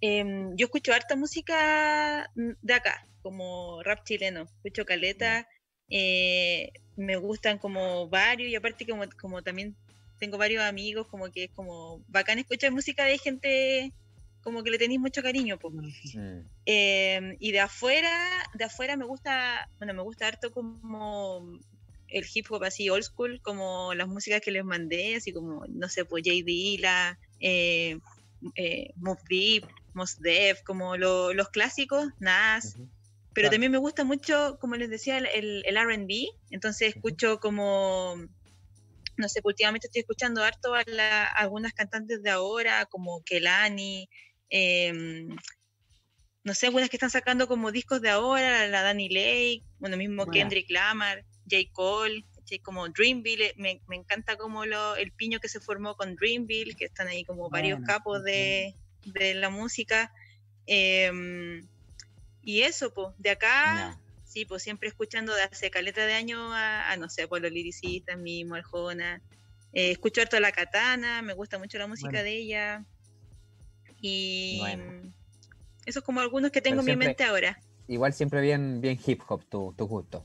Em, 0.00 0.56
yo 0.56 0.66
escucho 0.66 0.92
harta 0.94 1.16
música 1.16 2.30
mm, 2.34 2.52
de 2.62 2.74
acá, 2.74 3.06
como 3.22 3.82
rap 3.82 4.02
chileno, 4.04 4.42
escucho 4.42 4.84
caleta, 4.86 5.46
eh, 5.90 6.72
me 6.96 7.16
gustan 7.16 7.58
como 7.58 8.08
varios 8.08 8.50
y 8.50 8.56
aparte 8.56 8.86
como, 8.86 9.04
como 9.20 9.42
también 9.42 9.74
tengo 10.18 10.38
varios 10.38 10.62
amigos, 10.62 11.06
como 11.08 11.30
que 11.30 11.44
es 11.44 11.50
como 11.50 12.02
bacán 12.08 12.38
escuchar 12.38 12.72
música 12.72 13.04
de 13.04 13.18
gente 13.18 13.92
como 14.42 14.62
que 14.62 14.70
le 14.70 14.78
tenéis 14.78 15.00
mucho 15.00 15.22
cariño. 15.22 15.58
po. 15.58 15.70
Mm, 15.70 16.40
Eh, 16.66 17.36
y 17.40 17.52
de 17.52 17.60
afuera, 17.60 18.10
de 18.54 18.64
afuera 18.64 18.96
me 18.96 19.04
gusta, 19.04 19.68
bueno, 19.78 19.92
me 19.94 20.02
gusta 20.02 20.28
harto 20.28 20.50
como 20.52 21.58
el 22.08 22.26
hip 22.34 22.46
hop 22.50 22.64
así 22.64 22.88
old 22.90 23.04
school, 23.04 23.40
como 23.42 23.94
las 23.94 24.08
músicas 24.08 24.40
que 24.40 24.50
les 24.50 24.64
mandé, 24.64 25.16
así 25.16 25.32
como, 25.32 25.64
no 25.68 25.88
sé, 25.88 26.04
pues 26.04 26.22
J. 26.24 26.42
Dilla, 26.44 27.18
eh, 27.38 27.98
eh, 28.56 28.90
Move 28.96 29.20
Deep, 29.28 29.64
Mos 29.94 30.18
Def, 30.20 30.62
como 30.62 30.96
lo- 30.96 31.32
los 31.34 31.48
clásicos, 31.50 32.08
Nas. 32.18 32.76
Pero 33.32 33.44
Claro. 33.48 33.50
también 33.52 33.72
me 33.72 33.78
gusta 33.78 34.04
mucho, 34.04 34.58
como 34.60 34.76
les 34.76 34.90
decía, 34.90 35.18
el, 35.18 35.26
el, 35.64 35.76
RB, 35.76 36.28
entonces 36.50 36.94
escucho 36.94 37.38
como, 37.38 38.16
no 39.16 39.28
sé, 39.28 39.40
últimamente 39.44 39.86
estoy 39.86 40.00
escuchando 40.00 40.42
harto 40.42 40.74
a, 40.74 40.82
la- 40.86 41.24
a 41.26 41.40
algunas 41.42 41.72
cantantes 41.72 42.22
de 42.22 42.30
ahora, 42.30 42.86
como 42.86 43.22
Kelani, 43.24 44.08
em, 44.50 45.28
no 46.42 46.54
sé, 46.54 46.66
algunas 46.66 46.88
que 46.88 46.96
están 46.96 47.10
sacando 47.10 47.46
como 47.46 47.70
discos 47.70 48.00
de 48.00 48.08
ahora, 48.10 48.66
la 48.68 48.82
Danny 48.82 49.08
Lake, 49.10 49.62
bueno, 49.78 49.96
mismo. 49.96 50.26
Kendrick 50.30 50.70
Lamar, 50.70 51.24
J. 51.50 51.68
Cole, 51.72 52.24
como 52.64 52.88
Dreamville, 52.88 53.46
eh, 53.46 53.54
me, 53.56 53.80
me 53.86 53.96
encanta 53.96 54.36
como 54.36 54.66
lo, 54.66 54.96
el 54.96 55.12
piño 55.12 55.38
que 55.38 55.48
se 55.48 55.60
formó 55.60 55.94
con 55.94 56.16
Dreamville, 56.16 56.74
que 56.74 56.86
están 56.86 57.06
ahí 57.08 57.24
como 57.24 57.48
varios 57.48 57.80
capos 57.86 58.24
de, 58.24 58.74
de 59.04 59.34
la 59.34 59.50
música. 59.50 60.12
em, 60.66 61.60
y 62.42 62.62
eso, 62.62 62.92
pues, 62.92 63.08
de 63.18 63.30
acá, 63.30 63.98
sí, 64.24 64.44
pues 64.44 64.62
siempre 64.62 64.88
escuchando 64.88 65.34
de 65.34 65.42
hace 65.42 65.70
caleta 65.70 66.06
de 66.06 66.14
años 66.14 66.40
a, 66.52 66.90
a, 66.90 66.96
no 66.96 67.08
sé, 67.08 67.28
por 67.28 67.40
los 67.40 67.50
liricistas 67.52 68.18
mismo, 68.18 68.54
Arjona. 68.54 69.22
Eh, 69.72 69.92
escucho 69.92 70.20
harto 70.20 70.36
a 70.36 70.40
la 70.40 70.52
Katana, 70.52 71.22
me 71.22 71.32
gusta 71.34 71.58
mucho 71.58 71.78
la 71.78 71.86
música 71.86 72.10
Bueno. 72.10 72.24
de 72.24 72.36
ella. 72.36 72.84
Y 74.00 74.58
Bueno. 74.58 75.12
eso 75.84 75.98
es 75.98 76.04
como 76.04 76.20
algunos 76.20 76.50
que 76.50 76.60
tengo 76.60 76.80
en 76.80 76.86
mi 76.86 76.96
mente 76.96 77.24
ahora. 77.24 77.58
Igual 77.88 78.12
siempre 78.12 78.40
bien, 78.40 78.80
bien 78.80 78.98
hip 79.04 79.20
hop 79.28 79.44
tu, 79.48 79.74
tu 79.76 79.86
gusto. 79.86 80.24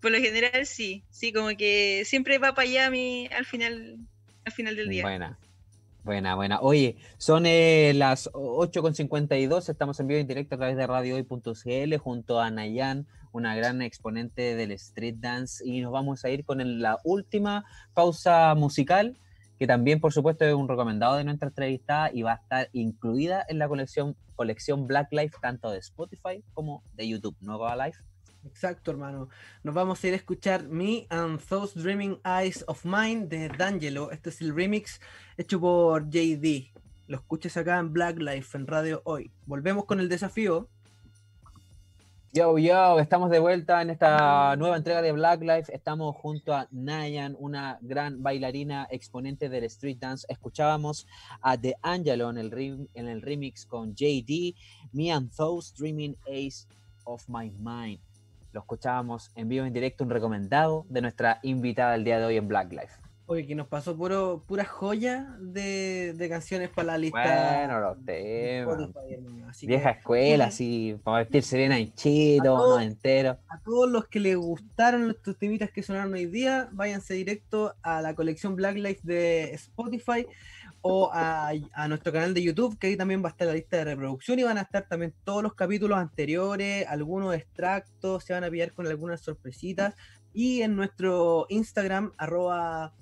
Por 0.00 0.12
lo 0.12 0.18
general 0.18 0.64
sí, 0.64 1.02
sí, 1.10 1.32
como 1.32 1.48
que 1.56 2.04
siempre 2.04 2.38
va 2.38 2.54
para 2.54 2.68
allá 2.68 2.90
mi, 2.90 3.26
al 3.28 3.44
final, 3.44 3.98
al 4.44 4.52
final 4.52 4.76
del 4.76 4.88
día. 4.88 5.02
Buena, 5.02 5.38
buena, 6.04 6.34
buena. 6.34 6.60
Oye, 6.60 6.96
son 7.18 7.46
eh, 7.46 7.92
las 7.94 8.30
8.52, 8.32 9.68
estamos 9.68 10.00
en 10.00 10.06
vivo 10.06 10.20
en 10.20 10.26
directo 10.26 10.54
a 10.54 10.58
través 10.58 10.76
de 10.76 10.86
radiohoy.cl 10.86 11.96
junto 11.98 12.40
a 12.40 12.50
Nayan, 12.50 13.06
una 13.32 13.54
gran 13.56 13.82
exponente 13.82 14.54
del 14.54 14.72
street 14.72 15.16
dance, 15.18 15.62
y 15.66 15.80
nos 15.80 15.92
vamos 15.92 16.24
a 16.24 16.30
ir 16.30 16.44
con 16.44 16.80
la 16.80 16.98
última 17.04 17.64
pausa 17.94 18.54
musical, 18.54 19.18
que 19.58 19.66
también 19.66 20.00
por 20.00 20.12
supuesto 20.12 20.44
es 20.44 20.54
un 20.54 20.68
recomendado 20.68 21.16
de 21.16 21.24
nuestra 21.24 21.48
entrevistada 21.48 22.10
y 22.12 22.22
va 22.22 22.32
a 22.32 22.36
estar 22.36 22.68
incluida 22.72 23.44
en 23.48 23.58
la 23.58 23.68
colección, 23.68 24.16
colección 24.36 24.86
Black 24.86 25.08
Life, 25.12 25.36
tanto 25.42 25.70
de 25.70 25.78
Spotify 25.78 26.44
como 26.54 26.82
de 26.94 27.08
YouTube, 27.08 27.36
¿no 27.40 27.58
va 27.58 27.76
live? 27.76 27.98
Exacto, 28.44 28.90
hermano. 28.90 29.28
Nos 29.62 29.74
vamos 29.74 30.02
a 30.02 30.06
ir 30.08 30.14
a 30.14 30.16
escuchar 30.16 30.64
Me 30.68 31.06
and 31.10 31.40
Those 31.48 31.78
Dreaming 31.78 32.18
Eyes 32.24 32.64
of 32.66 32.84
Mine 32.84 33.26
de 33.26 33.48
D'Angelo. 33.48 34.10
Este 34.10 34.30
es 34.30 34.40
el 34.40 34.54
remix 34.54 35.00
hecho 35.36 35.60
por 35.60 36.08
JD. 36.08 36.70
Lo 37.08 37.16
escuchas 37.16 37.56
acá 37.56 37.78
en 37.78 37.92
Black 37.92 38.18
Life, 38.18 38.56
en 38.56 38.66
Radio 38.66 39.02
Hoy. 39.04 39.30
Volvemos 39.46 39.84
con 39.84 40.00
el 40.00 40.08
desafío. 40.08 40.68
Yo, 42.32 42.58
yo, 42.58 42.98
estamos 43.00 43.30
de 43.30 43.38
vuelta 43.38 43.80
en 43.80 43.88
esta 43.90 44.54
nueva 44.56 44.76
entrega 44.76 45.00
de 45.02 45.12
Black 45.12 45.40
Life. 45.42 45.74
Estamos 45.74 46.14
junto 46.16 46.54
a 46.54 46.68
Nayan, 46.70 47.34
una 47.38 47.78
gran 47.80 48.22
bailarina 48.22 48.86
exponente 48.90 49.48
del 49.48 49.64
street 49.64 49.96
dance. 49.98 50.26
Escuchábamos 50.28 51.06
a 51.40 51.56
The 51.56 51.76
Angelo 51.82 52.28
en 52.30 52.36
el, 52.38 52.50
rem- 52.50 52.88
en 52.94 53.08
el 53.08 53.22
remix 53.22 53.64
con 53.64 53.94
JD, 53.94 54.54
Me 54.92 55.10
and 55.10 55.34
Those 55.34 55.72
Dreaming 55.76 56.16
Ace 56.26 56.66
of 57.04 57.24
My 57.28 57.50
Mind. 57.58 57.98
Lo 58.58 58.62
escuchábamos 58.62 59.30
en 59.36 59.48
vivo 59.48 59.64
en 59.66 59.72
directo, 59.72 60.02
un 60.02 60.10
recomendado 60.10 60.84
de 60.88 61.00
nuestra 61.00 61.38
invitada 61.44 61.94
el 61.94 62.02
día 62.02 62.18
de 62.18 62.24
hoy 62.24 62.36
en 62.38 62.48
Black 62.48 62.72
Life. 62.72 62.94
Oye, 63.26 63.46
que 63.46 63.54
nos 63.54 63.68
pasó 63.68 63.96
puro, 63.96 64.42
pura 64.48 64.64
joya 64.64 65.36
de, 65.38 66.12
de 66.14 66.28
canciones 66.28 66.68
para 66.68 66.86
la 66.88 66.98
lista. 66.98 67.56
Bueno, 67.56 67.78
los 67.78 68.04
temas. 68.04 69.60
Que 69.60 69.66
Vieja 69.68 69.90
escuela, 69.90 70.46
así, 70.46 70.98
para 71.04 71.18
vestirse 71.18 71.56
bien 71.56 71.70
anchito, 71.70 72.56
no 72.56 72.80
entero. 72.80 73.38
a 73.48 73.60
todos 73.60 73.88
los 73.88 74.08
que 74.08 74.18
les 74.18 74.36
gustaron 74.36 75.08
estos 75.08 75.38
temitas 75.38 75.70
que 75.70 75.84
sonaron 75.84 76.12
hoy 76.12 76.26
día, 76.26 76.68
váyanse 76.72 77.14
directo 77.14 77.76
a 77.82 78.02
la 78.02 78.16
colección 78.16 78.56
Black 78.56 78.74
Life 78.74 79.02
de 79.04 79.54
Spotify 79.54 80.26
o 80.80 81.10
a, 81.12 81.50
a 81.72 81.88
nuestro 81.88 82.12
canal 82.12 82.34
de 82.34 82.42
YouTube, 82.42 82.78
que 82.78 82.88
ahí 82.88 82.96
también 82.96 83.22
va 83.22 83.28
a 83.28 83.30
estar 83.30 83.46
la 83.46 83.54
lista 83.54 83.78
de 83.78 83.84
reproducción 83.84 84.38
y 84.38 84.44
van 84.44 84.58
a 84.58 84.62
estar 84.62 84.86
también 84.88 85.14
todos 85.24 85.42
los 85.42 85.54
capítulos 85.54 85.98
anteriores, 85.98 86.86
algunos 86.88 87.34
extractos, 87.34 88.24
se 88.24 88.32
van 88.32 88.44
a 88.44 88.50
pillar 88.50 88.72
con 88.72 88.86
algunas 88.86 89.20
sorpresitas. 89.20 89.94
Y 90.32 90.62
en 90.62 90.76
nuestro 90.76 91.46
Instagram, 91.48 92.12
arroba 92.16 92.94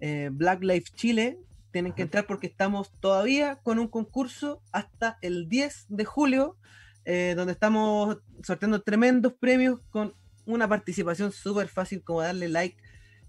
eh, 0.00 0.30
Black 0.32 0.62
Life 0.62 0.90
Chile, 0.94 1.38
tienen 1.70 1.92
que 1.92 2.02
entrar 2.02 2.26
porque 2.26 2.46
estamos 2.46 2.90
todavía 3.00 3.56
con 3.56 3.78
un 3.78 3.88
concurso 3.88 4.62
hasta 4.72 5.18
el 5.22 5.48
10 5.48 5.86
de 5.88 6.04
julio, 6.04 6.56
eh, 7.04 7.34
donde 7.36 7.52
estamos 7.52 8.18
sorteando 8.42 8.82
tremendos 8.82 9.34
premios 9.34 9.80
con 9.90 10.14
una 10.46 10.68
participación 10.68 11.32
súper 11.32 11.68
fácil 11.68 12.02
como 12.02 12.22
darle 12.22 12.48
like, 12.48 12.76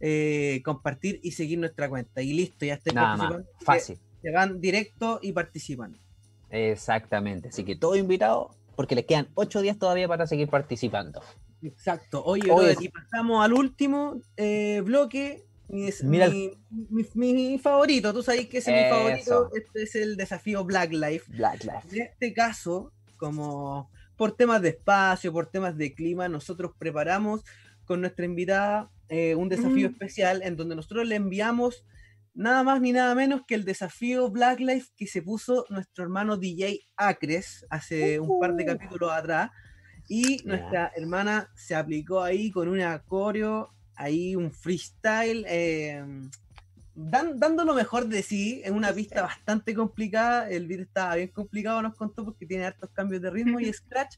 eh, 0.02 0.62
compartir 0.66 1.20
y 1.24 1.32
seguir 1.32 1.60
nuestra 1.60 1.88
cuenta. 1.90 2.22
Y 2.22 2.34
listo, 2.34 2.66
ya 2.66 2.74
estoy 2.76 2.94
Nada 2.94 3.16
más, 3.18 3.20
participando. 3.32 3.60
que 3.60 3.66
fácil. 3.66 3.98
Se 4.22 4.32
van 4.32 4.60
directo 4.62 5.20
y 5.22 5.32
participan. 5.32 5.96
Exactamente. 6.50 7.50
Así 7.50 7.64
que 7.64 7.76
todo 7.76 7.96
invitado, 7.96 8.52
porque 8.76 8.96
les 8.96 9.06
quedan 9.06 9.30
ocho 9.36 9.62
días 9.62 9.78
todavía 9.80 10.08
para 10.08 10.28
seguir 10.28 10.50
participando. 10.50 11.22
Exacto. 11.64 12.24
Oye, 12.24 12.52
y 12.80 12.90
pasamos 12.90 13.44
al 13.44 13.54
último 13.54 14.20
eh, 14.38 14.82
bloque. 14.84 15.44
Mi, 15.70 15.90
Mira 16.04 16.30
mi, 16.30 16.52
mi- 16.90 17.34
mi 17.34 17.58
favorito, 17.58 18.14
tú 18.14 18.22
sabes 18.22 18.48
que 18.48 18.58
ese 18.58 18.76
es 18.78 18.84
mi 18.84 18.90
favorito. 18.90 19.50
Este 19.56 19.84
es 19.84 19.96
el 19.96 20.18
desafío 20.18 20.66
Black 20.66 20.92
Life. 20.92 21.32
Black 21.32 21.64
Life. 21.64 21.88
En 21.96 22.02
este 22.02 22.34
caso, 22.34 22.92
como 23.16 23.90
por 24.18 24.34
temas 24.36 24.62
de 24.62 24.70
espacio, 24.70 25.32
por 25.32 25.46
temas 25.48 25.78
de 25.78 25.94
clima, 25.94 26.28
nosotros 26.28 26.74
preparamos 26.78 27.42
con 27.86 28.02
nuestra 28.02 28.26
invitada 28.26 28.90
eh, 29.12 29.36
un 29.36 29.50
desafío 29.50 29.88
Mm. 29.90 29.92
especial 29.94 30.42
en 30.42 30.56
donde 30.56 30.76
nosotros 30.76 31.06
le 31.06 31.16
enviamos 31.16 31.84
nada 32.34 32.64
más 32.64 32.80
ni 32.80 32.94
nada 32.94 33.14
menos 33.14 33.42
que 33.46 33.56
el 33.56 33.66
desafío 33.66 34.30
Black 34.32 34.60
Life 34.62 34.88
que 34.96 35.06
se 35.06 35.22
puso 35.22 35.66
nuestro 35.70 36.04
hermano 36.06 36.38
DJ 36.38 36.80
Acres 36.96 37.66
hace 37.70 38.20
un 38.22 38.40
par 38.40 38.56
de 38.56 38.64
capítulos 38.66 39.12
atrás. 39.12 39.52
Y 40.08 40.42
nuestra 40.46 40.92
hermana 40.96 41.50
se 41.56 41.76
aplicó 41.76 42.22
ahí 42.24 42.50
con 42.52 42.68
un 42.70 42.80
coreo, 43.06 43.70
ahí 43.96 44.36
un 44.36 44.52
freestyle, 44.52 45.46
eh, 45.48 46.04
dan- 46.96 47.38
dando 47.40 47.64
lo 47.66 47.74
mejor 47.74 48.08
de 48.08 48.22
sí 48.24 48.62
en 48.64 48.74
una 48.76 48.92
pista 48.94 49.22
bastante 49.24 49.74
complicada. 49.76 50.50
El 50.50 50.68
beat 50.68 50.82
estaba 50.82 51.16
bien 51.16 51.30
complicado, 51.30 51.82
nos 51.82 51.96
contó, 51.96 52.24
porque 52.26 52.46
tiene 52.46 52.66
hartos 52.66 52.90
cambios 52.92 53.22
de 53.22 53.30
ritmo 53.30 53.60
y 53.60 53.66
scratch. 53.74 54.16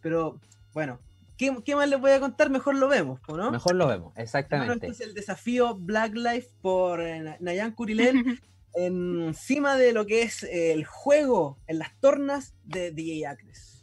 Pero 0.00 0.40
bueno, 0.72 0.98
¿qué, 1.36 1.54
qué 1.64 1.74
más 1.76 1.88
les 1.88 2.00
voy 2.00 2.10
a 2.12 2.20
contar? 2.20 2.50
Mejor 2.50 2.74
lo 2.76 2.88
vemos, 2.88 3.20
¿no? 3.28 3.50
Mejor 3.50 3.74
lo 3.74 3.86
vemos, 3.86 4.12
Bueno, 4.14 4.22
exactamente. 4.22 4.86
este 4.86 4.88
es 5.04 5.08
el 5.08 5.14
desafío 5.14 5.74
Black 5.74 6.14
Life 6.14 6.48
por 6.62 7.00
eh, 7.00 7.20
Na- 7.20 7.36
Nayan 7.40 7.72
Kurilen 7.72 8.40
encima 8.74 9.76
de 9.76 9.92
lo 9.92 10.06
que 10.06 10.22
es 10.22 10.42
el 10.44 10.84
juego 10.84 11.58
en 11.66 11.78
las 11.78 11.98
tornas 12.00 12.54
de 12.64 12.90
DJ 12.92 13.26
Acres. 13.26 13.75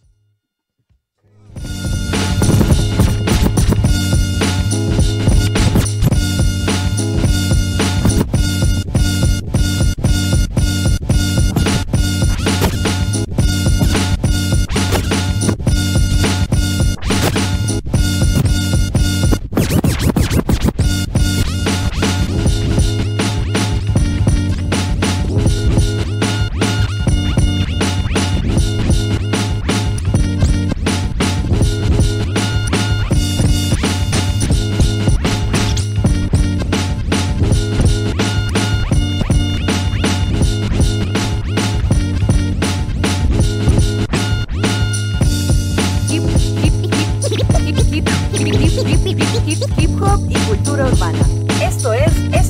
Cultura 50.74 50.92
urbana. 50.92 51.20
Esto 51.62 51.94
es, 51.94 52.12
es, 52.34 52.50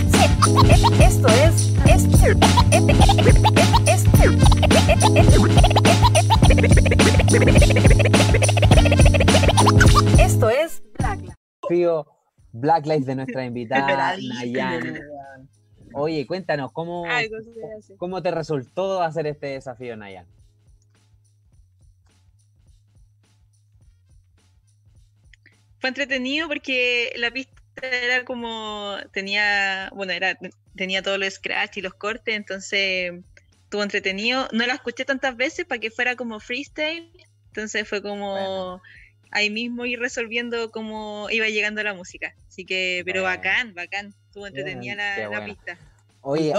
esto 1.02 1.28
es, 1.28 1.74
es, 1.86 2.06
esto 10.18 10.50
es 10.50 10.84
Black 10.98 11.22
Lives. 11.70 12.06
Black 12.54 12.86
Lives 12.86 13.06
de 13.06 13.16
nuestra 13.16 13.46
invitada 13.46 14.16
Nayan. 14.18 15.02
Oye, 15.94 16.26
cuéntanos, 16.26 16.72
¿cómo. 16.72 17.04
¿cómo 17.98 18.22
te 18.22 18.32
resultó 18.32 19.02
hacer 19.02 19.28
este 19.28 19.48
desafío, 19.48 19.98
Nayan? 19.98 20.26
Fue 25.80 25.90
entretenido 25.90 26.48
porque 26.48 27.12
la 27.18 27.30
pista 27.30 27.63
era 27.82 28.24
como 28.26 28.96
tenía, 29.12 29.90
bueno, 29.94 30.14
era 30.14 30.38
tenía 30.76 31.02
todo 31.02 31.18
los 31.18 31.34
scratch 31.34 31.78
y 31.78 31.82
los 31.82 31.94
cortes, 31.94 32.36
entonces 32.36 33.14
estuvo 33.64 33.84
entretenido. 33.84 34.48
No 34.52 34.66
la 34.66 34.76
escuché 34.76 35.06
tantas 35.06 35.36
veces 35.36 35.66
para 35.66 35.80
que 35.80 35.92
fuera 35.92 36.16
como 36.16 36.40
freestyle, 36.40 37.12
entonces 37.48 37.88
fue 37.88 38.02
como 38.02 38.34
Bueno. 38.34 38.82
ahí 39.32 39.50
mismo 39.50 39.86
ir 39.86 40.00
resolviendo 40.00 40.72
cómo 40.72 41.28
iba 41.32 41.48
llegando 41.50 41.82
la 41.84 41.94
música. 41.94 42.36
Así 42.48 42.66
que, 42.66 43.02
pero 43.06 43.22
Bueno. 43.22 43.38
bacán, 43.38 43.74
bacán, 43.74 44.14
estuvo 44.28 44.48
entretenida 44.48 44.96
la, 44.96 45.16
qué 45.16 45.22
la 45.22 45.28
bueno. 45.30 45.46
pista. 45.46 45.78
Oye. 46.22 46.54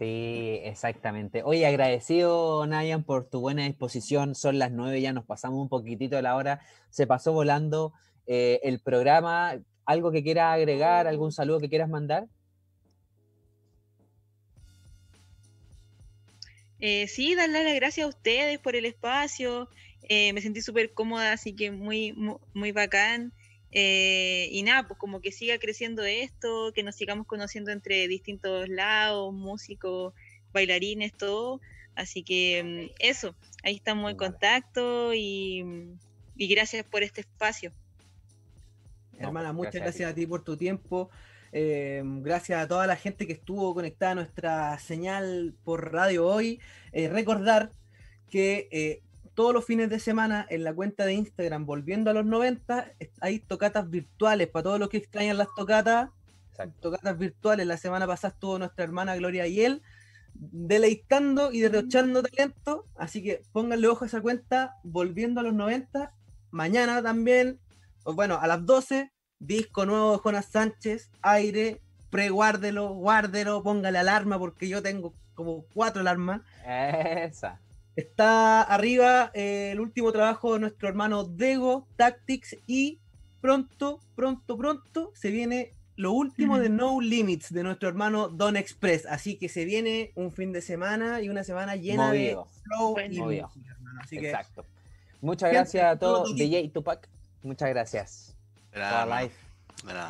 Sí, 0.00 0.60
exactamente. 0.64 1.42
Oye, 1.42 1.66
agradecido, 1.66 2.66
Nayan, 2.66 3.04
por 3.04 3.28
tu 3.28 3.40
buena 3.40 3.64
disposición. 3.64 4.34
Son 4.34 4.58
las 4.58 4.70
nueve, 4.70 5.02
ya 5.02 5.12
nos 5.12 5.26
pasamos 5.26 5.60
un 5.60 5.68
poquitito 5.68 6.16
de 6.16 6.22
la 6.22 6.36
hora. 6.36 6.62
Se 6.88 7.06
pasó 7.06 7.32
volando 7.32 7.92
eh, 8.26 8.60
el 8.62 8.80
programa. 8.80 9.60
¿Algo 9.84 10.12
que 10.12 10.22
quieras 10.22 10.54
agregar? 10.54 11.06
¿Algún 11.06 11.32
saludo 11.32 11.60
que 11.60 11.68
quieras 11.68 11.88
mandar? 11.88 12.26
Eh, 16.80 17.08
sí, 17.08 17.34
darle 17.34 17.64
las 17.64 17.74
gracias 17.74 18.04
a 18.06 18.08
ustedes 18.08 18.58
por 18.58 18.74
el 18.76 18.84
espacio. 18.86 19.68
eh, 20.08 20.32
me 20.32 20.40
sentí 20.40 20.62
súper 20.62 20.92
cómoda, 20.92 21.32
así 21.32 21.54
que 21.54 21.70
muy, 21.70 22.12
muy, 22.12 22.36
muy 22.54 22.72
bacán. 22.72 23.32
Eh, 23.72 24.48
y 24.50 24.62
nada, 24.62 24.86
pues 24.88 24.98
como 24.98 25.20
que 25.20 25.30
siga 25.32 25.58
creciendo 25.58 26.02
esto, 26.04 26.72
que 26.74 26.82
nos 26.82 26.96
sigamos 26.96 27.26
conociendo 27.26 27.70
entre 27.70 28.08
distintos 28.08 28.68
lados, 28.68 29.32
músicos, 29.32 30.14
bailarines, 30.52 31.12
todo. 31.16 31.60
Así 31.94 32.22
que 32.22 32.90
mm, 32.90 32.94
eso, 33.00 33.34
ahí 33.62 33.76
estamos 33.76 34.10
en 34.10 34.16
contacto 34.16 35.14
y, 35.14 35.64
y 36.36 36.48
gracias 36.48 36.84
por 36.86 37.02
este 37.02 37.20
espacio. 37.22 37.72
No, 39.20 39.28
Hermana, 39.28 39.52
muchas 39.52 39.74
gracias 39.74 39.84
a 39.84 39.92
ti. 39.92 39.98
gracias 39.98 40.10
a 40.12 40.14
ti 40.14 40.26
por 40.26 40.42
tu 40.44 40.56
tiempo. 40.56 41.10
Eh, 41.52 42.02
gracias 42.04 42.62
a 42.62 42.68
toda 42.68 42.86
la 42.86 42.96
gente 42.96 43.26
que 43.26 43.32
estuvo 43.34 43.74
conectada 43.74 44.12
a 44.12 44.14
nuestra 44.16 44.78
señal 44.78 45.54
por 45.64 45.92
radio 45.92 46.26
hoy. 46.26 46.60
Eh, 46.92 47.08
recordar 47.08 47.72
que 48.30 48.68
eh, 48.70 49.02
todos 49.34 49.52
los 49.52 49.64
fines 49.64 49.90
de 49.90 49.98
semana 50.00 50.46
en 50.48 50.64
la 50.64 50.72
cuenta 50.74 51.04
de 51.06 51.14
Instagram, 51.14 51.66
volviendo 51.66 52.10
a 52.10 52.14
los 52.14 52.24
90, 52.24 52.92
est- 52.98 53.16
hay 53.20 53.40
tocatas 53.40 53.88
virtuales 53.90 54.48
para 54.48 54.62
todos 54.64 54.78
los 54.78 54.88
que 54.88 54.98
extrañan 54.98 55.38
las 55.38 55.48
tocatas. 55.56 56.10
Exacto. 56.50 56.80
Tocatas 56.90 57.18
virtuales. 57.18 57.66
La 57.66 57.76
semana 57.76 58.06
pasada 58.06 58.32
estuvo 58.34 58.58
nuestra 58.58 58.84
hermana 58.84 59.16
Gloria 59.16 59.46
y 59.46 59.60
él 59.62 59.82
deleitando 60.34 61.52
y 61.52 61.60
derrochando 61.60 62.22
talento. 62.22 62.86
Así 62.96 63.22
que 63.22 63.42
pónganle 63.52 63.88
ojo 63.88 64.04
a 64.04 64.06
esa 64.08 64.20
cuenta, 64.20 64.76
volviendo 64.82 65.40
a 65.40 65.42
los 65.42 65.54
90. 65.54 66.12
Mañana 66.50 67.02
también, 67.02 67.58
bueno, 68.04 68.38
a 68.40 68.46
las 68.46 68.64
12, 68.66 69.10
disco 69.38 69.86
nuevo 69.86 70.12
de 70.12 70.18
Jonas 70.18 70.46
Sánchez, 70.46 71.10
aire, 71.22 71.80
preguárdelo, 72.10 72.88
guárdelo, 72.94 73.62
póngale 73.62 73.98
alarma 73.98 74.38
porque 74.38 74.68
yo 74.68 74.82
tengo 74.82 75.14
como 75.34 75.64
cuatro 75.74 76.00
alarmas. 76.00 76.42
Esa. 76.66 77.60
Está 77.96 78.62
arriba 78.62 79.30
eh, 79.34 79.70
el 79.72 79.80
último 79.80 80.12
trabajo 80.12 80.54
de 80.54 80.60
nuestro 80.60 80.88
hermano 80.88 81.24
Dego 81.24 81.86
Tactics 81.96 82.56
y 82.66 82.98
pronto, 83.40 84.00
pronto, 84.14 84.56
pronto 84.56 85.12
se 85.14 85.30
viene 85.30 85.74
lo 85.96 86.12
último 86.12 86.58
de 86.58 86.70
No 86.70 87.00
Limits 87.00 87.52
de 87.52 87.62
nuestro 87.62 87.88
hermano 87.88 88.28
Don 88.28 88.56
Express. 88.56 89.04
Así 89.06 89.36
que 89.36 89.48
se 89.48 89.64
viene 89.64 90.12
un 90.14 90.32
fin 90.32 90.52
de 90.52 90.62
semana 90.62 91.20
y 91.20 91.28
una 91.28 91.44
semana 91.44 91.76
llena 91.76 92.06
Movido. 92.08 92.44
de 92.44 92.60
flow 92.62 92.96
y 93.10 93.18
Movido. 93.18 93.48
música, 93.48 93.72
hermano. 93.72 94.00
Así 94.02 94.18
que 94.18 94.30
Exacto. 94.30 94.64
Muchas 95.20 95.48
Gente, 95.50 95.56
gracias 95.58 95.84
a 95.84 95.98
todo 95.98 96.22
todos. 96.22 96.34
DJ 96.36 96.70
Tupac, 96.70 97.06
muchas 97.42 97.68
gracias. 97.70 98.36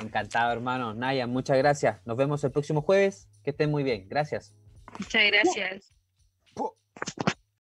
Encantado, 0.00 0.52
hermano. 0.52 0.94
Nayan, 0.94 1.30
muchas 1.30 1.56
gracias. 1.58 2.04
Nos 2.04 2.16
vemos 2.16 2.42
el 2.44 2.50
próximo 2.50 2.82
jueves. 2.82 3.28
Que 3.44 3.50
estén 3.50 3.70
muy 3.70 3.82
bien. 3.82 4.08
Gracias. 4.08 4.54
Muchas 4.98 5.22
gracias. 5.26 5.92